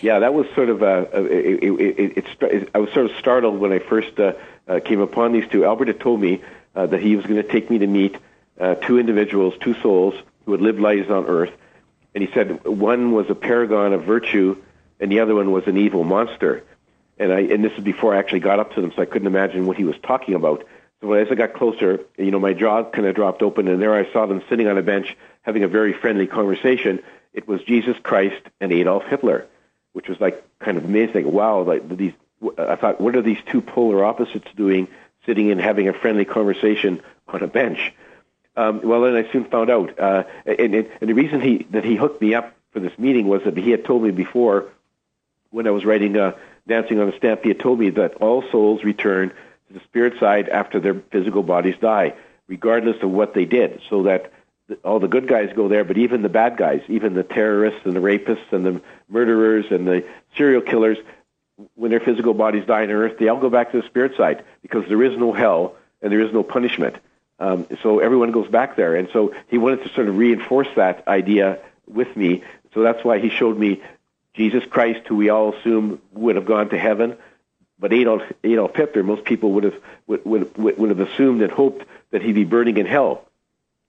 Yeah, 0.00 0.20
that 0.20 0.34
was 0.34 0.46
sort 0.54 0.68
of 0.68 0.82
a. 0.82 1.08
it, 1.26 1.62
it, 1.62 1.98
it, 2.16 2.26
it, 2.40 2.70
I 2.74 2.78
was 2.78 2.92
sort 2.92 3.06
of 3.06 3.16
startled 3.18 3.58
when 3.58 3.72
I 3.72 3.80
first 3.80 4.18
uh, 4.20 4.34
uh, 4.68 4.80
came 4.84 5.00
upon 5.00 5.32
these 5.32 5.48
two. 5.48 5.64
Albert 5.64 5.88
had 5.88 6.00
told 6.00 6.20
me 6.20 6.42
uh, 6.74 6.86
that 6.86 7.00
he 7.00 7.16
was 7.16 7.26
going 7.26 7.42
to 7.42 7.48
take 7.48 7.70
me 7.70 7.78
to 7.78 7.86
meet 7.86 8.16
uh, 8.60 8.76
two 8.76 8.98
individuals, 8.98 9.54
two 9.60 9.74
souls 9.80 10.14
who 10.44 10.52
had 10.52 10.60
lived 10.60 10.78
lives 10.78 11.10
on 11.10 11.26
Earth, 11.26 11.52
and 12.14 12.22
he 12.22 12.32
said 12.32 12.64
one 12.64 13.12
was 13.12 13.28
a 13.28 13.34
paragon 13.34 13.92
of 13.92 14.04
virtue, 14.04 14.56
and 15.00 15.10
the 15.10 15.20
other 15.20 15.34
one 15.34 15.50
was 15.50 15.66
an 15.66 15.76
evil 15.76 16.04
monster 16.04 16.62
and 17.18 17.32
I 17.32 17.40
and 17.40 17.64
this 17.64 17.72
is 17.72 17.84
before 17.84 18.14
I 18.14 18.18
actually 18.18 18.40
got 18.40 18.58
up 18.58 18.74
to 18.74 18.80
them, 18.80 18.92
so 18.94 19.02
I 19.02 19.06
couldn't 19.06 19.26
imagine 19.26 19.66
what 19.66 19.76
he 19.76 19.84
was 19.84 19.96
talking 20.02 20.34
about. 20.34 20.64
So 21.00 21.12
as 21.12 21.28
I 21.30 21.34
got 21.34 21.54
closer, 21.54 22.00
you 22.16 22.30
know, 22.30 22.40
my 22.40 22.52
jaw 22.52 22.84
kind 22.84 23.06
of 23.06 23.14
dropped 23.14 23.42
open, 23.42 23.68
and 23.68 23.80
there 23.80 23.94
I 23.94 24.10
saw 24.12 24.26
them 24.26 24.42
sitting 24.48 24.66
on 24.66 24.78
a 24.78 24.82
bench 24.82 25.16
having 25.42 25.62
a 25.62 25.68
very 25.68 25.92
friendly 25.92 26.26
conversation. 26.26 27.02
It 27.32 27.46
was 27.46 27.62
Jesus 27.62 27.96
Christ 28.02 28.42
and 28.60 28.72
Adolf 28.72 29.04
Hitler, 29.04 29.46
which 29.92 30.08
was 30.08 30.20
like 30.20 30.42
kind 30.58 30.78
of 30.78 30.84
amazing. 30.84 31.30
Wow, 31.30 31.62
like 31.62 31.88
these. 31.96 32.12
I 32.58 32.76
thought, 32.76 33.00
what 33.00 33.16
are 33.16 33.22
these 33.22 33.38
two 33.50 33.62
polar 33.62 34.04
opposites 34.04 34.48
doing, 34.54 34.88
sitting 35.24 35.50
and 35.50 35.60
having 35.60 35.88
a 35.88 35.94
friendly 35.94 36.26
conversation 36.26 37.00
on 37.28 37.42
a 37.42 37.46
bench? 37.46 37.94
Um, 38.56 38.80
well, 38.82 39.02
then 39.02 39.16
I 39.16 39.30
soon 39.32 39.44
found 39.44 39.70
out, 39.70 39.98
uh, 39.98 40.24
and, 40.44 40.74
and, 40.74 40.90
and 41.00 41.10
the 41.10 41.14
reason 41.14 41.40
he 41.40 41.66
that 41.70 41.84
he 41.84 41.94
hooked 41.96 42.20
me 42.20 42.34
up 42.34 42.54
for 42.72 42.80
this 42.80 42.98
meeting 42.98 43.26
was 43.26 43.42
that 43.44 43.56
he 43.56 43.70
had 43.70 43.84
told 43.84 44.02
me 44.02 44.10
before, 44.10 44.66
when 45.50 45.66
I 45.66 45.70
was 45.70 45.84
writing 45.84 46.16
uh, 46.16 46.32
Dancing 46.68 47.00
on 47.00 47.08
a 47.08 47.16
Stamp, 47.16 47.42
he 47.42 47.48
had 47.48 47.60
told 47.60 47.78
me 47.78 47.90
that 47.90 48.14
all 48.16 48.42
souls 48.50 48.82
return 48.82 49.30
to 49.30 49.74
the 49.74 49.80
spirit 49.80 50.18
side 50.18 50.48
after 50.48 50.80
their 50.80 50.94
physical 50.94 51.42
bodies 51.42 51.76
die, 51.80 52.14
regardless 52.48 53.02
of 53.02 53.10
what 53.10 53.34
they 53.34 53.44
did. 53.44 53.80
So 53.88 54.04
that 54.04 54.32
all 54.84 54.98
the 54.98 55.08
good 55.08 55.28
guys 55.28 55.52
go 55.54 55.68
there, 55.68 55.84
but 55.84 55.96
even 55.96 56.22
the 56.22 56.28
bad 56.28 56.56
guys, 56.56 56.82
even 56.88 57.14
the 57.14 57.22
terrorists 57.22 57.80
and 57.84 57.94
the 57.94 58.00
rapists 58.00 58.52
and 58.52 58.66
the 58.66 58.82
murderers 59.08 59.66
and 59.70 59.86
the 59.86 60.04
serial 60.36 60.60
killers, 60.60 60.98
when 61.74 61.90
their 61.90 62.00
physical 62.00 62.34
bodies 62.34 62.66
die 62.66 62.82
on 62.82 62.90
earth, 62.90 63.18
they 63.18 63.28
all 63.28 63.40
go 63.40 63.48
back 63.48 63.72
to 63.72 63.80
the 63.80 63.86
spirit 63.86 64.16
side 64.16 64.44
because 64.62 64.86
there 64.88 65.02
is 65.02 65.16
no 65.16 65.32
hell 65.32 65.76
and 66.02 66.12
there 66.12 66.20
is 66.20 66.32
no 66.32 66.42
punishment. 66.42 66.96
Um, 67.38 67.66
so 67.82 68.00
everyone 68.00 68.32
goes 68.32 68.48
back 68.48 68.76
there. 68.76 68.96
And 68.96 69.08
so 69.12 69.34
he 69.48 69.58
wanted 69.58 69.84
to 69.84 69.88
sort 69.90 70.08
of 70.08 70.16
reinforce 70.16 70.68
that 70.76 71.06
idea 71.06 71.58
with 71.86 72.14
me. 72.16 72.42
So 72.74 72.82
that's 72.82 73.04
why 73.04 73.20
he 73.20 73.30
showed 73.30 73.58
me 73.58 73.82
Jesus 74.36 74.64
Christ, 74.64 75.06
who 75.06 75.16
we 75.16 75.30
all 75.30 75.54
assume 75.54 76.00
would 76.12 76.36
have 76.36 76.46
gone 76.46 76.68
to 76.70 76.78
heaven. 76.78 77.16
But 77.78 77.92
Adolf, 77.92 78.22
Adolf 78.44 78.74
Hitler, 78.74 79.02
most 79.02 79.24
people 79.24 79.52
would 79.52 79.64
have 79.64 79.74
would, 80.06 80.24
would, 80.24 80.56
would 80.56 80.90
have 80.90 81.00
assumed 81.00 81.42
and 81.42 81.50
hoped 81.50 81.84
that 82.10 82.22
he'd 82.22 82.34
be 82.34 82.44
burning 82.44 82.78
in 82.78 82.86
hell. 82.86 83.24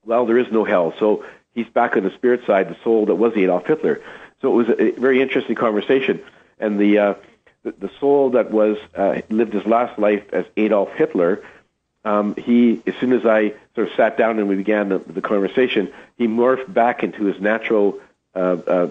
Well, 0.05 0.25
there 0.25 0.37
is 0.37 0.51
no 0.51 0.63
hell, 0.63 0.93
so 0.99 1.25
he's 1.53 1.67
back 1.67 1.95
on 1.95 2.03
the 2.03 2.11
spirit 2.11 2.45
side, 2.45 2.69
the 2.69 2.77
soul 2.83 3.05
that 3.07 3.15
was 3.15 3.35
Adolf 3.35 3.65
Hitler. 3.65 4.01
So 4.41 4.59
it 4.59 4.67
was 4.67 4.79
a 4.79 4.91
very 4.91 5.21
interesting 5.21 5.55
conversation, 5.55 6.21
and 6.59 6.79
the 6.79 6.97
uh, 6.97 7.13
the, 7.63 7.91
soul 7.99 8.31
that 8.31 8.51
was 8.51 8.77
uh, 8.95 9.21
lived 9.29 9.53
his 9.53 9.65
last 9.65 9.99
life 9.99 10.23
as 10.33 10.45
Adolf 10.55 10.91
Hitler 10.93 11.43
um, 12.07 12.35
he, 12.35 12.81
as 12.87 12.95
soon 12.95 13.11
as 13.11 13.25
I 13.25 13.53
sort 13.75 13.89
of 13.89 13.93
sat 13.95 14.17
down 14.17 14.39
and 14.39 14.47
we 14.47 14.55
began 14.55 14.87
the, 14.87 14.99
the 14.99 15.21
conversation, 15.21 15.91
he 16.17 16.25
morphed 16.25 16.73
back 16.73 17.03
into 17.03 17.25
his 17.25 17.41
natural 17.41 17.99
uh, 18.33 18.57
uh, 18.65 18.87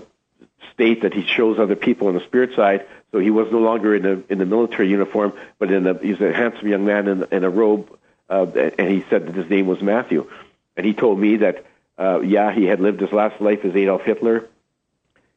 state 0.72 1.02
that 1.02 1.14
he 1.14 1.24
shows 1.24 1.58
other 1.58 1.76
people 1.76 2.08
on 2.08 2.14
the 2.14 2.20
spirit 2.20 2.54
side. 2.54 2.86
So 3.12 3.18
he 3.18 3.30
was 3.30 3.50
no 3.50 3.58
longer 3.58 3.94
in 3.94 4.02
the 4.02 4.22
in 4.28 4.38
the 4.38 4.46
military 4.46 4.88
uniform, 4.88 5.32
but 5.58 5.70
in 5.70 5.84
the, 5.84 5.94
he's 5.94 6.20
a 6.20 6.32
handsome 6.32 6.68
young 6.68 6.84
man 6.84 7.08
in, 7.08 7.24
in 7.30 7.44
a 7.44 7.50
robe. 7.50 7.88
Uh, 8.28 8.46
and 8.78 8.90
he 8.90 9.04
said 9.08 9.26
that 9.26 9.34
his 9.34 9.48
name 9.48 9.66
was 9.66 9.80
Matthew, 9.80 10.28
and 10.76 10.84
he 10.84 10.92
told 10.92 11.18
me 11.18 11.36
that 11.36 11.64
uh, 11.98 12.20
yeah, 12.20 12.52
he 12.52 12.64
had 12.64 12.80
lived 12.80 13.00
his 13.00 13.12
last 13.12 13.40
life 13.40 13.64
as 13.64 13.74
Adolf 13.74 14.02
Hitler. 14.02 14.48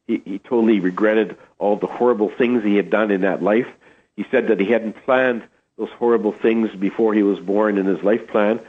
He, 0.07 0.21
he 0.25 0.39
totally 0.39 0.79
regretted 0.79 1.37
all 1.57 1.75
the 1.75 1.87
horrible 1.87 2.29
things 2.29 2.63
he 2.63 2.75
had 2.75 2.89
done 2.89 3.11
in 3.11 3.21
that 3.21 3.41
life. 3.41 3.67
He 4.15 4.25
said 4.31 4.47
that 4.47 4.59
he 4.59 4.65
hadn't 4.65 5.05
planned 5.05 5.43
those 5.77 5.89
horrible 5.91 6.33
things 6.33 6.73
before 6.75 7.13
he 7.13 7.23
was 7.23 7.39
born 7.39 7.77
in 7.77 7.85
his 7.85 8.03
life 8.03 8.27
plan. 8.27 8.59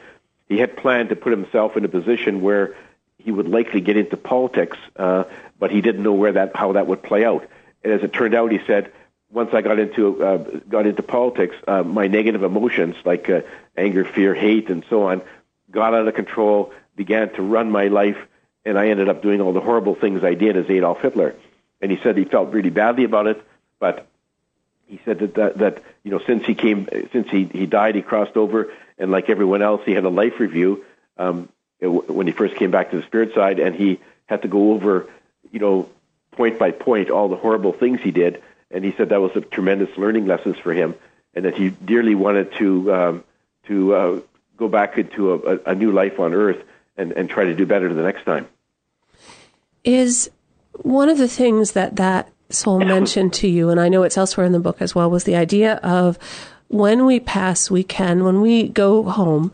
He 0.48 0.58
had 0.58 0.76
planned 0.76 1.08
to 1.08 1.16
put 1.16 1.32
himself 1.32 1.76
in 1.76 1.84
a 1.84 1.88
position 1.88 2.40
where 2.40 2.76
he 3.18 3.32
would 3.32 3.48
likely 3.48 3.80
get 3.80 3.96
into 3.96 4.16
politics, 4.16 4.76
uh, 4.96 5.24
but 5.60 5.70
he 5.70 5.80
didn't 5.80 6.02
know 6.02 6.14
where 6.14 6.32
that 6.32 6.56
how 6.56 6.72
that 6.72 6.88
would 6.88 7.04
play 7.04 7.24
out. 7.24 7.46
And 7.84 7.92
as 7.92 8.02
it 8.02 8.12
turned 8.12 8.34
out, 8.34 8.50
he 8.50 8.58
said, 8.66 8.92
once 9.30 9.50
I 9.54 9.62
got 9.62 9.78
into 9.78 10.24
uh, 10.24 10.38
got 10.68 10.86
into 10.86 11.04
politics, 11.04 11.54
uh, 11.68 11.84
my 11.84 12.08
negative 12.08 12.42
emotions 12.42 12.96
like 13.04 13.30
uh, 13.30 13.42
anger, 13.76 14.04
fear, 14.04 14.34
hate, 14.34 14.68
and 14.70 14.84
so 14.90 15.04
on 15.04 15.22
got 15.70 15.94
out 15.94 16.08
of 16.08 16.14
control, 16.14 16.72
began 16.96 17.32
to 17.34 17.42
run 17.42 17.70
my 17.70 17.86
life, 17.86 18.18
and 18.64 18.76
I 18.76 18.88
ended 18.88 19.08
up 19.08 19.22
doing 19.22 19.40
all 19.40 19.52
the 19.52 19.60
horrible 19.60 19.94
things 19.94 20.24
I 20.24 20.34
did 20.34 20.56
as 20.56 20.68
Adolf 20.68 21.00
Hitler. 21.00 21.36
And 21.80 21.92
he 21.92 21.98
said 22.02 22.16
he 22.16 22.24
felt 22.24 22.52
really 22.52 22.70
badly 22.70 23.04
about 23.04 23.28
it, 23.28 23.40
but 23.78 24.06
he 24.86 25.00
said 25.04 25.20
that, 25.20 25.34
that 25.34 25.58
that 25.58 25.82
you 26.02 26.10
know 26.10 26.20
since 26.26 26.44
he 26.44 26.54
came 26.54 26.88
since 27.12 27.30
he 27.30 27.44
he 27.44 27.66
died 27.66 27.94
he 27.94 28.02
crossed 28.02 28.36
over 28.36 28.72
and 28.98 29.10
like 29.10 29.30
everyone 29.30 29.62
else 29.62 29.82
he 29.86 29.92
had 29.92 30.04
a 30.04 30.08
life 30.08 30.40
review 30.40 30.84
um, 31.16 31.48
when 31.80 32.26
he 32.26 32.32
first 32.32 32.56
came 32.56 32.72
back 32.72 32.90
to 32.90 32.96
the 32.96 33.06
spirit 33.06 33.32
side 33.32 33.60
and 33.60 33.76
he 33.76 34.00
had 34.26 34.42
to 34.42 34.48
go 34.48 34.72
over 34.72 35.06
you 35.50 35.58
know 35.58 35.88
point 36.32 36.58
by 36.58 36.70
point 36.70 37.10
all 37.10 37.28
the 37.28 37.36
horrible 37.36 37.72
things 37.72 38.00
he 38.00 38.10
did 38.10 38.42
and 38.70 38.84
he 38.84 38.92
said 38.92 39.08
that 39.08 39.20
was 39.20 39.32
a 39.34 39.40
tremendous 39.40 39.96
learning 39.96 40.26
lessons 40.26 40.56
for 40.58 40.72
him 40.72 40.94
and 41.34 41.44
that 41.44 41.56
he 41.56 41.70
dearly 41.70 42.14
wanted 42.14 42.52
to 42.54 42.92
um, 42.92 43.24
to 43.64 43.94
uh, 43.94 44.20
go 44.56 44.68
back 44.68 44.98
into 44.98 45.32
a, 45.32 45.58
a 45.70 45.74
new 45.74 45.92
life 45.92 46.18
on 46.20 46.34
earth 46.34 46.62
and, 46.96 47.12
and 47.12 47.28
try 47.28 47.44
to 47.44 47.54
do 47.54 47.66
better 47.66 47.92
the 47.92 48.02
next 48.02 48.24
time 48.24 48.46
is 49.84 50.30
one 50.72 51.08
of 51.08 51.18
the 51.18 51.28
things 51.28 51.72
that 51.72 51.96
that 51.96 52.30
soul 52.50 52.78
mentioned 52.84 53.32
to 53.34 53.48
you, 53.48 53.70
and 53.70 53.80
I 53.80 53.88
know 53.88 54.02
it's 54.02 54.18
elsewhere 54.18 54.46
in 54.46 54.52
the 54.52 54.60
book 54.60 54.80
as 54.80 54.94
well, 54.94 55.10
was 55.10 55.24
the 55.24 55.36
idea 55.36 55.74
of 55.76 56.18
when 56.68 57.04
we 57.04 57.20
pass, 57.20 57.70
we 57.70 57.82
can, 57.82 58.24
when 58.24 58.40
we 58.40 58.68
go 58.68 59.02
home, 59.04 59.52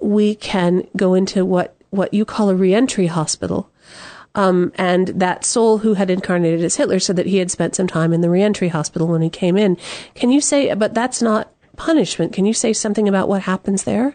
we 0.00 0.34
can 0.34 0.86
go 0.96 1.14
into 1.14 1.44
what, 1.44 1.76
what 1.90 2.12
you 2.12 2.24
call 2.24 2.50
a 2.50 2.54
reentry 2.54 3.06
hospital. 3.06 3.70
Um, 4.36 4.70
and 4.76 5.08
that 5.08 5.44
soul 5.44 5.78
who 5.78 5.94
had 5.94 6.10
incarnated 6.10 6.62
as 6.62 6.76
Hitler 6.76 7.00
said 7.00 7.16
that 7.16 7.26
he 7.26 7.38
had 7.38 7.50
spent 7.50 7.74
some 7.74 7.86
time 7.86 8.12
in 8.12 8.20
the 8.20 8.30
reentry 8.30 8.68
hospital 8.68 9.08
when 9.08 9.22
he 9.22 9.30
came 9.30 9.56
in. 9.56 9.76
Can 10.14 10.30
you 10.30 10.40
say, 10.40 10.72
but 10.74 10.94
that's 10.94 11.20
not 11.20 11.50
punishment. 11.76 12.32
Can 12.32 12.46
you 12.46 12.52
say 12.52 12.72
something 12.72 13.08
about 13.08 13.28
what 13.28 13.42
happens 13.42 13.84
there? 13.84 14.14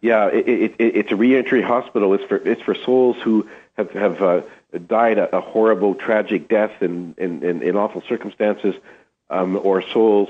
Yeah, 0.00 0.26
it, 0.26 0.48
it, 0.48 0.74
it, 0.78 0.96
it's 0.96 1.12
a 1.12 1.16
reentry 1.16 1.62
hospital. 1.62 2.12
It's 2.14 2.24
for 2.24 2.36
it's 2.36 2.60
for 2.60 2.74
souls 2.74 3.16
who 3.22 3.48
have 3.76 3.90
have 3.92 4.20
uh, 4.20 4.42
died 4.86 5.18
a, 5.18 5.36
a 5.36 5.40
horrible, 5.40 5.94
tragic 5.94 6.48
death 6.48 6.82
in, 6.82 7.14
in, 7.16 7.42
in, 7.42 7.62
in 7.62 7.76
awful 7.76 8.02
circumstances, 8.08 8.74
um, 9.30 9.58
or 9.62 9.82
souls 9.82 10.28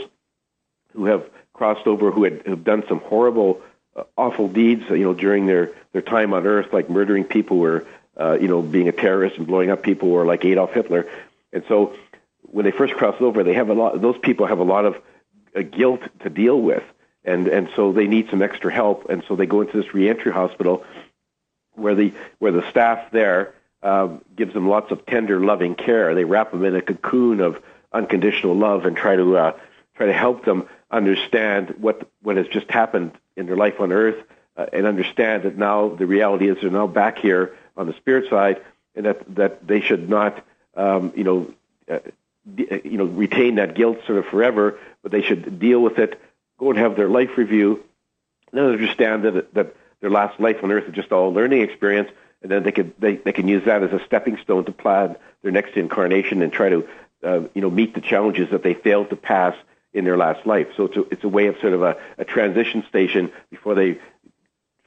who 0.92 1.06
have 1.06 1.28
crossed 1.52 1.86
over 1.86 2.10
who 2.10 2.24
had 2.24 2.46
have 2.46 2.62
done 2.64 2.84
some 2.88 3.00
horrible, 3.00 3.60
uh, 3.96 4.04
awful 4.16 4.48
deeds, 4.48 4.84
you 4.90 4.98
know, 4.98 5.14
during 5.14 5.46
their, 5.46 5.70
their 5.92 6.02
time 6.02 6.32
on 6.34 6.46
Earth, 6.46 6.72
like 6.72 6.88
murdering 6.90 7.24
people 7.24 7.60
or, 7.60 7.84
uh, 8.18 8.38
you 8.40 8.48
know, 8.48 8.62
being 8.62 8.88
a 8.88 8.92
terrorist 8.92 9.36
and 9.36 9.46
blowing 9.46 9.70
up 9.70 9.82
people, 9.82 10.10
or 10.10 10.24
like 10.24 10.44
Adolf 10.44 10.72
Hitler. 10.72 11.06
And 11.52 11.64
so, 11.68 11.94
when 12.42 12.64
they 12.64 12.70
first 12.70 12.94
cross 12.94 13.16
over, 13.20 13.42
they 13.42 13.54
have 13.54 13.68
a 13.68 13.74
lot. 13.74 14.00
Those 14.00 14.18
people 14.18 14.46
have 14.46 14.58
a 14.58 14.64
lot 14.64 14.84
of 14.84 14.96
uh, 15.56 15.62
guilt 15.62 16.00
to 16.20 16.30
deal 16.30 16.60
with, 16.60 16.84
and 17.24 17.48
and 17.48 17.68
so 17.74 17.92
they 17.92 18.06
need 18.06 18.28
some 18.30 18.42
extra 18.42 18.72
help. 18.72 19.08
And 19.08 19.24
so 19.26 19.36
they 19.36 19.46
go 19.46 19.60
into 19.62 19.80
this 19.80 19.94
reentry 19.94 20.32
hospital, 20.32 20.84
where 21.74 21.94
the 21.94 22.12
where 22.38 22.52
the 22.52 22.68
staff 22.70 23.10
there 23.10 23.54
uh, 23.82 24.08
gives 24.34 24.54
them 24.54 24.68
lots 24.68 24.90
of 24.90 25.04
tender, 25.06 25.40
loving 25.40 25.74
care. 25.74 26.14
They 26.14 26.24
wrap 26.24 26.50
them 26.50 26.64
in 26.64 26.74
a 26.74 26.82
cocoon 26.82 27.40
of 27.40 27.62
unconditional 27.92 28.54
love 28.54 28.86
and 28.86 28.96
try 28.96 29.16
to 29.16 29.36
uh, 29.36 29.58
try 29.96 30.06
to 30.06 30.12
help 30.12 30.44
them 30.44 30.68
understand 30.90 31.74
what 31.78 32.08
what 32.22 32.36
has 32.36 32.46
just 32.48 32.70
happened 32.70 33.12
in 33.36 33.46
their 33.46 33.56
life 33.56 33.80
on 33.80 33.92
earth, 33.92 34.22
uh, 34.56 34.66
and 34.72 34.86
understand 34.86 35.42
that 35.42 35.56
now 35.56 35.88
the 35.88 36.06
reality 36.06 36.48
is 36.48 36.58
they're 36.60 36.70
now 36.70 36.86
back 36.86 37.18
here 37.18 37.56
on 37.76 37.86
the 37.86 37.94
spirit 37.94 38.30
side, 38.30 38.62
and 38.94 39.06
that 39.06 39.34
that 39.34 39.66
they 39.66 39.80
should 39.80 40.08
not, 40.08 40.44
um, 40.76 41.12
you 41.16 41.24
know, 41.24 41.54
uh, 41.90 41.98
you 42.56 42.98
know, 42.98 43.04
retain 43.04 43.56
that 43.56 43.74
guilt 43.74 43.98
sort 44.06 44.18
of 44.18 44.26
forever, 44.26 44.78
but 45.02 45.12
they 45.12 45.22
should 45.22 45.58
deal 45.58 45.80
with 45.80 45.98
it, 45.98 46.20
go 46.58 46.70
and 46.70 46.78
have 46.78 46.96
their 46.96 47.08
life 47.08 47.36
review, 47.36 47.82
and 48.52 48.60
understand 48.60 49.24
that 49.24 49.54
that 49.54 49.74
their 50.00 50.10
last 50.10 50.38
life 50.38 50.62
on 50.62 50.70
earth 50.70 50.88
is 50.88 50.94
just 50.94 51.12
all 51.12 51.32
learning 51.32 51.62
experience, 51.62 52.10
and 52.42 52.50
then 52.50 52.62
they 52.62 52.72
could 52.72 52.92
they, 52.98 53.16
they 53.16 53.32
can 53.32 53.48
use 53.48 53.64
that 53.64 53.82
as 53.82 53.92
a 53.92 54.04
stepping 54.04 54.38
stone 54.38 54.64
to 54.66 54.72
plan 54.72 55.16
their 55.42 55.52
next 55.52 55.76
incarnation 55.76 56.42
and 56.42 56.52
try 56.52 56.68
to 56.68 56.88
uh, 57.22 57.40
you 57.54 57.62
know 57.62 57.70
meet 57.70 57.94
the 57.94 58.00
challenges 58.00 58.50
that 58.50 58.62
they 58.62 58.74
failed 58.74 59.10
to 59.10 59.16
pass 59.16 59.56
in 59.94 60.04
their 60.04 60.16
last 60.16 60.44
life. 60.44 60.68
So 60.76 60.84
it's 60.84 60.96
a, 60.96 61.00
it's 61.10 61.24
a 61.24 61.28
way 61.28 61.46
of 61.46 61.56
sort 61.60 61.72
of 61.72 61.82
a, 61.82 61.96
a 62.18 62.24
transition 62.24 62.84
station 62.88 63.32
before 63.50 63.74
they 63.74 63.98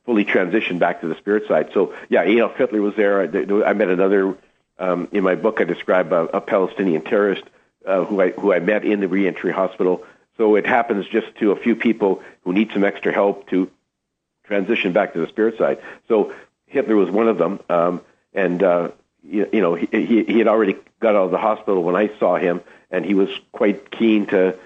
fully 0.07 0.23
transition 0.23 0.79
back 0.79 1.01
to 1.01 1.07
the 1.07 1.15
spirit 1.15 1.47
side. 1.47 1.69
So 1.73 1.93
yeah, 2.09 2.23
Adolf 2.23 2.55
Hitler 2.55 2.81
was 2.81 2.95
there. 2.95 3.21
I, 3.21 3.69
I 3.69 3.73
met 3.73 3.89
another 3.89 4.35
um, 4.79 5.09
in 5.11 5.23
my 5.23 5.35
book. 5.35 5.59
I 5.59 5.65
describe 5.65 6.11
a, 6.13 6.23
a 6.25 6.41
Palestinian 6.41 7.03
terrorist 7.03 7.43
uh, 7.85 8.05
who 8.05 8.21
I 8.21 8.31
who 8.31 8.53
I 8.53 8.59
met 8.59 8.85
in 8.85 9.01
the 9.01 9.07
reentry 9.07 9.51
hospital. 9.51 10.03
So 10.37 10.55
it 10.55 10.65
happens 10.65 11.05
just 11.07 11.35
to 11.39 11.51
a 11.51 11.55
few 11.55 11.75
people 11.75 12.23
who 12.43 12.53
need 12.53 12.71
some 12.71 12.83
extra 12.83 13.11
help 13.11 13.49
to 13.49 13.69
transition 14.45 14.93
back 14.93 15.13
to 15.13 15.19
the 15.19 15.27
spirit 15.27 15.57
side. 15.57 15.79
So 16.07 16.33
Hitler 16.67 16.95
was 16.95 17.09
one 17.09 17.27
of 17.27 17.37
them, 17.37 17.59
um, 17.69 18.01
and 18.33 18.63
uh, 18.63 18.89
you, 19.23 19.49
you 19.51 19.61
know 19.61 19.75
he, 19.75 19.87
he 19.91 20.23
he 20.23 20.37
had 20.39 20.47
already 20.47 20.77
got 21.01 21.15
out 21.15 21.25
of 21.25 21.31
the 21.31 21.37
hospital 21.37 21.83
when 21.83 21.97
I 21.97 22.17
saw 22.17 22.37
him, 22.37 22.61
and 22.89 23.05
he 23.05 23.13
was 23.13 23.29
quite 23.51 23.91
keen 23.91 24.27
to 24.27 24.57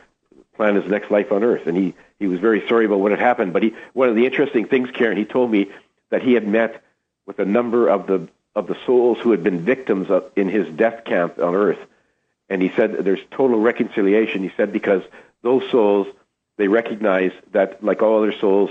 plan 0.55 0.75
his 0.75 0.85
next 0.85 1.09
life 1.09 1.31
on 1.31 1.43
Earth, 1.43 1.65
and 1.65 1.75
he 1.75 1.95
he 2.21 2.27
was 2.27 2.39
very 2.39 2.65
sorry 2.67 2.85
about 2.85 2.99
what 2.99 3.09
had 3.09 3.19
happened. 3.19 3.51
But 3.51 3.63
he 3.63 3.73
one 3.93 4.07
of 4.07 4.15
the 4.15 4.27
interesting 4.27 4.67
things, 4.67 4.89
Karen, 4.91 5.17
he 5.17 5.25
told 5.25 5.49
me 5.49 5.71
that 6.11 6.21
he 6.21 6.33
had 6.33 6.47
met 6.47 6.83
with 7.25 7.39
a 7.39 7.45
number 7.45 7.89
of 7.89 8.05
the 8.05 8.27
of 8.55 8.67
the 8.67 8.77
souls 8.85 9.17
who 9.17 9.31
had 9.31 9.43
been 9.43 9.65
victims 9.65 10.11
of, 10.11 10.25
in 10.35 10.47
his 10.47 10.67
death 10.69 11.03
camp 11.03 11.39
on 11.39 11.55
Earth, 11.55 11.79
and 12.47 12.61
he 12.61 12.71
said 12.75 12.91
there's 13.03 13.25
total 13.31 13.59
reconciliation. 13.59 14.43
He 14.43 14.51
said 14.55 14.71
because 14.71 15.01
those 15.41 15.67
souls 15.71 16.05
they 16.57 16.67
recognize 16.67 17.31
that 17.53 17.83
like 17.83 18.03
all 18.03 18.19
other 18.19 18.37
souls 18.37 18.69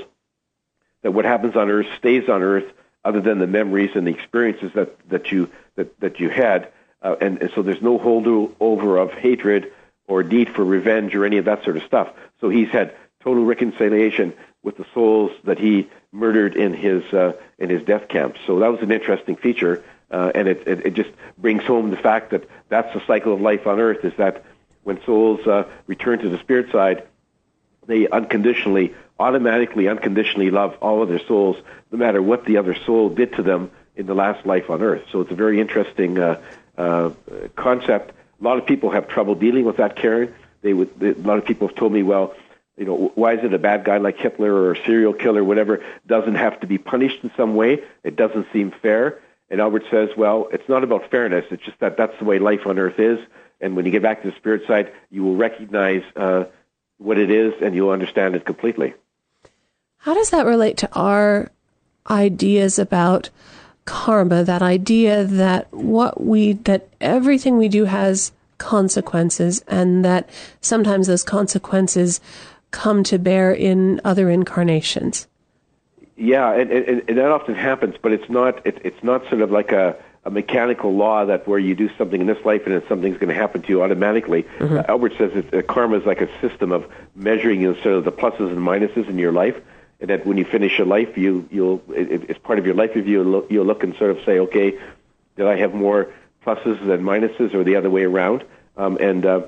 that 1.02 1.10
what 1.10 1.24
happens 1.24 1.56
on 1.56 1.70
Earth 1.70 1.88
stays 1.98 2.28
on 2.28 2.42
Earth, 2.42 2.72
other 3.04 3.20
than 3.20 3.40
the 3.40 3.48
memories 3.48 3.90
and 3.96 4.06
the 4.06 4.12
experiences 4.12 4.70
that 4.74 4.96
that 5.08 5.32
you 5.32 5.50
that 5.74 5.98
that 5.98 6.20
you 6.20 6.28
had, 6.30 6.68
uh, 7.02 7.16
and, 7.20 7.42
and 7.42 7.50
so 7.56 7.62
there's 7.62 7.82
no 7.82 7.98
holdover 7.98 9.02
of 9.02 9.10
hatred 9.10 9.72
or 10.06 10.22
need 10.22 10.54
for 10.54 10.64
revenge 10.64 11.16
or 11.16 11.24
any 11.24 11.38
of 11.38 11.46
that 11.46 11.64
sort 11.64 11.76
of 11.76 11.82
stuff. 11.82 12.12
So 12.40 12.48
he's 12.48 12.68
had 12.68 12.94
total 13.22 13.44
reconciliation 13.44 14.32
with 14.62 14.76
the 14.76 14.86
souls 14.92 15.30
that 15.44 15.58
he 15.58 15.88
murdered 16.12 16.54
in 16.56 16.74
his 16.74 17.02
uh, 17.12 17.32
in 17.58 17.70
his 17.70 17.82
death 17.82 18.08
camp. 18.08 18.36
So 18.46 18.58
that 18.60 18.68
was 18.68 18.80
an 18.82 18.90
interesting 18.90 19.36
feature, 19.36 19.82
uh, 20.10 20.32
and 20.34 20.48
it, 20.48 20.66
it, 20.66 20.86
it 20.86 20.94
just 20.94 21.10
brings 21.38 21.62
home 21.64 21.90
the 21.90 21.96
fact 21.96 22.30
that 22.30 22.48
that's 22.68 22.92
the 22.92 23.02
cycle 23.06 23.32
of 23.32 23.40
life 23.40 23.66
on 23.66 23.80
Earth. 23.80 24.04
Is 24.04 24.12
that 24.16 24.44
when 24.82 25.02
souls 25.04 25.46
uh, 25.46 25.64
return 25.86 26.18
to 26.20 26.28
the 26.28 26.38
spirit 26.38 26.70
side, 26.72 27.06
they 27.86 28.08
unconditionally, 28.08 28.94
automatically, 29.18 29.88
unconditionally 29.88 30.50
love 30.50 30.76
all 30.80 31.02
of 31.02 31.08
their 31.08 31.24
souls, 31.26 31.56
no 31.90 31.98
matter 31.98 32.22
what 32.22 32.44
the 32.44 32.56
other 32.58 32.74
soul 32.74 33.08
did 33.08 33.34
to 33.34 33.42
them 33.42 33.70
in 33.96 34.06
the 34.06 34.14
last 34.14 34.46
life 34.46 34.70
on 34.70 34.82
Earth. 34.82 35.04
So 35.10 35.20
it's 35.20 35.30
a 35.30 35.34
very 35.36 35.60
interesting 35.60 36.18
uh, 36.18 36.40
uh, 36.76 37.10
concept. 37.56 38.14
A 38.40 38.44
lot 38.44 38.58
of 38.58 38.66
people 38.66 38.90
have 38.90 39.08
trouble 39.08 39.34
dealing 39.34 39.64
with 39.64 39.76
that, 39.76 39.96
Karen. 39.96 40.34
They 40.62 40.74
would. 40.74 40.90
A 41.02 41.14
lot 41.14 41.38
of 41.38 41.46
people 41.46 41.68
have 41.68 41.76
told 41.76 41.92
me, 41.92 42.02
well 42.02 42.34
you 42.76 42.86
know, 42.86 43.12
why 43.14 43.34
is 43.34 43.44
it 43.44 43.52
a 43.52 43.58
bad 43.58 43.84
guy 43.84 43.98
like 43.98 44.16
Hitler 44.16 44.52
or 44.52 44.72
a 44.72 44.84
serial 44.86 45.12
killer, 45.12 45.44
whatever, 45.44 45.84
doesn't 46.06 46.36
have 46.36 46.60
to 46.60 46.66
be 46.66 46.78
punished 46.78 47.18
in 47.22 47.30
some 47.36 47.54
way? 47.54 47.82
It 48.02 48.16
doesn't 48.16 48.46
seem 48.52 48.70
fair. 48.70 49.20
And 49.50 49.60
Albert 49.60 49.84
says, 49.90 50.10
well, 50.16 50.48
it's 50.52 50.68
not 50.68 50.84
about 50.84 51.10
fairness. 51.10 51.44
It's 51.50 51.64
just 51.64 51.78
that 51.80 51.96
that's 51.96 52.16
the 52.18 52.24
way 52.24 52.38
life 52.38 52.66
on 52.66 52.78
earth 52.78 52.98
is. 52.98 53.18
And 53.60 53.76
when 53.76 53.84
you 53.84 53.90
get 53.90 54.02
back 54.02 54.22
to 54.22 54.30
the 54.30 54.36
spirit 54.36 54.66
side, 54.66 54.92
you 55.10 55.24
will 55.24 55.36
recognize 55.36 56.02
uh, 56.16 56.44
what 56.98 57.18
it 57.18 57.30
is 57.30 57.54
and 57.60 57.74
you'll 57.74 57.90
understand 57.90 58.34
it 58.34 58.44
completely. 58.44 58.94
How 59.98 60.14
does 60.14 60.30
that 60.30 60.46
relate 60.46 60.78
to 60.78 60.88
our 60.94 61.50
ideas 62.08 62.78
about 62.78 63.28
karma? 63.84 64.44
That 64.44 64.62
idea 64.62 65.24
that 65.24 65.70
what 65.72 66.22
we, 66.22 66.54
that 66.54 66.88
everything 67.00 67.58
we 67.58 67.68
do 67.68 67.84
has 67.84 68.32
consequences 68.56 69.64
and 69.66 70.04
that 70.04 70.28
sometimes 70.60 71.06
those 71.06 71.24
consequences 71.24 72.20
come 72.70 73.02
to 73.04 73.18
bear 73.18 73.52
in 73.52 74.00
other 74.04 74.30
incarnations. 74.30 75.26
Yeah, 76.16 76.52
and, 76.52 76.70
and, 76.70 77.02
and 77.08 77.18
that 77.18 77.30
often 77.30 77.54
happens, 77.54 77.94
but 78.00 78.12
it's 78.12 78.28
not 78.28 78.66
it, 78.66 78.78
it's 78.84 79.02
not 79.02 79.26
sort 79.30 79.40
of 79.40 79.50
like 79.50 79.72
a, 79.72 79.96
a 80.24 80.30
mechanical 80.30 80.94
law 80.94 81.24
that 81.24 81.48
where 81.48 81.58
you 81.58 81.74
do 81.74 81.88
something 81.96 82.20
in 82.20 82.26
this 82.26 82.44
life 82.44 82.62
and 82.66 82.74
then 82.74 82.82
something's 82.88 83.16
going 83.16 83.30
to 83.30 83.34
happen 83.34 83.62
to 83.62 83.68
you 83.68 83.82
automatically. 83.82 84.42
Mm-hmm. 84.58 84.78
Uh, 84.78 84.84
Albert 84.86 85.14
says 85.16 85.32
that 85.32 85.54
uh, 85.54 85.62
karma 85.62 85.98
is 85.98 86.04
like 86.04 86.20
a 86.20 86.28
system 86.40 86.72
of 86.72 86.86
measuring 87.14 87.62
you 87.62 87.72
know, 87.72 87.80
sort 87.80 87.94
of 87.94 88.04
the 88.04 88.12
pluses 88.12 88.50
and 88.50 88.58
minuses 88.58 89.08
in 89.08 89.18
your 89.18 89.32
life, 89.32 89.56
and 89.98 90.10
that 90.10 90.26
when 90.26 90.36
you 90.36 90.44
finish 90.44 90.76
your 90.76 90.86
life, 90.86 91.16
you 91.16 91.48
you'll 91.50 91.82
it, 91.88 92.28
it's 92.28 92.38
part 92.38 92.58
of 92.58 92.66
your 92.66 92.74
life 92.74 92.94
review. 92.94 93.22
You'll 93.22 93.30
look, 93.30 93.50
you'll 93.50 93.66
look 93.66 93.82
and 93.82 93.96
sort 93.96 94.10
of 94.10 94.18
say, 94.26 94.40
okay, 94.40 94.78
did 95.36 95.46
I 95.46 95.56
have 95.56 95.72
more 95.72 96.12
pluses 96.44 96.86
than 96.86 97.02
minuses, 97.02 97.54
or 97.54 97.64
the 97.64 97.76
other 97.76 97.88
way 97.88 98.04
around? 98.04 98.44
Um, 98.76 98.98
and 99.00 99.24
uh, 99.24 99.42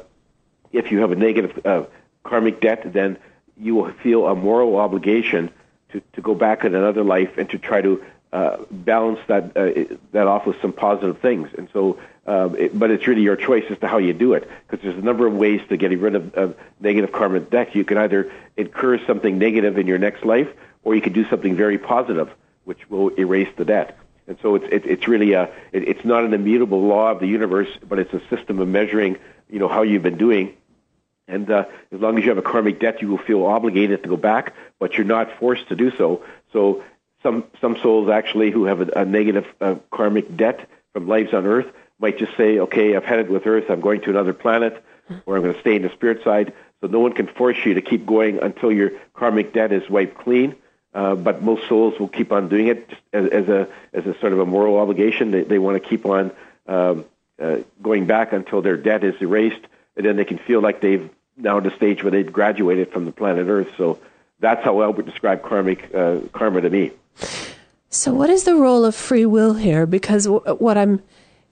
if 0.73 0.91
you 0.91 1.01
have 1.01 1.13
a 1.13 1.17
negative 1.17 1.67
uh, 1.67 1.85
karmic 2.23 2.61
debt, 2.61 2.93
then 2.93 3.19
you 3.57 3.75
will 3.75 3.93
feel 4.03 4.27
a 4.27 4.35
moral 4.35 4.77
obligation 4.77 5.51
to, 5.91 6.03
to 6.15 6.21
go 6.21 6.35
back 6.35 6.65
in 6.65 6.75
another 6.75 7.05
life 7.05 7.39
and 7.39 7.49
to 7.51 7.59
try 7.59 7.81
to 7.81 8.03
uh, 8.33 8.57
balance 8.71 9.21
that 9.27 9.57
uh, 9.57 9.97
that 10.13 10.27
off 10.27 10.47
with 10.47 10.61
some 10.63 10.73
positive 10.73 11.19
things. 11.19 11.51
And 11.57 11.69
so, 11.73 11.99
uh, 12.27 12.49
it, 12.59 12.79
but 12.79 12.91
it's 12.91 13.07
really 13.07 13.21
your 13.23 13.37
choice 13.37 13.65
as 13.69 13.79
to 13.81 13.89
how 13.89 13.99
you 13.99 14.15
do 14.15 14.33
it, 14.33 14.49
because 14.67 14.83
there's 14.83 14.97
a 14.97 15.03
number 15.03 15.27
of 15.27 15.35
ways 15.35 15.61
to 15.69 15.77
getting 15.77 16.01
rid 16.01 16.15
of, 16.15 16.35
of 16.35 16.57
negative 16.81 17.13
karmic 17.13 17.51
debt. 17.51 17.77
You 17.77 17.85
can 17.85 17.99
either 17.99 18.33
incur 18.57 19.05
something 19.07 19.39
negative 19.39 19.77
in 19.77 19.87
your 19.87 19.99
next 19.99 20.25
life, 20.25 20.49
or 20.83 20.95
you 20.95 21.03
can 21.03 21.13
do 21.13 21.29
something 21.29 21.57
very 21.57 21.77
positive, 21.77 22.31
which 22.65 22.89
will 22.89 23.11
erase 23.11 23.51
the 23.57 23.67
debt. 23.67 23.99
And 24.27 24.39
so 24.41 24.55
it's 24.55 24.65
it, 24.71 24.87
it's 24.87 25.09
really 25.09 25.35
a 25.35 25.51
it, 25.73 25.87
it's 25.87 26.05
not 26.05 26.25
an 26.25 26.33
immutable 26.33 26.81
law 26.81 27.11
of 27.11 27.21
the 27.21 27.27
universe, 27.27 27.69
but 27.87 27.99
it's 27.99 28.15
a 28.15 28.23
system 28.35 28.61
of 28.61 28.69
measuring 28.69 29.19
you 29.51 29.59
know 29.59 29.69
how 29.69 29.83
you've 29.83 30.03
been 30.03 30.17
doing 30.17 30.57
and 31.29 31.51
uh, 31.51 31.65
as 31.93 32.01
long 32.01 32.19
as 32.19 32.25
you 32.25 32.31
have 32.31 32.39
a 32.39 32.43
karmic 32.43 32.81
debt, 32.81 33.01
you 33.01 33.09
will 33.09 33.19
feel 33.19 33.45
obligated 33.45 34.03
to 34.03 34.09
go 34.09 34.17
back, 34.17 34.55
but 34.79 34.95
you're 34.95 35.07
not 35.07 35.39
forced 35.39 35.69
to 35.69 35.77
do 35.77 35.91
so. 35.97 36.25
So 36.53 36.83
some 37.23 37.45
some 37.61 37.77
souls 37.83 38.09
actually 38.09 38.51
who 38.51 38.65
have 38.65 38.81
a, 38.81 39.01
a 39.01 39.05
negative 39.05 39.47
uh, 39.61 39.77
karmic 39.91 40.37
debt 40.37 40.69
from 40.93 41.09
lives 41.09 41.33
on 41.33 41.47
Earth 41.47 41.67
might 41.99 42.19
just 42.19 42.37
say, 42.37 42.59
"Okay, 42.59 42.97
I've 42.97 43.05
had 43.05 43.21
it 43.21 43.31
with 43.31 43.47
Earth. 43.47 43.71
I'm 43.71 43.81
going 43.81 44.01
to 44.03 44.11
another 44.11 44.33
planet, 44.33 44.85
or 45.27 45.37
I'm 45.37 45.43
going 45.43 45.55
to 45.55 45.61
stay 45.61 45.77
in 45.77 45.83
the 45.83 45.91
spirit 45.91 46.25
side." 46.25 46.53
So 46.81 46.89
no 46.89 46.99
one 46.99 47.13
can 47.13 47.29
force 47.29 47.59
you 47.65 47.75
to 47.75 47.83
keep 47.83 48.05
going 48.05 48.41
until 48.43 48.73
your 48.73 48.91
karmic 49.15 49.53
debt 49.53 49.73
is 49.73 49.89
wiped 49.89 50.19
clean. 50.19 50.57
Uh, 50.93 51.15
but 51.15 51.43
most 51.43 51.67
souls 51.69 51.99
will 51.99 52.09
keep 52.09 52.33
on 52.33 52.49
doing 52.49 52.67
it 52.67 52.91
as, 53.13 53.31
as 53.31 53.49
a 53.49 53.69
as 53.93 54.05
a 54.05 54.19
sort 54.19 54.33
of 54.33 54.41
a 54.41 54.47
moral 54.47 54.79
obligation. 54.79 55.31
They 55.31 55.45
they 55.45 55.59
want 55.59 55.81
to 55.81 55.89
keep 55.89 56.05
on 56.05 56.33
um, 56.67 57.05
uh, 57.41 57.59
going 57.81 58.07
back 58.07 58.33
until 58.33 58.61
their 58.61 58.77
debt 58.77 59.05
is 59.05 59.15
erased 59.23 59.65
and 59.97 60.07
then 60.07 60.17
they 60.17 60.25
can 60.25 60.39
feel 60.39 60.61
like 60.61 60.81
they've 60.81 61.09
now 61.37 61.59
at 61.59 61.65
the 61.65 61.71
stage 61.71 62.03
where 62.03 62.11
they've 62.11 62.33
graduated 62.33 62.93
from 62.93 63.05
the 63.05 63.13
planet 63.13 63.47
Earth. 63.49 63.69
So 63.77 63.99
that's 64.41 64.63
how 64.65 64.83
Albert 64.83 65.07
described 65.07 65.43
karmic 65.43 65.95
uh, 65.95 66.21
karma 66.33 66.61
to 66.61 66.71
me. 66.71 66.93
So, 67.89 68.13
what 68.13 68.31
is 68.31 68.45
the 68.45 68.55
role 68.55 68.87
of 68.87 68.95
free 68.95 69.27
will 69.27 69.53
here? 69.53 69.85
Because 69.85 70.25
w- 70.25 70.57
what 70.57 70.79
I'm 70.79 71.03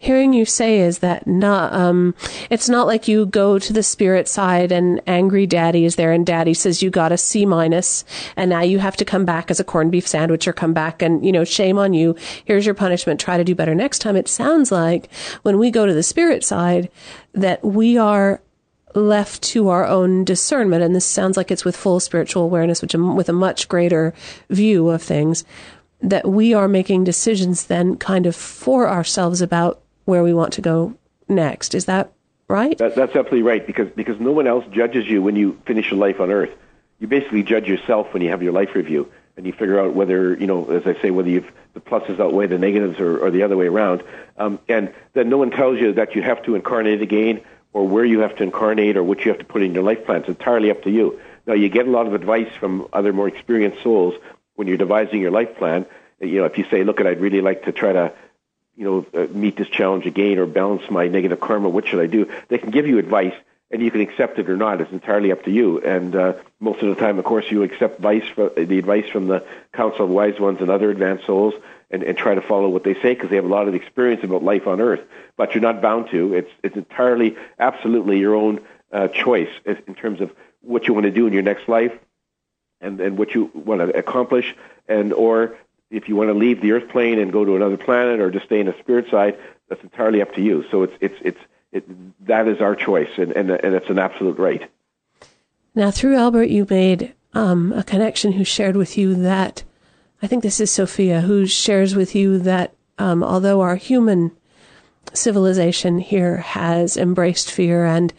hearing 0.02 0.32
you 0.32 0.46
say 0.46 0.78
is 0.78 1.00
that 1.00 1.26
not 1.26 1.74
um, 1.74 2.14
it's 2.48 2.70
not 2.70 2.86
like 2.86 3.06
you 3.06 3.26
go 3.26 3.58
to 3.58 3.70
the 3.70 3.82
spirit 3.82 4.26
side 4.26 4.72
and 4.72 4.98
angry 5.06 5.46
daddy 5.46 5.84
is 5.84 5.96
there 5.96 6.10
and 6.10 6.24
daddy 6.24 6.54
says 6.54 6.82
you 6.82 6.88
got 6.88 7.12
a 7.12 7.18
C 7.18 7.44
minus 7.44 8.02
and 8.34 8.48
now 8.48 8.62
you 8.62 8.78
have 8.78 8.96
to 8.96 9.04
come 9.04 9.26
back 9.26 9.50
as 9.50 9.60
a 9.60 9.64
corned 9.64 9.92
beef 9.92 10.08
sandwich 10.08 10.48
or 10.48 10.54
come 10.54 10.72
back 10.72 11.02
and 11.02 11.24
you 11.24 11.30
know 11.30 11.44
shame 11.44 11.78
on 11.78 11.92
you. 11.92 12.16
Here's 12.46 12.64
your 12.64 12.74
punishment. 12.74 13.20
Try 13.20 13.36
to 13.36 13.44
do 13.44 13.54
better 13.54 13.74
next 13.74 13.98
time. 13.98 14.16
It 14.16 14.26
sounds 14.26 14.72
like 14.72 15.12
when 15.42 15.58
we 15.58 15.70
go 15.70 15.84
to 15.84 15.92
the 15.92 16.02
spirit 16.02 16.42
side 16.44 16.88
that 17.34 17.62
we 17.62 17.98
are 17.98 18.40
left 18.94 19.42
to 19.42 19.68
our 19.68 19.86
own 19.86 20.24
discernment. 20.24 20.82
And 20.82 20.96
this 20.96 21.04
sounds 21.04 21.36
like 21.36 21.50
it's 21.50 21.66
with 21.66 21.76
full 21.76 22.00
spiritual 22.00 22.42
awareness 22.42 22.80
which 22.80 22.94
with 22.94 23.28
a 23.28 23.34
much 23.34 23.68
greater 23.68 24.14
view 24.48 24.88
of 24.88 25.02
things 25.02 25.44
that 26.00 26.26
we 26.26 26.54
are 26.54 26.68
making 26.68 27.04
decisions 27.04 27.66
then 27.66 27.98
kind 27.98 28.24
of 28.24 28.34
for 28.34 28.88
ourselves 28.88 29.42
about 29.42 29.82
where 30.04 30.22
we 30.22 30.34
want 30.34 30.52
to 30.54 30.60
go 30.60 30.94
next. 31.28 31.74
Is 31.74 31.84
that 31.86 32.12
right? 32.48 32.76
That, 32.78 32.94
that's 32.94 33.14
absolutely 33.14 33.42
right 33.42 33.66
because 33.66 33.88
because 33.90 34.20
no 34.20 34.32
one 34.32 34.46
else 34.46 34.64
judges 34.72 35.08
you 35.08 35.22
when 35.22 35.36
you 35.36 35.60
finish 35.66 35.90
your 35.90 36.00
life 36.00 36.20
on 36.20 36.30
Earth. 36.30 36.50
You 36.98 37.06
basically 37.06 37.42
judge 37.42 37.66
yourself 37.66 38.12
when 38.12 38.22
you 38.22 38.28
have 38.30 38.42
your 38.42 38.52
life 38.52 38.74
review 38.74 39.10
and 39.36 39.46
you 39.46 39.52
figure 39.52 39.80
out 39.80 39.94
whether 39.94 40.34
you 40.34 40.46
know, 40.46 40.70
as 40.70 40.86
I 40.86 41.00
say, 41.00 41.10
whether 41.10 41.30
you've 41.30 41.50
the 41.72 41.80
pluses 41.80 42.20
outweigh 42.20 42.46
the 42.46 42.58
negatives 42.58 42.98
or, 42.98 43.18
or 43.18 43.30
the 43.30 43.42
other 43.42 43.56
way 43.56 43.66
around. 43.66 44.02
Um, 44.36 44.58
and 44.68 44.92
then 45.12 45.28
no 45.28 45.38
one 45.38 45.50
tells 45.50 45.78
you 45.78 45.92
that 45.94 46.14
you 46.14 46.22
have 46.22 46.42
to 46.42 46.54
incarnate 46.56 47.00
again 47.00 47.40
or 47.72 47.86
where 47.86 48.04
you 48.04 48.20
have 48.20 48.36
to 48.36 48.42
incarnate 48.42 48.96
or 48.96 49.04
what 49.04 49.24
you 49.24 49.30
have 49.30 49.38
to 49.38 49.44
put 49.44 49.62
in 49.62 49.72
your 49.72 49.84
life 49.84 50.04
plan. 50.04 50.20
It's 50.20 50.28
entirely 50.28 50.70
up 50.70 50.82
to 50.82 50.90
you. 50.90 51.20
Now 51.46 51.54
you 51.54 51.68
get 51.68 51.86
a 51.86 51.90
lot 51.90 52.06
of 52.06 52.14
advice 52.14 52.50
from 52.58 52.88
other 52.92 53.12
more 53.12 53.28
experienced 53.28 53.82
souls 53.82 54.14
when 54.56 54.66
you're 54.66 54.76
devising 54.76 55.20
your 55.20 55.30
life 55.30 55.56
plan. 55.56 55.86
You 56.20 56.40
know, 56.40 56.44
if 56.44 56.58
you 56.58 56.66
say, 56.70 56.84
"Look, 56.84 57.00
I'd 57.00 57.20
really 57.20 57.40
like 57.40 57.64
to 57.64 57.72
try 57.72 57.92
to 57.92 58.12
you 58.80 58.86
know, 58.86 59.06
uh, 59.12 59.26
meet 59.30 59.58
this 59.58 59.68
challenge 59.68 60.06
again 60.06 60.38
or 60.38 60.46
balance 60.46 60.90
my 60.90 61.06
negative 61.06 61.38
karma. 61.38 61.68
What 61.68 61.86
should 61.86 62.00
I 62.00 62.06
do? 62.06 62.32
They 62.48 62.56
can 62.56 62.70
give 62.70 62.86
you 62.86 62.98
advice, 62.98 63.34
and 63.70 63.82
you 63.82 63.90
can 63.90 64.00
accept 64.00 64.38
it 64.38 64.48
or 64.48 64.56
not. 64.56 64.80
It's 64.80 64.90
entirely 64.90 65.32
up 65.32 65.44
to 65.44 65.50
you. 65.50 65.82
And 65.82 66.16
uh, 66.16 66.32
most 66.60 66.80
of 66.82 66.88
the 66.88 66.94
time, 66.94 67.18
of 67.18 67.26
course, 67.26 67.44
you 67.50 67.62
accept 67.62 67.96
advice 67.96 68.26
for, 68.34 68.48
the 68.48 68.78
advice 68.78 69.06
from 69.10 69.26
the 69.26 69.44
Council 69.74 70.06
of 70.06 70.10
Wise 70.10 70.40
Ones 70.40 70.62
and 70.62 70.70
other 70.70 70.90
advanced 70.90 71.26
souls, 71.26 71.52
and, 71.90 72.02
and 72.02 72.16
try 72.16 72.34
to 72.34 72.40
follow 72.40 72.70
what 72.70 72.82
they 72.82 72.94
say 72.94 73.12
because 73.12 73.28
they 73.28 73.36
have 73.36 73.44
a 73.44 73.48
lot 73.48 73.68
of 73.68 73.74
experience 73.74 74.24
about 74.24 74.42
life 74.42 74.66
on 74.66 74.80
Earth. 74.80 75.02
But 75.36 75.54
you're 75.54 75.60
not 75.60 75.82
bound 75.82 76.08
to. 76.12 76.32
It's 76.32 76.50
it's 76.62 76.76
entirely, 76.76 77.36
absolutely 77.58 78.18
your 78.18 78.34
own 78.34 78.60
uh, 78.90 79.08
choice 79.08 79.50
in 79.66 79.94
terms 79.94 80.22
of 80.22 80.32
what 80.62 80.88
you 80.88 80.94
want 80.94 81.04
to 81.04 81.10
do 81.10 81.26
in 81.26 81.34
your 81.34 81.42
next 81.42 81.68
life, 81.68 81.92
and 82.80 82.98
and 82.98 83.18
what 83.18 83.34
you 83.34 83.50
want 83.52 83.82
to 83.82 83.94
accomplish, 83.94 84.56
and 84.88 85.12
or 85.12 85.54
if 85.90 86.08
you 86.08 86.16
want 86.16 86.28
to 86.28 86.34
leave 86.34 86.60
the 86.60 86.72
Earth 86.72 86.88
plane 86.88 87.18
and 87.18 87.32
go 87.32 87.44
to 87.44 87.56
another 87.56 87.76
planet 87.76 88.20
or 88.20 88.30
just 88.30 88.46
stay 88.46 88.60
in 88.60 88.66
the 88.66 88.76
spirit 88.78 89.10
side, 89.10 89.38
that's 89.68 89.82
entirely 89.82 90.22
up 90.22 90.34
to 90.34 90.40
you. 90.40 90.64
So 90.70 90.84
it's 90.84 90.94
it's 91.00 91.16
it's 91.22 91.40
it, 91.72 92.26
that 92.26 92.48
is 92.48 92.60
our 92.60 92.74
choice, 92.76 93.10
and 93.16 93.32
and 93.32 93.50
and 93.50 93.74
it's 93.74 93.90
an 93.90 93.98
absolute 93.98 94.38
right. 94.38 94.70
Now, 95.74 95.90
through 95.90 96.16
Albert, 96.16 96.50
you 96.50 96.66
made 96.68 97.14
um, 97.32 97.72
a 97.72 97.84
connection 97.84 98.32
who 98.32 98.44
shared 98.44 98.76
with 98.76 98.98
you 98.98 99.14
that 99.14 99.62
I 100.22 100.26
think 100.26 100.42
this 100.42 100.60
is 100.60 100.70
Sophia 100.70 101.22
who 101.22 101.46
shares 101.46 101.94
with 101.94 102.14
you 102.14 102.38
that 102.40 102.74
um, 102.98 103.22
although 103.22 103.60
our 103.60 103.76
human 103.76 104.32
civilization 105.14 105.98
here 105.98 106.38
has 106.38 106.96
embraced 106.96 107.50
fear 107.50 107.84
and 107.84 108.12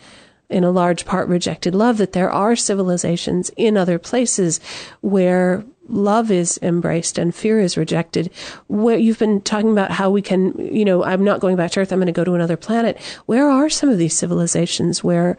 in 0.50 0.64
a 0.64 0.72
large 0.72 1.06
part 1.06 1.30
rejected 1.30 1.74
love, 1.74 1.98
that 1.98 2.12
there 2.12 2.30
are 2.30 2.56
civilizations 2.56 3.52
in 3.56 3.78
other 3.78 3.98
places 3.98 4.60
where 5.02 5.64
love 5.88 6.32
is 6.32 6.60
embraced 6.62 7.18
and 7.18 7.34
fear 7.34 7.60
is 7.60 7.78
rejected. 7.78 8.32
Where 8.68 8.98
you've 8.98 9.20
been 9.20 9.42
talking 9.42 9.72
about 9.72 9.92
how 9.92 10.10
we 10.10 10.22
can, 10.22 10.54
you 10.58 10.86
know, 10.86 11.04
I'm 11.04 11.24
not 11.24 11.40
going 11.40 11.56
back 11.56 11.72
to 11.72 11.82
Earth, 11.82 11.92
I'm 11.92 12.00
going 12.00 12.08
to 12.08 12.12
go 12.12 12.24
to 12.24 12.36
another 12.36 12.58
planet. 12.58 13.00
Where 13.26 13.50
are 13.50 13.70
some 13.70 13.90
of 13.90 13.98
these 13.98 14.18
civilizations 14.18 15.04
where 15.04 15.38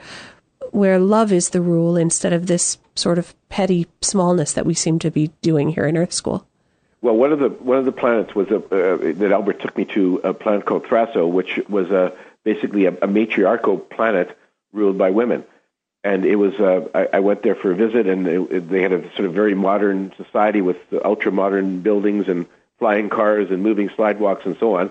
where 0.72 0.98
love 0.98 1.32
is 1.32 1.50
the 1.50 1.60
rule 1.60 1.96
instead 1.96 2.32
of 2.32 2.46
this 2.46 2.78
sort 2.96 3.18
of 3.18 3.34
petty 3.50 3.86
smallness 4.00 4.54
that 4.54 4.66
we 4.66 4.74
seem 4.74 4.98
to 4.98 5.10
be 5.10 5.30
doing 5.42 5.68
here 5.68 5.86
in 5.86 5.96
Earth 5.96 6.12
School. 6.12 6.46
Well, 7.02 7.16
one 7.16 7.32
of 7.32 7.40
the 7.40 7.48
one 7.48 7.78
of 7.78 7.84
the 7.84 7.92
planets 7.92 8.34
was 8.34 8.48
a, 8.48 8.56
uh, 8.56 9.12
that 9.14 9.32
Albert 9.32 9.60
took 9.60 9.76
me 9.76 9.84
to 9.86 10.20
a 10.24 10.32
planet 10.32 10.64
called 10.64 10.84
Thraso, 10.84 11.30
which 11.30 11.60
was 11.68 11.90
a 11.90 12.12
basically 12.44 12.86
a, 12.86 12.96
a 13.02 13.06
matriarchal 13.06 13.78
planet 13.78 14.36
ruled 14.72 14.98
by 14.98 15.10
women. 15.10 15.44
And 16.04 16.24
it 16.24 16.36
was 16.36 16.54
uh, 16.54 16.88
I, 16.94 17.16
I 17.18 17.20
went 17.20 17.42
there 17.42 17.54
for 17.54 17.70
a 17.70 17.76
visit, 17.76 18.06
and 18.06 18.26
they 18.68 18.82
had 18.82 18.92
a 18.92 19.02
sort 19.14 19.26
of 19.26 19.34
very 19.34 19.54
modern 19.54 20.12
society 20.16 20.60
with 20.60 20.76
ultra 21.04 21.30
modern 21.30 21.80
buildings 21.80 22.28
and 22.28 22.46
flying 22.78 23.08
cars 23.08 23.50
and 23.50 23.62
moving 23.62 23.88
slidewalks 23.88 24.44
and 24.44 24.56
so 24.58 24.76
on. 24.76 24.90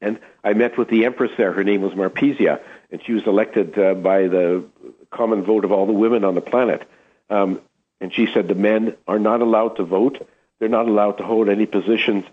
And 0.00 0.18
I 0.42 0.54
met 0.54 0.78
with 0.78 0.88
the 0.88 1.04
empress 1.04 1.32
there. 1.36 1.52
Her 1.52 1.64
name 1.64 1.82
was 1.82 1.92
Marpesia, 1.92 2.60
and 2.90 3.02
she 3.04 3.12
was 3.12 3.26
elected 3.26 3.78
uh, 3.78 3.94
by 3.94 4.28
the 4.28 4.64
common 5.10 5.42
vote 5.42 5.64
of 5.64 5.72
all 5.72 5.86
the 5.86 5.92
women 5.92 6.24
on 6.24 6.34
the 6.34 6.40
planet. 6.40 6.88
Um, 7.28 7.60
and 8.00 8.12
she 8.12 8.26
said 8.32 8.48
the 8.48 8.54
men 8.54 8.96
are 9.06 9.18
not 9.18 9.40
allowed 9.42 9.76
to 9.76 9.84
vote 9.84 10.26
they're 10.58 10.68
not 10.68 10.88
allowed 10.88 11.18
to 11.18 11.24
hold 11.24 11.48
any 11.48 11.66
positions 11.66 12.24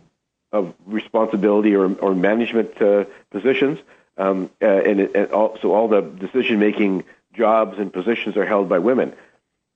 of 0.52 0.74
responsibility 0.86 1.76
or, 1.76 1.94
or 1.96 2.16
management 2.16 2.80
uh, 2.82 3.06
positions. 3.32 3.80
Um, 4.18 4.52
uh, 4.62 4.66
and, 4.66 5.00
it, 5.00 5.16
and 5.16 5.32
all, 5.32 5.58
so 5.62 5.74
all 5.74 5.88
the 5.88 6.02
decision 6.02 6.60
making 6.60 7.04
jobs 7.34 7.78
and 7.80 7.92
positions 7.92 8.38
are 8.38 8.46
held 8.46 8.70
by 8.70 8.80
women. 8.80 9.14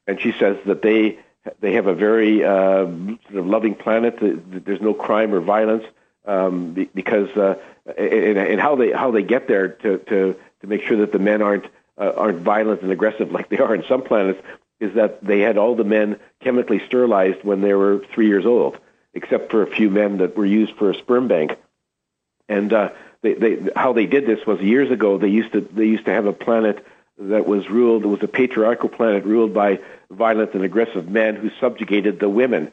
And 0.06 0.22
she 0.22 0.32
says 0.34 0.58
that 0.66 0.82
they 0.82 1.20
they 1.60 1.74
have 1.74 1.88
a 1.88 1.94
very 1.94 2.44
uh, 2.44 2.86
sort 2.86 3.36
of 3.36 3.48
loving 3.48 3.76
planet. 3.76 4.18
There's 4.20 4.82
no 4.82 4.94
crime 4.94 5.34
or 5.34 5.40
violence 5.40 5.84
um, 6.26 6.74
because 6.94 7.30
uh, 7.38 7.56
and, 7.98 8.38
and 8.38 8.62
how 8.62 8.76
they 8.76 8.92
how 8.92 9.12
they 9.12 9.24
get 9.24 9.48
there 9.48 9.70
to, 9.70 9.98
to, 9.98 10.36
to 10.62 10.68
make 10.68 10.84
sure 10.84 10.98
that 10.98 11.12
the 11.12 11.20
men 11.20 11.42
aren't 11.42 11.66
uh, 11.98 12.12
aren't 12.16 12.40
violent 12.40 12.82
and 12.82 12.92
aggressive 12.92 13.32
like 13.38 13.50
they 13.50 13.60
are 13.60 13.74
in 13.74 13.84
some 13.88 14.04
planets 14.04 14.42
is 14.80 14.94
that 14.94 15.24
they 15.26 15.40
had 15.40 15.58
all 15.58 15.76
the 15.76 15.84
men 15.84 16.20
chemically 16.42 16.80
sterilized 16.86 17.44
when 17.44 17.62
they 17.62 17.74
were 17.74 18.06
three 18.14 18.28
years 18.28 18.46
old, 18.46 18.78
except 19.14 19.50
for 19.50 19.64
a 19.64 19.68
few 19.68 19.90
men 19.90 20.20
that 20.20 20.38
were 20.38 20.46
used 20.46 20.76
for 20.76 20.92
a 20.92 20.96
sperm 20.96 21.28
bank. 21.28 21.58
And 22.48 22.72
uh, 22.72 22.90
they, 23.24 23.34
they, 23.34 23.70
how 23.76 23.94
they 23.94 24.06
did 24.06 24.28
this 24.28 24.46
was 24.46 24.60
years 24.62 24.92
ago. 24.92 25.18
They 25.18 25.30
used 25.30 25.54
to 25.54 25.62
they 25.62 25.86
used 25.86 26.06
to 26.06 26.12
have 26.12 26.28
a 26.28 26.34
planet 26.34 26.86
that 27.20 27.48
was 27.48 27.70
ruled. 27.70 28.04
It 28.04 28.08
was 28.08 28.24
a 28.24 28.28
patriarchal 28.28 28.90
planet 28.90 29.26
ruled 29.26 29.54
by 29.54 29.80
violent 30.10 30.54
and 30.54 30.64
aggressive 30.64 31.10
men 31.10 31.36
who 31.36 31.50
subjugated 31.60 32.20
the 32.20 32.30
women. 32.30 32.72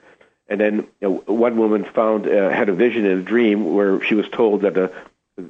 And 0.48 0.60
then 0.60 0.76
you 1.00 1.08
know, 1.08 1.22
one 1.26 1.56
woman 1.56 1.84
found 1.84 2.26
uh, 2.26 2.50
had 2.50 2.68
a 2.68 2.74
vision 2.74 3.06
in 3.06 3.18
a 3.18 3.22
dream 3.22 3.74
where 3.74 4.02
she 4.04 4.14
was 4.14 4.28
told 4.28 4.62
that 4.62 4.76
a 4.76 4.92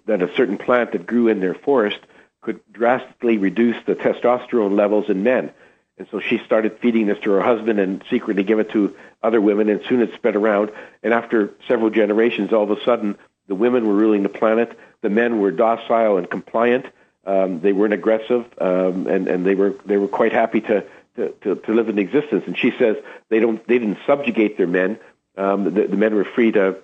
that 0.07 0.22
a 0.22 0.34
certain 0.34 0.57
plant 0.57 0.92
that 0.92 1.07
grew 1.07 1.28
in 1.28 1.40
their 1.40 1.55
forest 1.55 1.99
could 2.40 2.61
drastically 2.72 3.38
reduce 3.38 3.76
the 3.84 3.95
testosterone 3.95 4.76
levels 4.76 5.09
in 5.09 5.22
men. 5.22 5.53
And 5.99 6.09
so 6.11 6.20
she 6.20 6.38
started 6.38 6.78
feeding 6.80 7.07
this 7.07 7.18
to 7.20 7.30
her 7.32 7.40
husband 7.40 7.78
and 7.78 8.03
secretly 8.11 8.42
give 8.42 8.59
it 8.59 8.70
to 8.70 8.97
other 9.22 9.40
women, 9.40 9.68
and 9.68 9.80
soon 9.88 10.01
it 10.01 10.12
spread 10.14 10.36
around. 10.36 10.72
And 11.03 11.14
after 11.14 11.51
several 11.68 11.90
generations, 11.90 12.53
all 12.53 12.64
of 12.64 12.70
a 12.70 12.82
sudden, 12.84 13.16
the 13.47 13.55
women 13.55 13.86
were 13.86 13.95
ruling 13.95 14.22
the 14.22 14.28
planet. 14.28 14.76
The 15.03 15.11
men 15.11 15.38
were 15.38 15.51
docile 15.51 16.16
and 16.16 16.28
compliant. 16.28 16.86
Um, 17.26 17.60
they 17.60 17.72
weren't 17.72 17.94
aggressive, 17.94 18.44
um, 18.60 19.06
and 19.06 19.28
and 19.28 19.46
they 19.46 19.54
were 19.54 19.74
they 19.86 19.96
were 19.96 20.08
quite 20.08 20.32
happy 20.32 20.60
to, 20.60 20.84
to, 21.16 21.28
to, 21.42 21.54
to 21.56 21.72
live 21.72 21.88
in 21.88 21.98
existence. 21.98 22.44
And 22.46 22.56
she 22.58 22.70
says 22.78 22.96
they 23.30 23.40
don't 23.40 23.66
they 23.66 23.78
didn't 23.78 23.98
subjugate 24.06 24.58
their 24.58 24.66
men. 24.66 24.98
Um, 25.36 25.64
the, 25.64 25.86
the 25.86 25.96
men 25.96 26.14
were 26.14 26.24
free 26.24 26.52
to 26.52 26.76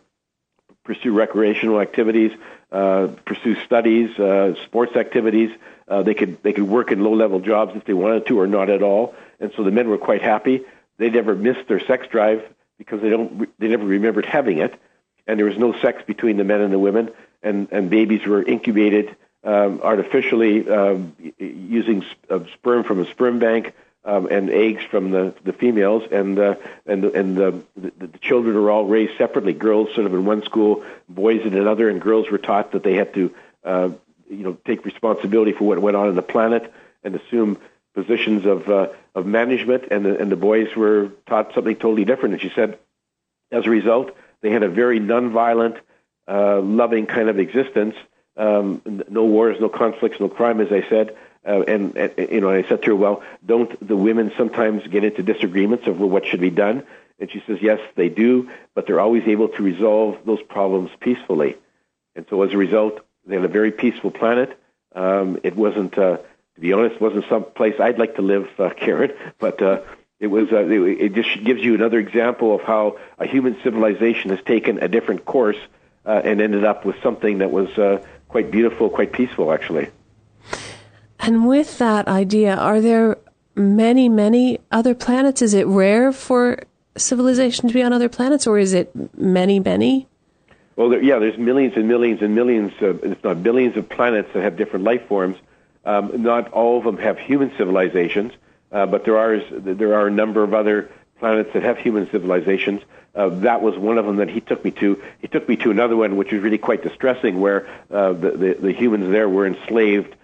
pursue 0.84 1.12
recreational 1.12 1.80
activities, 1.80 2.32
uh, 2.72 3.09
pursue 3.24 3.55
studies, 3.64 4.18
uh, 4.18 4.55
sports 4.64 4.97
activities. 4.97 5.51
Uh, 5.86 6.03
they 6.03 6.14
could 6.14 6.43
they 6.43 6.53
could 6.53 6.68
work 6.68 6.91
in 6.91 7.03
low 7.03 7.14
level 7.14 7.41
jobs 7.41 7.76
if 7.76 7.84
they 7.84 7.93
wanted 7.93 8.26
to, 8.26 8.41
or 8.41 8.47
not 8.47 8.70
at 8.70 8.82
all. 8.82 9.14
And 9.41 9.53
so 9.57 9.62
the 9.62 9.70
men 9.70 9.88
were 9.88 9.99
quite 9.99 10.22
happy. 10.22 10.62
They 10.99 11.11
never 11.11 11.34
missed 11.34 11.68
their 11.68 11.80
sex 11.80 12.07
drive 12.09 12.43
because 12.78 13.03
they 13.03 13.11
don't 13.11 13.49
they 13.59 13.68
never 13.68 13.84
remembered 13.84 14.24
having 14.24 14.59
it, 14.59 14.74
and 15.26 15.38
there 15.38 15.47
was 15.47 15.59
no 15.59 15.72
sex 15.80 16.03
between 16.07 16.38
the 16.38 16.45
men 16.45 16.61
and 16.61 16.72
the 16.72 16.78
women. 16.78 17.11
And 17.43 17.68
and 17.72 17.91
babies 17.91 18.26
were 18.26 18.43
incubated 18.43 19.16
um, 19.45 19.80
artificially 19.82 20.68
um, 20.68 21.16
using 21.38 22.05
sp- 22.05 22.49
sperm 22.55 22.84
from 22.84 23.01
a 23.01 23.11
sperm 23.11 23.38
bank. 23.38 23.74
Um, 24.03 24.28
and 24.30 24.49
eggs 24.49 24.82
from 24.91 25.11
the, 25.11 25.34
the 25.45 25.53
females, 25.53 26.05
and 26.11 26.38
uh, 26.38 26.55
and 26.86 27.05
and 27.05 27.36
the, 27.36 27.62
the, 27.76 28.07
the 28.07 28.18
children 28.18 28.57
are 28.57 28.70
all 28.70 28.86
raised 28.86 29.18
separately. 29.18 29.53
Girls 29.53 29.95
sort 29.95 30.07
of 30.07 30.14
in 30.14 30.24
one 30.24 30.43
school, 30.43 30.82
boys 31.07 31.43
in 31.45 31.53
another, 31.53 31.91
and 31.91 32.01
girls 32.01 32.30
were 32.30 32.38
taught 32.38 32.72
that 32.72 32.82
they 32.82 32.95
had 32.95 33.12
to 33.12 33.34
uh, 33.62 33.91
you 34.30 34.45
know, 34.45 34.57
take 34.64 34.86
responsibility 34.86 35.53
for 35.53 35.64
what 35.64 35.78
went 35.78 35.97
on 35.97 36.09
in 36.09 36.14
the 36.14 36.22
planet 36.22 36.72
and 37.03 37.14
assume 37.14 37.59
positions 37.95 38.47
of 38.47 38.68
uh, 38.70 38.88
of 39.14 39.26
management, 39.26 39.84
and 39.91 40.07
the, 40.07 40.18
and 40.18 40.32
the 40.32 40.36
boys 40.36 40.74
were 40.76 41.11
taught 41.26 41.53
something 41.53 41.76
totally 41.76 42.07
different. 42.07 42.34
And 42.34 42.43
she 42.43 42.53
said, 42.55 42.78
as 43.51 43.66
a 43.66 43.70
result, 43.70 44.16
they 44.41 44.51
had 44.51 44.62
a 44.62 44.68
very 44.68 45.01
nonviolent, 45.01 45.78
uh, 46.28 46.61
loving 46.61 47.07
kind 47.07 47.28
of 47.28 47.38
existence. 47.38 47.97
Um, 48.41 49.03
no 49.11 49.26
wars, 49.26 49.59
no 49.61 49.68
conflicts, 49.68 50.18
no 50.18 50.30
crime, 50.30 50.62
as 50.62 50.72
I 50.72 50.88
said. 50.88 51.14
Uh, 51.47 51.61
and, 51.68 51.95
and 51.97 52.30
you 52.32 52.41
know, 52.41 52.51
I 52.51 52.62
said 52.62 52.82
to 52.82 52.88
her, 52.88 52.97
"Well, 52.97 53.22
don't 53.45 53.86
the 53.86 53.97
women 53.97 54.32
sometimes 54.38 54.86
get 54.86 55.05
into 55.05 55.22
disagreements 55.22 55.86
over 55.86 56.07
what 56.07 56.24
should 56.24 56.41
be 56.41 56.49
done?" 56.49 56.84
And 57.18 57.30
she 57.30 57.43
says, 57.47 57.59
"Yes, 57.61 57.80
they 57.97 58.09
do, 58.09 58.51
but 58.74 58.86
they're 58.86 59.01
always 59.01 59.24
able 59.26 59.49
to 59.49 59.62
resolve 59.62 60.18
those 60.24 60.43
problems 60.43 60.91
peacefully." 61.01 61.57
And 62.16 62.24
so, 62.30 62.43
as 62.43 62.55
a 62.55 62.57
result, 62.57 63.01
they 63.26 63.36
had 63.36 63.45
a 63.45 63.49
very 63.49 63.72
peaceful 63.72 64.11
planet. 64.11 64.59
Um, 64.95 65.38
it 65.43 65.55
wasn't, 65.55 65.97
uh, 65.99 66.16
to 66.55 66.61
be 66.61 66.72
honest, 66.72 66.99
wasn't 66.99 67.26
some 67.28 67.45
place 67.45 67.74
I'd 67.78 67.99
like 67.99 68.16
to 68.16 68.22
live, 68.22 68.49
uh, 68.59 68.70
Karen, 68.76 69.12
but 69.38 69.61
uh, 69.61 69.82
it 70.18 70.28
was. 70.28 70.51
Uh, 70.51 70.64
it, 70.64 71.01
it 71.01 71.14
just 71.14 71.45
gives 71.45 71.62
you 71.62 71.74
another 71.74 71.99
example 71.99 72.55
of 72.55 72.62
how 72.62 72.99
a 73.18 73.26
human 73.26 73.61
civilization 73.62 74.30
has 74.30 74.43
taken 74.43 74.78
a 74.78 74.88
different 74.88 75.26
course 75.26 75.59
uh, 76.07 76.20
and 76.24 76.41
ended 76.41 76.64
up 76.64 76.84
with 76.84 76.97
something 77.03 77.38
that 77.38 77.51
was 77.51 77.68
uh, 77.78 78.03
quite 78.31 78.51
beautiful, 78.51 78.89
quite 78.89 79.12
peaceful, 79.12 79.53
actually. 79.53 79.89
And 81.18 81.47
with 81.47 81.78
that 81.78 82.09
idea, 82.09 82.55
are 82.55 82.81
there 82.81 83.18
many, 83.55 84.09
many 84.09 84.59
other 84.70 84.95
planets? 84.95 85.43
Is 85.43 85.53
it 85.53 85.66
rare 85.66 86.12
for 86.12 86.62
civilization 86.97 87.68
to 87.68 87.74
be 87.74 87.83
on 87.83 87.93
other 87.93 88.09
planets, 88.09 88.47
or 88.47 88.59
is 88.59 88.72
it 88.72 88.91
many, 89.18 89.61
many? 89.61 90.09
Well, 90.76 90.89
there, 90.89 91.03
yeah, 91.03 91.18
there's 91.18 91.37
millions 91.37 91.74
and 91.76 91.89
millions 91.89 92.22
and 92.22 92.35
millions, 92.35 92.72
of, 92.81 93.05
if 93.05 93.22
not 93.22 93.43
billions, 93.43 93.76
of 93.76 93.89
planets 93.89 94.28
that 94.33 94.43
have 94.43 94.57
different 94.57 94.85
life 94.85 95.07
forms. 95.09 95.37
Um, 95.85 96.22
not 96.22 96.53
all 96.53 96.78
of 96.78 96.85
them 96.85 96.99
have 96.99 97.18
human 97.18 97.53
civilizations, 97.59 98.33
uh, 98.70 98.87
but 98.87 99.05
there 99.05 99.18
are 99.18 99.41
there 99.61 99.95
are 99.95 100.07
a 100.07 100.11
number 100.11 100.43
of 100.43 100.55
other 100.55 100.91
planets 101.18 101.51
that 101.55 101.62
have 101.62 101.78
human 101.78 102.09
civilizations. 102.11 102.83
Uh, 103.15 103.29
that 103.41 103.61
was 103.61 103.77
one 103.77 103.99
of 103.99 104.07
them 104.07 104.17
that 104.17 104.29
he 104.31 104.41
took 104.41 104.65
me 104.65 104.71
to. 104.71 105.03
He 105.21 105.29
took 105.29 105.49
me 105.49 105.57
to 105.57 105.71
another 105.71 105.97
one, 105.97 106.17
which 106.17 106.33
was 106.33 106.41
really 106.43 106.59
quite 106.59 106.83
distressing, 106.83 107.41
where 107.41 107.69
uh, 107.91 108.13
the, 108.13 108.31
the 108.31 108.55
the 108.61 108.73
humans 108.73 109.11
there 109.11 109.29
were 109.29 109.47
enslaved 109.47 110.15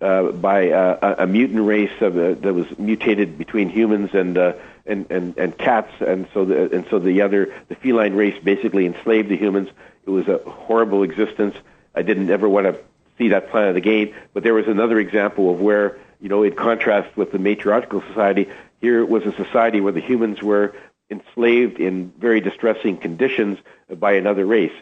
uh, 0.00 0.32
by 0.32 0.70
uh, 0.70 1.16
a, 1.18 1.24
a 1.24 1.26
mutant 1.26 1.64
race 1.66 1.92
of, 2.00 2.16
uh, 2.18 2.34
that 2.34 2.52
was 2.52 2.66
mutated 2.78 3.38
between 3.38 3.70
humans 3.70 4.10
and, 4.12 4.36
uh, 4.36 4.52
and 4.84 5.10
and 5.10 5.38
and 5.38 5.56
cats, 5.56 5.92
and 6.00 6.26
so 6.34 6.44
the 6.44 6.70
and 6.74 6.86
so 6.90 6.98
the 6.98 7.22
other 7.22 7.54
the 7.68 7.74
feline 7.76 8.14
race 8.14 8.38
basically 8.42 8.84
enslaved 8.84 9.30
the 9.30 9.36
humans. 9.36 9.70
It 10.06 10.10
was 10.10 10.28
a 10.28 10.38
horrible 10.38 11.02
existence. 11.02 11.56
I 11.94 12.02
didn't 12.02 12.28
ever 12.28 12.46
want 12.48 12.66
to 12.66 12.78
see 13.16 13.28
that 13.28 13.50
planet 13.50 13.76
again. 13.76 14.12
But 14.34 14.42
there 14.42 14.54
was 14.54 14.68
another 14.68 14.98
example 14.98 15.50
of 15.50 15.60
where, 15.60 15.98
you 16.20 16.28
know, 16.28 16.42
in 16.42 16.54
contrast 16.54 17.16
with 17.16 17.32
the 17.32 17.38
matriarchal 17.38 18.02
society, 18.08 18.48
here 18.80 19.04
was 19.04 19.24
a 19.24 19.32
society 19.32 19.80
where 19.80 19.92
the 19.92 20.00
humans 20.00 20.42
were 20.42 20.74
enslaved 21.20 21.78
in 21.78 22.12
very 22.18 22.40
distressing 22.40 22.96
conditions 22.96 23.58
by 23.98 24.12
another 24.12 24.44
race. 24.44 24.76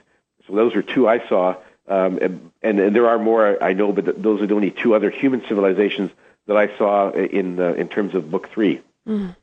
So 0.47 0.55
those 0.55 0.75
are 0.75 0.83
two 0.83 1.09
I 1.09 1.27
saw. 1.29 1.57
Um, 1.89 2.19
and, 2.19 2.51
and, 2.63 2.97
there 2.97 3.09
are 3.09 3.19
more 3.19 3.63
I 3.63 3.73
know, 3.73 3.93
but 3.93 4.23
those 4.23 4.41
are 4.41 4.47
the 4.47 4.55
only 4.55 4.71
two 4.71 4.95
other 4.95 5.11
human 5.11 5.43
civilizations 5.49 6.11
that 6.47 6.57
I 6.57 6.77
saw 6.79 7.11
in 7.11 7.59
uh, 7.59 7.73
in 7.75 7.89
terms 7.89 8.15
of 8.15 8.31
book 8.31 8.49
three. 8.51 8.81
Mm. 9.07 9.35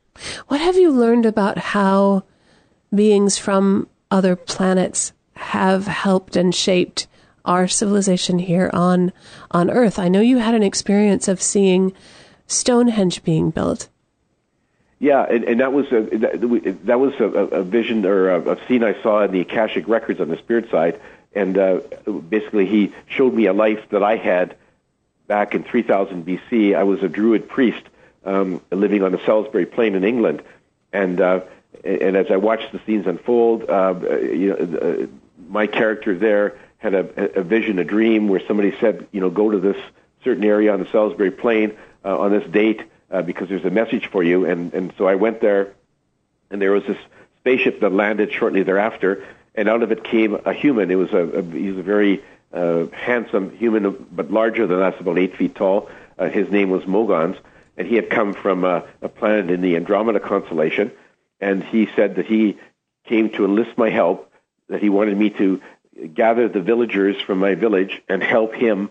What 0.47 0.61
have 0.61 0.77
you 0.77 0.91
learned 0.91 1.25
about 1.25 1.57
how 1.57 2.23
beings 2.93 3.37
from 3.37 3.87
other 4.09 4.35
planets 4.35 5.13
have 5.35 5.87
helped 5.87 6.35
and 6.35 6.53
shaped 6.53 7.07
our 7.45 7.67
civilization 7.67 8.39
here 8.39 8.69
on 8.73 9.11
on 9.51 9.69
Earth. 9.69 9.97
I 9.97 10.07
know 10.07 10.21
you 10.21 10.37
had 10.37 10.53
an 10.53 10.63
experience 10.63 11.27
of 11.27 11.41
seeing 11.41 11.93
Stonehenge 12.47 13.23
being 13.23 13.49
built. 13.49 13.89
Yeah, 14.99 15.23
and, 15.23 15.45
and 15.45 15.59
that 15.61 15.71
was 15.71 15.89
a 15.93 16.01
that, 16.01 16.99
was 16.99 17.13
a, 17.19 17.23
a 17.23 17.63
vision 17.63 18.05
or 18.05 18.31
a, 18.31 18.51
a, 18.51 18.67
scene 18.67 18.83
I 18.83 19.01
saw 19.01 19.23
in 19.23 19.31
the 19.31 19.39
Akashic 19.39 19.87
records 19.87 20.19
on 20.19 20.27
the 20.27 20.37
spirit 20.37 20.69
side, 20.69 20.99
and 21.33 21.57
uh, 21.57 21.79
basically 22.29 22.65
he 22.65 22.93
showed 23.07 23.33
me 23.33 23.45
a 23.45 23.53
life 23.53 23.79
that 23.91 24.03
I 24.03 24.17
had 24.17 24.57
back 25.25 25.55
in 25.55 25.63
3000 25.63 26.25
BC. 26.25 26.75
I 26.75 26.83
was 26.83 27.01
a 27.01 27.07
Druid 27.07 27.47
priest 27.47 27.81
um, 28.25 28.61
living 28.71 29.01
on 29.01 29.13
the 29.13 29.21
Salisbury 29.25 29.65
Plain 29.65 29.95
in 29.95 30.03
England, 30.03 30.43
and 30.91 31.21
uh, 31.21 31.41
and 31.85 32.17
as 32.17 32.29
I 32.29 32.35
watched 32.35 32.73
the 32.73 32.81
scenes 32.85 33.07
unfold, 33.07 33.69
uh, 33.69 33.95
you 34.19 34.49
know, 34.49 34.79
uh, 34.79 35.07
my 35.47 35.67
character 35.67 36.13
there 36.17 36.57
had 36.77 36.93
a, 36.93 37.39
a 37.39 37.43
vision, 37.43 37.79
a 37.79 37.85
dream 37.85 38.27
where 38.27 38.41
somebody 38.45 38.75
said, 38.81 39.07
you 39.13 39.21
know, 39.21 39.29
go 39.29 39.49
to 39.49 39.59
this 39.59 39.77
certain 40.25 40.43
area 40.43 40.73
on 40.73 40.81
the 40.81 40.89
Salisbury 40.91 41.31
Plain. 41.31 41.77
uh, 42.03 42.17
on 42.17 42.31
this 42.31 42.49
date 42.49 42.81
uh, 43.11 43.21
because 43.21 43.49
there's 43.49 43.65
a 43.65 43.69
message 43.69 44.07
for 44.07 44.23
you. 44.23 44.45
And, 44.45 44.73
and 44.73 44.93
so 44.97 45.07
I 45.07 45.15
went 45.15 45.41
there, 45.41 45.73
and 46.49 46.61
there 46.61 46.71
was 46.71 46.83
this 46.85 46.97
spaceship 47.39 47.79
that 47.81 47.91
landed 47.91 48.33
shortly 48.33 48.63
thereafter, 48.63 49.25
and 49.55 49.67
out 49.67 49.83
of 49.83 49.91
it 49.91 50.03
came 50.03 50.35
a 50.45 50.53
human. 50.53 50.91
It 50.91 50.95
was 50.95 51.11
a, 51.11 51.39
a 51.39 51.43
he's 51.43 51.77
a 51.77 51.83
very 51.83 52.23
uh, 52.53 52.85
handsome 52.87 53.55
human, 53.57 54.07
but 54.11 54.31
larger 54.31 54.67
than 54.67 54.81
us, 54.81 54.95
about 54.99 55.17
eight 55.17 55.35
feet 55.35 55.55
tall. 55.55 55.89
Uh, 56.17 56.29
his 56.29 56.49
name 56.49 56.69
was 56.69 56.83
Mogons, 56.83 57.37
and 57.77 57.87
he 57.87 57.95
had 57.95 58.09
come 58.09 58.33
from 58.33 58.63
a, 58.63 58.85
a 59.01 59.09
planet 59.09 59.49
in 59.49 59.61
the 59.61 59.75
Andromeda 59.75 60.19
constellation. 60.19 60.91
And 61.39 61.63
he 61.63 61.87
said 61.95 62.15
that 62.15 62.25
he 62.25 62.57
came 63.05 63.29
to 63.31 63.45
enlist 63.45 63.77
my 63.77 63.89
help, 63.89 64.31
that 64.67 64.81
he 64.81 64.89
wanted 64.89 65.17
me 65.17 65.29
to 65.31 65.61
gather 66.13 66.47
the 66.49 66.61
villagers 66.61 67.19
from 67.21 67.39
my 67.39 67.55
village 67.55 68.01
and 68.07 68.21
help 68.21 68.53
him 68.53 68.89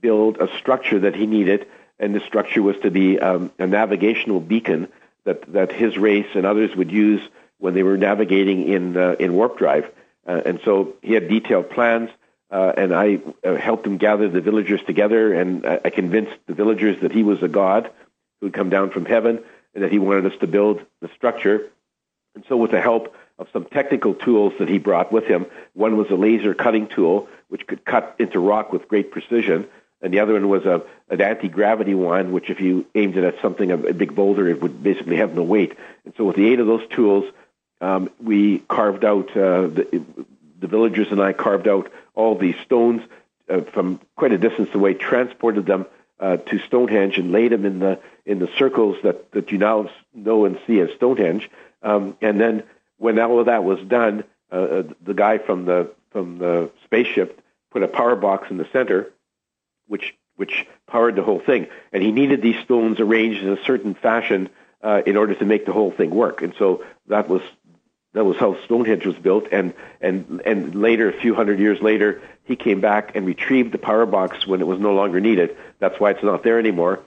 build 0.00 0.38
a 0.38 0.48
structure 0.58 1.00
that 1.00 1.14
he 1.14 1.26
needed. 1.26 1.66
And 1.98 2.14
the 2.14 2.20
structure 2.20 2.62
was 2.62 2.76
to 2.82 2.90
be 2.90 3.18
um, 3.18 3.50
a 3.58 3.66
navigational 3.66 4.40
beacon 4.40 4.88
that, 5.24 5.52
that 5.52 5.72
his 5.72 5.98
race 5.98 6.28
and 6.34 6.46
others 6.46 6.74
would 6.76 6.90
use 6.90 7.20
when 7.58 7.74
they 7.74 7.82
were 7.82 7.96
navigating 7.96 8.68
in, 8.68 8.96
uh, 8.96 9.16
in 9.18 9.34
warp 9.34 9.58
drive. 9.58 9.90
Uh, 10.26 10.40
and 10.44 10.60
so 10.64 10.94
he 11.02 11.12
had 11.12 11.28
detailed 11.28 11.70
plans. 11.70 12.10
Uh, 12.50 12.72
and 12.76 12.94
I 12.94 13.20
uh, 13.44 13.56
helped 13.56 13.86
him 13.86 13.98
gather 13.98 14.28
the 14.28 14.40
villagers 14.40 14.80
together, 14.86 15.34
and 15.34 15.66
I, 15.66 15.80
I 15.84 15.90
convinced 15.90 16.32
the 16.46 16.54
villagers 16.54 17.00
that 17.02 17.12
he 17.12 17.22
was 17.22 17.42
a 17.42 17.48
god 17.48 17.90
who 18.40 18.46
had 18.46 18.54
come 18.54 18.70
down 18.70 18.90
from 18.90 19.04
heaven, 19.04 19.42
and 19.74 19.84
that 19.84 19.92
he 19.92 19.98
wanted 19.98 20.32
us 20.32 20.38
to 20.40 20.46
build 20.46 20.80
the 21.02 21.10
structure. 21.14 21.70
And 22.34 22.44
so, 22.48 22.56
with 22.56 22.70
the 22.70 22.80
help 22.80 23.14
of 23.38 23.48
some 23.52 23.66
technical 23.66 24.14
tools 24.14 24.54
that 24.58 24.68
he 24.68 24.78
brought 24.78 25.12
with 25.12 25.24
him, 25.24 25.44
one 25.74 25.98
was 25.98 26.08
a 26.08 26.14
laser 26.14 26.54
cutting 26.54 26.86
tool, 26.86 27.28
which 27.48 27.66
could 27.66 27.84
cut 27.84 28.16
into 28.18 28.38
rock 28.38 28.72
with 28.72 28.88
great 28.88 29.10
precision, 29.10 29.66
and 30.00 30.12
the 30.12 30.20
other 30.20 30.34
one 30.34 30.48
was 30.48 30.64
a, 30.64 30.82
an 31.08 31.20
anti-gravity 31.20 31.94
one, 31.94 32.32
which 32.32 32.50
if 32.50 32.60
you 32.60 32.86
aimed 32.94 33.16
it 33.16 33.24
at 33.24 33.40
something, 33.42 33.70
a, 33.70 33.76
big 33.76 34.14
boulder, 34.14 34.48
it 34.48 34.62
would 34.62 34.82
basically 34.82 35.16
have 35.16 35.34
no 35.34 35.42
weight. 35.42 35.76
And 36.04 36.14
so, 36.16 36.24
with 36.24 36.36
the 36.36 36.46
aid 36.48 36.60
of 36.60 36.66
those 36.66 36.86
tools, 36.88 37.24
um, 37.80 38.10
we 38.22 38.58
carved 38.60 39.04
out 39.04 39.30
uh, 39.30 39.66
the, 39.66 40.04
the 40.60 40.66
villagers 40.66 41.08
and 41.10 41.20
I 41.20 41.32
carved 41.32 41.68
out 41.68 41.90
all 42.14 42.36
these 42.36 42.56
stones 42.64 43.02
uh, 43.48 43.62
from 43.62 44.00
quite 44.16 44.32
a 44.32 44.38
distance 44.38 44.74
away, 44.74 44.94
transported 44.94 45.66
them 45.66 45.86
uh, 46.20 46.36
to 46.36 46.58
Stonehenge, 46.60 47.18
and 47.18 47.32
laid 47.32 47.52
them 47.52 47.64
in 47.64 47.78
the 47.78 48.00
in 48.26 48.38
the 48.38 48.50
circles 48.58 48.96
that, 49.02 49.30
that 49.32 49.50
you 49.50 49.58
now 49.58 49.90
know 50.14 50.44
and 50.44 50.60
see 50.66 50.80
as 50.80 50.90
Stonehenge. 50.96 51.48
Um, 51.82 52.16
and 52.20 52.40
then, 52.40 52.64
when 52.98 53.18
all 53.18 53.40
of 53.40 53.46
that 53.46 53.64
was 53.64 53.80
done, 53.80 54.24
uh, 54.52 54.56
uh, 54.56 54.82
the 55.02 55.14
guy 55.14 55.38
from 55.38 55.64
the 55.64 55.92
from 56.10 56.38
the 56.38 56.70
spaceship 56.84 57.40
put 57.70 57.82
a 57.82 57.88
power 57.88 58.16
box 58.16 58.50
in 58.50 58.56
the 58.56 58.66
center, 58.72 59.10
which 59.88 60.14
which 60.36 60.66
powered 60.86 61.16
the 61.16 61.22
whole 61.22 61.40
thing. 61.40 61.66
And 61.92 62.00
he 62.00 62.12
needed 62.12 62.42
these 62.42 62.62
stones 62.62 63.00
arranged 63.00 63.42
in 63.42 63.52
a 63.52 63.64
certain 63.64 63.94
fashion 63.94 64.48
uh, 64.82 65.02
in 65.04 65.16
order 65.16 65.34
to 65.34 65.44
make 65.44 65.66
the 65.66 65.72
whole 65.72 65.90
thing 65.90 66.10
work. 66.10 66.42
And 66.42 66.54
so 66.58 66.84
that 67.08 67.28
was 67.28 67.42
that 68.14 68.24
was 68.24 68.36
how 68.36 68.56
Stonehenge 68.64 69.04
was 69.04 69.16
built, 69.16 69.48
and 69.52 69.74
and 70.00 70.40
and 70.46 70.74
later, 70.74 71.08
a 71.08 71.12
few 71.12 71.34
hundred 71.34 71.58
years 71.58 71.80
later, 71.80 72.22
he 72.44 72.56
came 72.56 72.80
back 72.80 73.14
and 73.14 73.26
retrieved 73.26 73.72
the 73.72 73.78
power 73.78 74.06
box 74.06 74.46
when 74.46 74.60
it 74.60 74.66
was 74.66 74.80
no 74.80 74.94
longer 74.94 75.20
needed. 75.20 75.56
That's 75.78 76.00
why 76.00 76.12
it's 76.12 76.22
not 76.22 76.42
there 76.42 76.58
anymore. 76.58 77.00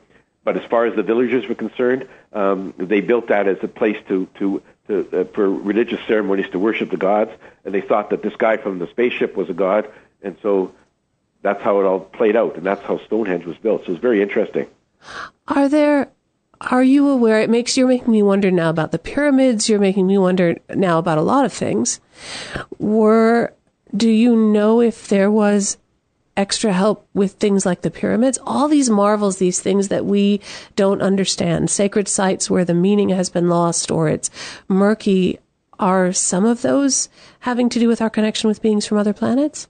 But 0.43 0.57
as 0.57 0.63
far 0.69 0.85
as 0.85 0.95
the 0.95 1.03
villagers 1.03 1.47
were 1.47 1.55
concerned, 1.55 2.07
um, 2.33 2.73
they 2.77 3.01
built 3.01 3.27
that 3.27 3.47
as 3.47 3.57
a 3.63 3.67
place 3.67 3.97
to 4.09 4.27
to, 4.37 4.61
to 4.87 5.21
uh, 5.21 5.23
for 5.33 5.49
religious 5.49 5.99
ceremonies 6.07 6.49
to 6.51 6.59
worship 6.59 6.91
the 6.91 6.97
gods, 6.97 7.31
and 7.65 7.73
they 7.73 7.81
thought 7.81 8.11
that 8.11 8.21
this 8.21 8.35
guy 8.35 8.57
from 8.57 8.79
the 8.79 8.87
spaceship 8.87 9.35
was 9.35 9.49
a 9.49 9.53
god, 9.53 9.89
and 10.21 10.37
so 10.41 10.73
that's 11.41 11.61
how 11.61 11.79
it 11.79 11.85
all 11.85 11.99
played 11.99 12.35
out, 12.35 12.55
and 12.55 12.65
that's 12.65 12.81
how 12.83 12.99
Stonehenge 13.05 13.45
was 13.45 13.57
built. 13.57 13.81
So 13.81 13.87
it 13.87 13.91
was 13.91 13.99
very 13.99 14.21
interesting. 14.21 14.67
Are 15.47 15.67
there 15.67 16.11
are 16.69 16.83
you 16.83 17.09
aware? 17.09 17.41
It 17.41 17.49
makes 17.49 17.75
you're 17.75 17.87
making 17.87 18.11
me 18.11 18.21
wonder 18.21 18.51
now 18.51 18.69
about 18.69 18.91
the 18.91 18.99
pyramids. 18.99 19.67
You're 19.67 19.79
making 19.79 20.05
me 20.05 20.17
wonder 20.17 20.57
now 20.75 20.99
about 20.99 21.17
a 21.17 21.23
lot 21.23 21.45
of 21.45 21.53
things. 21.53 21.99
Were 22.77 23.53
do 23.95 24.09
you 24.09 24.35
know 24.35 24.79
if 24.79 25.07
there 25.07 25.31
was 25.31 25.77
extra 26.37 26.71
help 26.71 27.07
with 27.13 27.33
things 27.33 27.65
like 27.65 27.81
the 27.81 27.91
pyramids? 27.91 28.37
All 28.45 28.67
these 28.67 28.89
marvels, 28.89 29.37
these 29.37 29.59
things 29.59 29.87
that 29.87 30.05
we 30.05 30.39
don't 30.75 31.01
understand, 31.01 31.69
sacred 31.69 32.07
sites 32.07 32.49
where 32.49 32.63
the 32.63 32.73
meaning 32.73 33.09
has 33.09 33.29
been 33.29 33.49
lost 33.49 33.89
or 33.91 34.07
it's 34.07 34.29
murky. 34.67 35.39
Are 35.79 36.13
some 36.13 36.45
of 36.45 36.61
those 36.61 37.09
having 37.39 37.67
to 37.69 37.79
do 37.79 37.87
with 37.87 38.03
our 38.03 38.09
connection 38.09 38.47
with 38.47 38.61
beings 38.61 38.85
from 38.85 38.99
other 38.99 39.13
planets? 39.13 39.67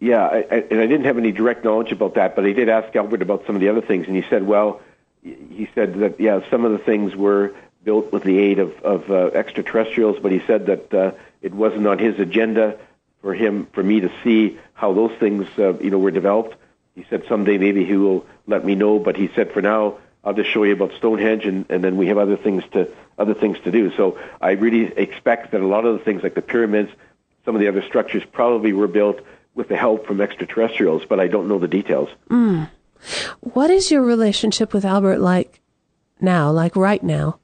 Yeah, 0.00 0.26
I, 0.26 0.36
I, 0.38 0.56
and 0.70 0.80
I 0.80 0.86
didn't 0.86 1.04
have 1.04 1.18
any 1.18 1.32
direct 1.32 1.64
knowledge 1.64 1.92
about 1.92 2.14
that, 2.14 2.34
but 2.34 2.44
I 2.44 2.52
did 2.52 2.68
ask 2.68 2.94
Albert 2.96 3.22
about 3.22 3.46
some 3.46 3.54
of 3.54 3.60
the 3.60 3.68
other 3.68 3.82
things, 3.82 4.06
and 4.06 4.16
he 4.16 4.24
said, 4.28 4.46
well 4.46 4.80
he 5.26 5.68
said 5.74 5.94
that 6.00 6.20
yeah, 6.20 6.40
some 6.50 6.64
of 6.64 6.72
the 6.72 6.78
things 6.78 7.14
were 7.16 7.54
built 7.84 8.12
with 8.12 8.22
the 8.22 8.38
aid 8.38 8.58
of, 8.58 8.80
of 8.82 9.10
uh, 9.10 9.26
extraterrestrials, 9.34 10.18
but 10.20 10.32
he 10.32 10.40
said 10.46 10.66
that 10.66 10.94
uh, 10.94 11.12
it 11.42 11.52
wasn't 11.52 11.86
on 11.86 11.98
his 11.98 12.18
agenda 12.18 12.78
for 13.22 13.34
him 13.34 13.66
for 13.72 13.82
me 13.82 14.00
to 14.00 14.10
see 14.22 14.58
how 14.74 14.92
those 14.92 15.12
things 15.18 15.46
uh, 15.58 15.74
you 15.78 15.90
know 15.90 15.98
were 15.98 16.10
developed. 16.10 16.56
He 16.94 17.04
said 17.10 17.24
someday 17.28 17.58
maybe 17.58 17.84
he 17.84 17.96
will 17.96 18.26
let 18.46 18.64
me 18.64 18.74
know, 18.74 18.98
but 18.98 19.16
he 19.16 19.28
said 19.34 19.52
for 19.52 19.62
now 19.62 19.98
I'll 20.24 20.34
just 20.34 20.50
show 20.50 20.64
you 20.64 20.72
about 20.72 20.92
Stonehenge, 20.94 21.44
and, 21.44 21.66
and 21.68 21.82
then 21.82 21.96
we 21.96 22.06
have 22.08 22.18
other 22.18 22.36
things 22.36 22.64
to 22.72 22.92
other 23.18 23.34
things 23.34 23.58
to 23.64 23.70
do. 23.70 23.92
So 23.96 24.18
I 24.40 24.52
really 24.52 24.92
expect 24.96 25.52
that 25.52 25.60
a 25.60 25.66
lot 25.66 25.84
of 25.84 25.98
the 25.98 26.04
things 26.04 26.22
like 26.22 26.34
the 26.34 26.42
pyramids, 26.42 26.90
some 27.44 27.54
of 27.54 27.60
the 27.60 27.68
other 27.68 27.82
structures 27.82 28.24
probably 28.32 28.72
were 28.72 28.88
built 28.88 29.20
with 29.56 29.68
the 29.68 29.76
help 29.76 30.06
from 30.06 30.20
extraterrestrials, 30.20 31.04
but 31.08 31.18
I 31.18 31.26
don't 31.26 31.48
know 31.48 31.58
the 31.58 31.66
details. 31.66 32.08
Mm. 32.30 32.70
What 33.40 33.70
is 33.70 33.90
your 33.90 34.02
relationship 34.02 34.72
with 34.72 34.84
Albert 34.84 35.18
like 35.18 35.60
now, 36.20 36.50
like 36.52 36.76
right 36.76 37.02
now? 37.02 37.40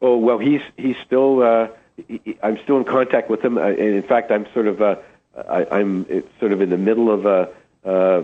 Oh 0.00 0.16
well, 0.16 0.38
he's 0.38 0.62
he's 0.76 0.96
still. 1.04 1.42
Uh, 1.42 1.68
he, 2.08 2.38
I'm 2.42 2.58
still 2.62 2.78
in 2.78 2.84
contact 2.84 3.28
with 3.28 3.44
him, 3.44 3.58
uh, 3.58 3.62
and 3.62 3.78
in 3.78 4.02
fact, 4.02 4.30
I'm 4.30 4.46
sort 4.54 4.68
of. 4.68 4.80
Uh, 4.80 4.96
I, 5.36 5.66
I'm 5.70 6.06
sort 6.38 6.52
of 6.52 6.60
in 6.62 6.70
the 6.70 6.78
middle 6.78 7.10
of 7.10 7.26
a. 7.26 7.50
Uh, 7.84 8.22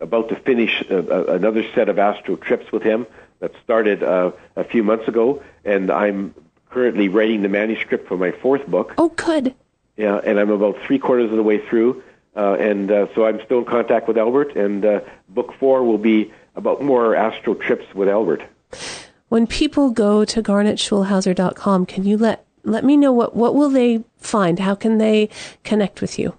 about 0.00 0.30
to 0.30 0.36
finish 0.36 0.82
uh, 0.90 1.26
another 1.26 1.62
set 1.74 1.90
of 1.90 1.98
astral 1.98 2.38
trips 2.38 2.72
with 2.72 2.82
him 2.82 3.06
that 3.40 3.52
started 3.62 4.02
uh, 4.02 4.32
a 4.56 4.64
few 4.64 4.82
months 4.82 5.06
ago, 5.06 5.42
and 5.66 5.90
I'm 5.90 6.34
currently 6.70 7.08
writing 7.08 7.42
the 7.42 7.48
manuscript 7.48 8.08
for 8.08 8.16
my 8.16 8.30
fourth 8.30 8.66
book. 8.66 8.94
Oh, 8.96 9.10
good. 9.10 9.54
Yeah, 9.96 10.20
and 10.22 10.38
I'm 10.38 10.50
about 10.50 10.78
three 10.86 10.98
quarters 10.98 11.30
of 11.30 11.36
the 11.36 11.42
way 11.42 11.58
through, 11.58 12.02
uh, 12.36 12.54
and 12.54 12.90
uh, 12.90 13.06
so 13.14 13.26
I'm 13.26 13.42
still 13.44 13.58
in 13.58 13.64
contact 13.64 14.08
with 14.08 14.18
Albert, 14.18 14.54
and 14.56 14.84
uh, 14.84 15.00
book 15.28 15.54
four 15.58 15.84
will 15.84 15.98
be 15.98 16.32
about 16.54 16.82
more 16.82 17.16
astral 17.16 17.54
trips 17.54 17.94
with 17.94 18.08
Albert. 18.08 18.42
When 19.28 19.46
people 19.46 19.90
go 19.90 20.24
to 20.24 20.42
garnetschulhauser.com, 20.42 21.86
can 21.86 22.04
you 22.04 22.16
let 22.16 22.44
let 22.62 22.84
me 22.84 22.96
know 22.96 23.12
what 23.12 23.34
what 23.34 23.54
will 23.54 23.70
they 23.70 24.04
find? 24.18 24.58
How 24.58 24.74
can 24.74 24.98
they 24.98 25.30
connect 25.64 26.00
with 26.00 26.18
you? 26.18 26.34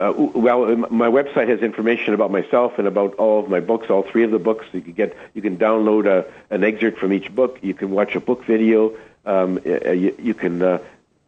Uh, 0.00 0.12
well, 0.16 0.76
my 0.76 1.08
website 1.08 1.48
has 1.48 1.60
information 1.60 2.14
about 2.14 2.30
myself 2.30 2.78
and 2.78 2.88
about 2.88 3.14
all 3.14 3.38
of 3.38 3.48
my 3.48 3.60
books, 3.60 3.88
all 3.88 4.02
three 4.02 4.24
of 4.24 4.32
the 4.32 4.40
books. 4.40 4.66
You 4.72 4.80
can 4.80 4.92
get, 4.92 5.16
you 5.34 5.40
can 5.40 5.56
download 5.56 6.06
a, 6.06 6.26
an 6.52 6.64
excerpt 6.64 6.98
from 6.98 7.12
each 7.12 7.32
book. 7.32 7.60
You 7.62 7.74
can 7.74 7.92
watch 7.92 8.16
a 8.16 8.20
book 8.20 8.44
video. 8.44 8.96
Um, 9.24 9.60
you, 9.64 10.14
you, 10.18 10.34
can 10.34 10.80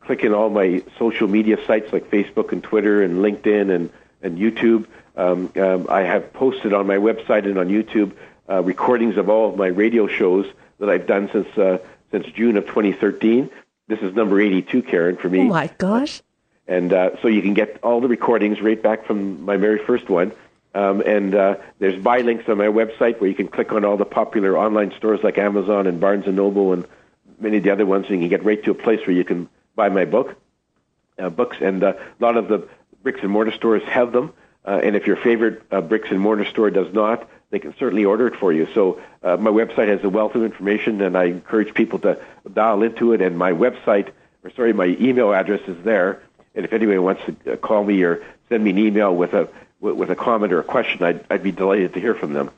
click 0.06 0.22
in 0.22 0.32
all 0.32 0.48
my 0.48 0.82
social 0.98 1.28
media 1.28 1.58
sites 1.66 1.92
like 1.92 2.10
Facebook 2.10 2.52
and 2.52 2.62
Twitter 2.62 3.02
and 3.02 3.18
LinkedIn 3.18 3.74
and, 3.74 3.90
and 4.22 4.38
YouTube. 4.38 4.86
Um, 5.16 5.52
um, 5.56 5.86
I 5.90 6.02
have 6.02 6.32
posted 6.32 6.72
on 6.72 6.86
my 6.86 6.96
website 6.96 7.44
and 7.44 7.58
on 7.58 7.68
YouTube 7.68 8.12
uh, 8.48 8.62
recordings 8.62 9.16
of 9.16 9.28
all 9.28 9.50
of 9.50 9.56
my 9.56 9.66
radio 9.66 10.06
shows 10.06 10.46
that 10.78 10.88
I've 10.88 11.06
done 11.06 11.28
since 11.32 11.48
uh, 11.58 11.78
since 12.12 12.26
June 12.28 12.56
of 12.56 12.66
2013. 12.66 13.50
This 13.88 13.98
is 14.00 14.14
number 14.14 14.40
82, 14.40 14.82
Karen, 14.82 15.16
for 15.16 15.28
me. 15.28 15.40
Oh 15.40 15.44
my 15.44 15.70
gosh! 15.78 16.22
And 16.68 16.92
uh, 16.92 17.20
so 17.20 17.28
you 17.28 17.42
can 17.42 17.54
get 17.54 17.78
all 17.82 18.00
the 18.00 18.08
recordings 18.08 18.60
right 18.60 18.80
back 18.80 19.06
from 19.06 19.44
my 19.44 19.56
very 19.56 19.78
first 19.84 20.08
one. 20.08 20.32
Um, 20.74 21.00
and 21.00 21.34
uh, 21.34 21.56
there's 21.78 22.00
buy 22.00 22.20
links 22.20 22.48
on 22.48 22.58
my 22.58 22.66
website 22.66 23.18
where 23.18 23.30
you 23.30 23.34
can 23.34 23.48
click 23.48 23.72
on 23.72 23.84
all 23.84 23.96
the 23.96 24.04
popular 24.04 24.58
online 24.58 24.92
stores 24.98 25.20
like 25.22 25.38
Amazon 25.38 25.86
and 25.86 25.98
Barnes 25.98 26.26
and 26.26 26.36
Noble 26.36 26.74
and 26.74 26.86
many 27.40 27.56
of 27.56 27.62
the 27.62 27.70
other 27.70 27.86
ones, 27.86 28.06
and 28.10 28.16
you 28.16 28.20
can 28.20 28.28
get 28.28 28.44
right 28.44 28.62
to 28.64 28.72
a 28.72 28.74
place 28.74 29.00
where 29.06 29.16
you 29.16 29.24
can 29.24 29.48
buy 29.76 29.88
my 29.88 30.04
book, 30.04 30.34
uh, 31.18 31.28
books, 31.28 31.58
and 31.60 31.84
uh, 31.84 31.92
a 31.96 32.24
lot 32.24 32.36
of 32.36 32.48
the 32.48 32.66
bricks 33.02 33.20
and 33.22 33.30
mortar 33.30 33.52
stores 33.52 33.82
have 33.84 34.10
them. 34.12 34.32
Uh, 34.64 34.80
and 34.82 34.96
if 34.96 35.06
your 35.06 35.16
favorite 35.16 35.62
uh, 35.70 35.80
bricks 35.80 36.08
and 36.10 36.18
mortar 36.18 36.44
store 36.44 36.70
does 36.70 36.92
not, 36.92 37.28
they 37.50 37.60
can 37.60 37.74
certainly 37.78 38.04
order 38.04 38.26
it 38.26 38.34
for 38.34 38.52
you. 38.52 38.66
So 38.74 39.00
uh, 39.22 39.36
my 39.36 39.50
website 39.50 39.88
has 39.88 40.02
a 40.02 40.08
wealth 40.08 40.34
of 40.34 40.42
information, 40.42 41.00
and 41.00 41.16
I 41.16 41.24
encourage 41.24 41.72
people 41.74 42.00
to 42.00 42.18
dial 42.52 42.82
into 42.82 43.12
it. 43.12 43.22
And 43.22 43.38
my 43.38 43.52
website, 43.52 44.10
or 44.42 44.50
sorry, 44.50 44.72
my 44.72 44.86
email 44.86 45.32
address 45.32 45.60
is 45.68 45.82
there. 45.84 46.20
And 46.56 46.64
if 46.64 46.72
anyone 46.72 47.02
wants 47.02 47.22
to 47.26 47.52
uh, 47.52 47.56
call 47.56 47.84
me 47.84 48.02
or 48.02 48.24
send 48.48 48.64
me 48.64 48.70
an 48.70 48.78
email 48.78 49.14
with 49.14 49.34
a 49.34 49.48
with 49.78 50.10
a 50.10 50.16
comment 50.16 50.52
or 50.52 50.58
a 50.58 50.64
question, 50.64 51.04
I'd, 51.04 51.24
I'd 51.30 51.42
be 51.42 51.52
delighted 51.52 51.94
to 51.94 52.00
hear 52.00 52.14
from 52.14 52.32
them. 52.32 52.50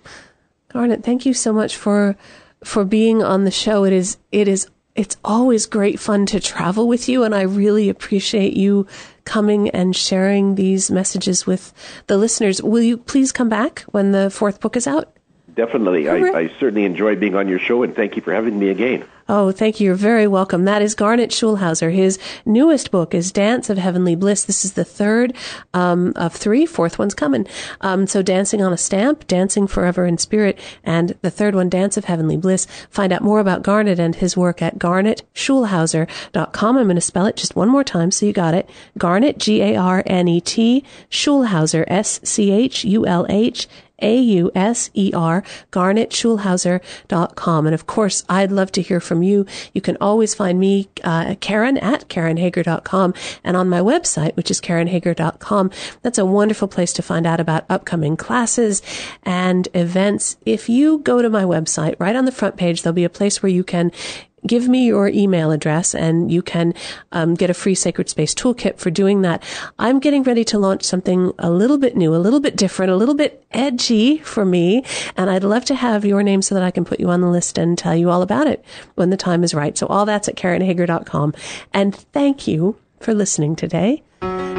Garnet, 0.69 1.03
thank 1.03 1.27
you 1.27 1.35
so 1.35 1.53
much 1.53 1.77
for 1.77 2.17
for 2.65 2.85
being 2.85 3.23
on 3.23 3.45
the 3.45 3.51
show. 3.51 3.85
It 3.85 3.93
is 3.93 4.17
it 4.33 4.49
is 4.49 4.69
it's 4.99 5.17
always 5.25 5.67
great 5.67 6.01
fun 6.01 6.27
to 6.27 6.41
travel 6.41 6.89
with 6.89 7.09
you, 7.09 7.23
and 7.23 7.33
I 7.33 7.43
really 7.43 7.89
appreciate 7.89 8.55
you 8.55 8.89
coming 9.25 9.71
and 9.71 9.95
sharing 9.95 10.57
these 10.57 10.91
messages 10.91 11.47
with 11.47 11.73
the 12.09 12.19
listeners. 12.19 12.61
Will 12.61 12.83
you 12.83 12.97
please 12.97 13.31
come 13.31 13.49
back 13.49 13.83
when 13.93 14.11
the 14.11 14.29
fourth 14.29 14.61
book 14.61 14.77
is 14.77 14.89
out? 14.89 15.17
Definitely. 15.55 16.09
I, 16.09 16.17
I 16.17 16.49
certainly 16.59 16.85
enjoy 16.85 17.15
being 17.15 17.37
on 17.37 17.47
your 17.47 17.61
show, 17.61 17.85
and 17.85 17.95
thank 17.95 18.17
you 18.17 18.23
for 18.23 18.33
having 18.33 18.59
me 18.59 18.71
again. 18.71 19.05
Oh, 19.31 19.53
thank 19.53 19.79
you. 19.79 19.87
You're 19.87 19.95
very 19.95 20.27
welcome. 20.27 20.65
That 20.65 20.81
is 20.81 20.95
Garnet 20.95 21.29
Schulhauser. 21.29 21.93
His 21.93 22.19
newest 22.47 22.91
book 22.91 23.13
is 23.13 23.31
Dance 23.31 23.69
of 23.69 23.77
Heavenly 23.77 24.15
Bliss. 24.15 24.47
This 24.47 24.65
is 24.65 24.73
the 24.73 24.87
third 24.87 25.37
um, 25.75 26.15
of 26.17 26.35
three. 26.35 26.65
Fourth 26.65 26.99
one's 26.99 27.13
coming. 27.13 27.47
Um, 27.83 28.07
so, 28.07 28.23
Dancing 28.23 28.63
on 28.63 28.73
a 28.73 28.79
Stamp, 28.79 29.27
Dancing 29.27 29.67
Forever 29.67 30.07
in 30.07 30.17
Spirit, 30.17 30.59
and 30.83 31.11
the 31.21 31.31
third 31.31 31.55
one, 31.55 31.69
Dance 31.69 31.99
of 31.99 32.07
Heavenly 32.07 32.39
Bliss. 32.39 32.67
Find 32.89 33.13
out 33.13 33.21
more 33.21 33.39
about 33.39 33.63
Garnet 33.63 33.99
and 33.99 34.15
his 34.15 34.35
work 34.35 34.63
at 34.63 34.79
garnetschulhauser.com. 34.79 36.77
I'm 36.79 36.85
going 36.85 36.95
to 36.95 37.01
spell 37.03 37.27
it 37.27 37.37
just 37.37 37.55
one 37.55 37.69
more 37.69 37.85
time 37.85 38.11
so 38.11 38.25
you 38.25 38.33
got 38.33 38.55
it. 38.55 38.71
Garnet, 38.97 39.37
G 39.37 39.61
A 39.61 39.77
R 39.77 40.03
N 40.07 40.27
E 40.27 40.41
T, 40.41 40.85
Schulhauser, 41.11 41.85
S 41.87 42.19
C 42.25 42.51
H 42.51 42.83
U 42.85 43.07
L 43.07 43.27
H 43.29 43.69
a-U-S-E-R, 44.01 45.43
garnetschulhauser.com. 45.73 47.67
And 47.67 47.75
of 47.75 47.87
course, 47.87 48.25
I'd 48.29 48.53
love 48.53 48.73
to 48.73 48.83
hear 48.83 49.01
from 49.19 49.25
you. 49.25 49.47
You 49.75 49.81
can 49.81 49.97
always 50.01 50.35
find 50.35 50.61
me, 50.61 50.89
uh, 51.03 51.35
Karen 51.41 51.77
at 51.79 52.09
KarenHager.com 52.09 53.15
and 53.43 53.57
on 53.57 53.69
my 53.69 53.81
website, 53.81 54.37
which 54.37 54.51
is 54.51 54.61
KarenHager.com. 54.61 55.71
That's 56.03 56.19
a 56.19 56.25
wonderful 56.25 56.69
place 56.69 56.93
to 56.95 57.03
find 57.03 57.27
out 57.27 57.41
about 57.41 57.65
upcoming 57.69 58.17
classes 58.17 58.81
and 59.25 59.67
events. 59.75 60.37
If 60.47 60.69
you 60.69 60.99
go 60.99 61.21
to 61.21 61.29
my 61.29 61.43
website, 61.43 61.97
right 61.99 62.15
on 62.15 62.27
the 62.27 62.33
front 62.33 62.57
page, 62.57 62.83
there'll 62.83 62.95
be 62.95 63.05
a 63.05 63.11
place 63.11 63.43
where 63.43 63.51
you 63.51 63.65
can 63.65 63.91
give 64.47 64.69
me 64.69 64.87
your 64.87 65.09
email 65.09 65.51
address 65.51 65.95
and 65.95 66.31
you 66.31 66.43
can 66.43 66.75
um, 67.13 67.35
get 67.35 67.51
a 67.51 67.55
free 67.55 67.75
sacred 67.75 68.09
space 68.09 68.35
toolkit 68.35 68.79
for 68.79 68.91
doing 68.91 69.23
that. 69.23 69.43
I'm 69.79 69.99
getting 69.99 70.23
ready 70.23 70.45
to 70.45 70.59
launch 70.59 70.85
something 70.85 71.33
a 71.39 71.51
little 71.51 71.79
bit 71.79 71.97
new 71.97 72.15
a 72.15 72.17
little 72.17 72.41
bit 72.41 72.57
different 72.57 72.93
a 72.93 72.97
little 72.97 73.15
bit 73.15 73.45
edgy 73.53 74.19
for 74.19 74.45
me. 74.45 74.85
And 75.17 75.31
i'd 75.31 75.45
love 75.45 75.65
to 75.67 75.75
have 75.75 76.05
your 76.05 76.23
name 76.23 76.43
so 76.43 76.55
that 76.55 76.65
i 76.65 76.71
can 76.71 76.85
put 76.85 77.01
you 77.01 77.09
on 77.11 77.21
the 77.21 77.29
list 77.29 77.59
and 77.59 77.77
tell 77.77 77.97
you 77.97 78.11
all 78.11 78.23
about 78.23 78.47
it 78.47 78.65
when 78.95 79.11
the 79.11 79.17
time 79.17 79.45
is 79.45 79.55
right. 79.55 79.77
So 79.77 79.87
all 79.87 80.07
that's 80.07 80.29
at 80.29 80.37
karenhager.com 80.37 81.35
and 81.73 81.95
thank 81.95 82.47
you 82.47 82.77
for 83.01 83.15
listening 83.15 83.57
today. 83.57 84.03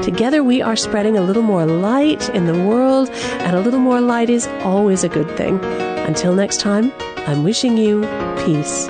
Together 0.04 0.44
we 0.44 0.62
are 0.62 0.76
spreading 0.76 1.18
a 1.18 1.22
little 1.22 1.44
more 1.44 1.66
light 1.66 2.30
in 2.30 2.46
the 2.46 2.66
world, 2.66 3.10
and 3.12 3.56
a 3.56 3.60
little 3.60 3.80
more 3.80 4.00
light 4.00 4.30
is 4.30 4.48
always 4.64 5.04
a 5.04 5.10
good 5.10 5.30
thing. 5.36 5.60
Until 6.08 6.34
next 6.34 6.62
time, 6.62 6.92
I'm 7.28 7.44
wishing 7.44 7.78
you 7.78 8.02
peace. 8.46 8.88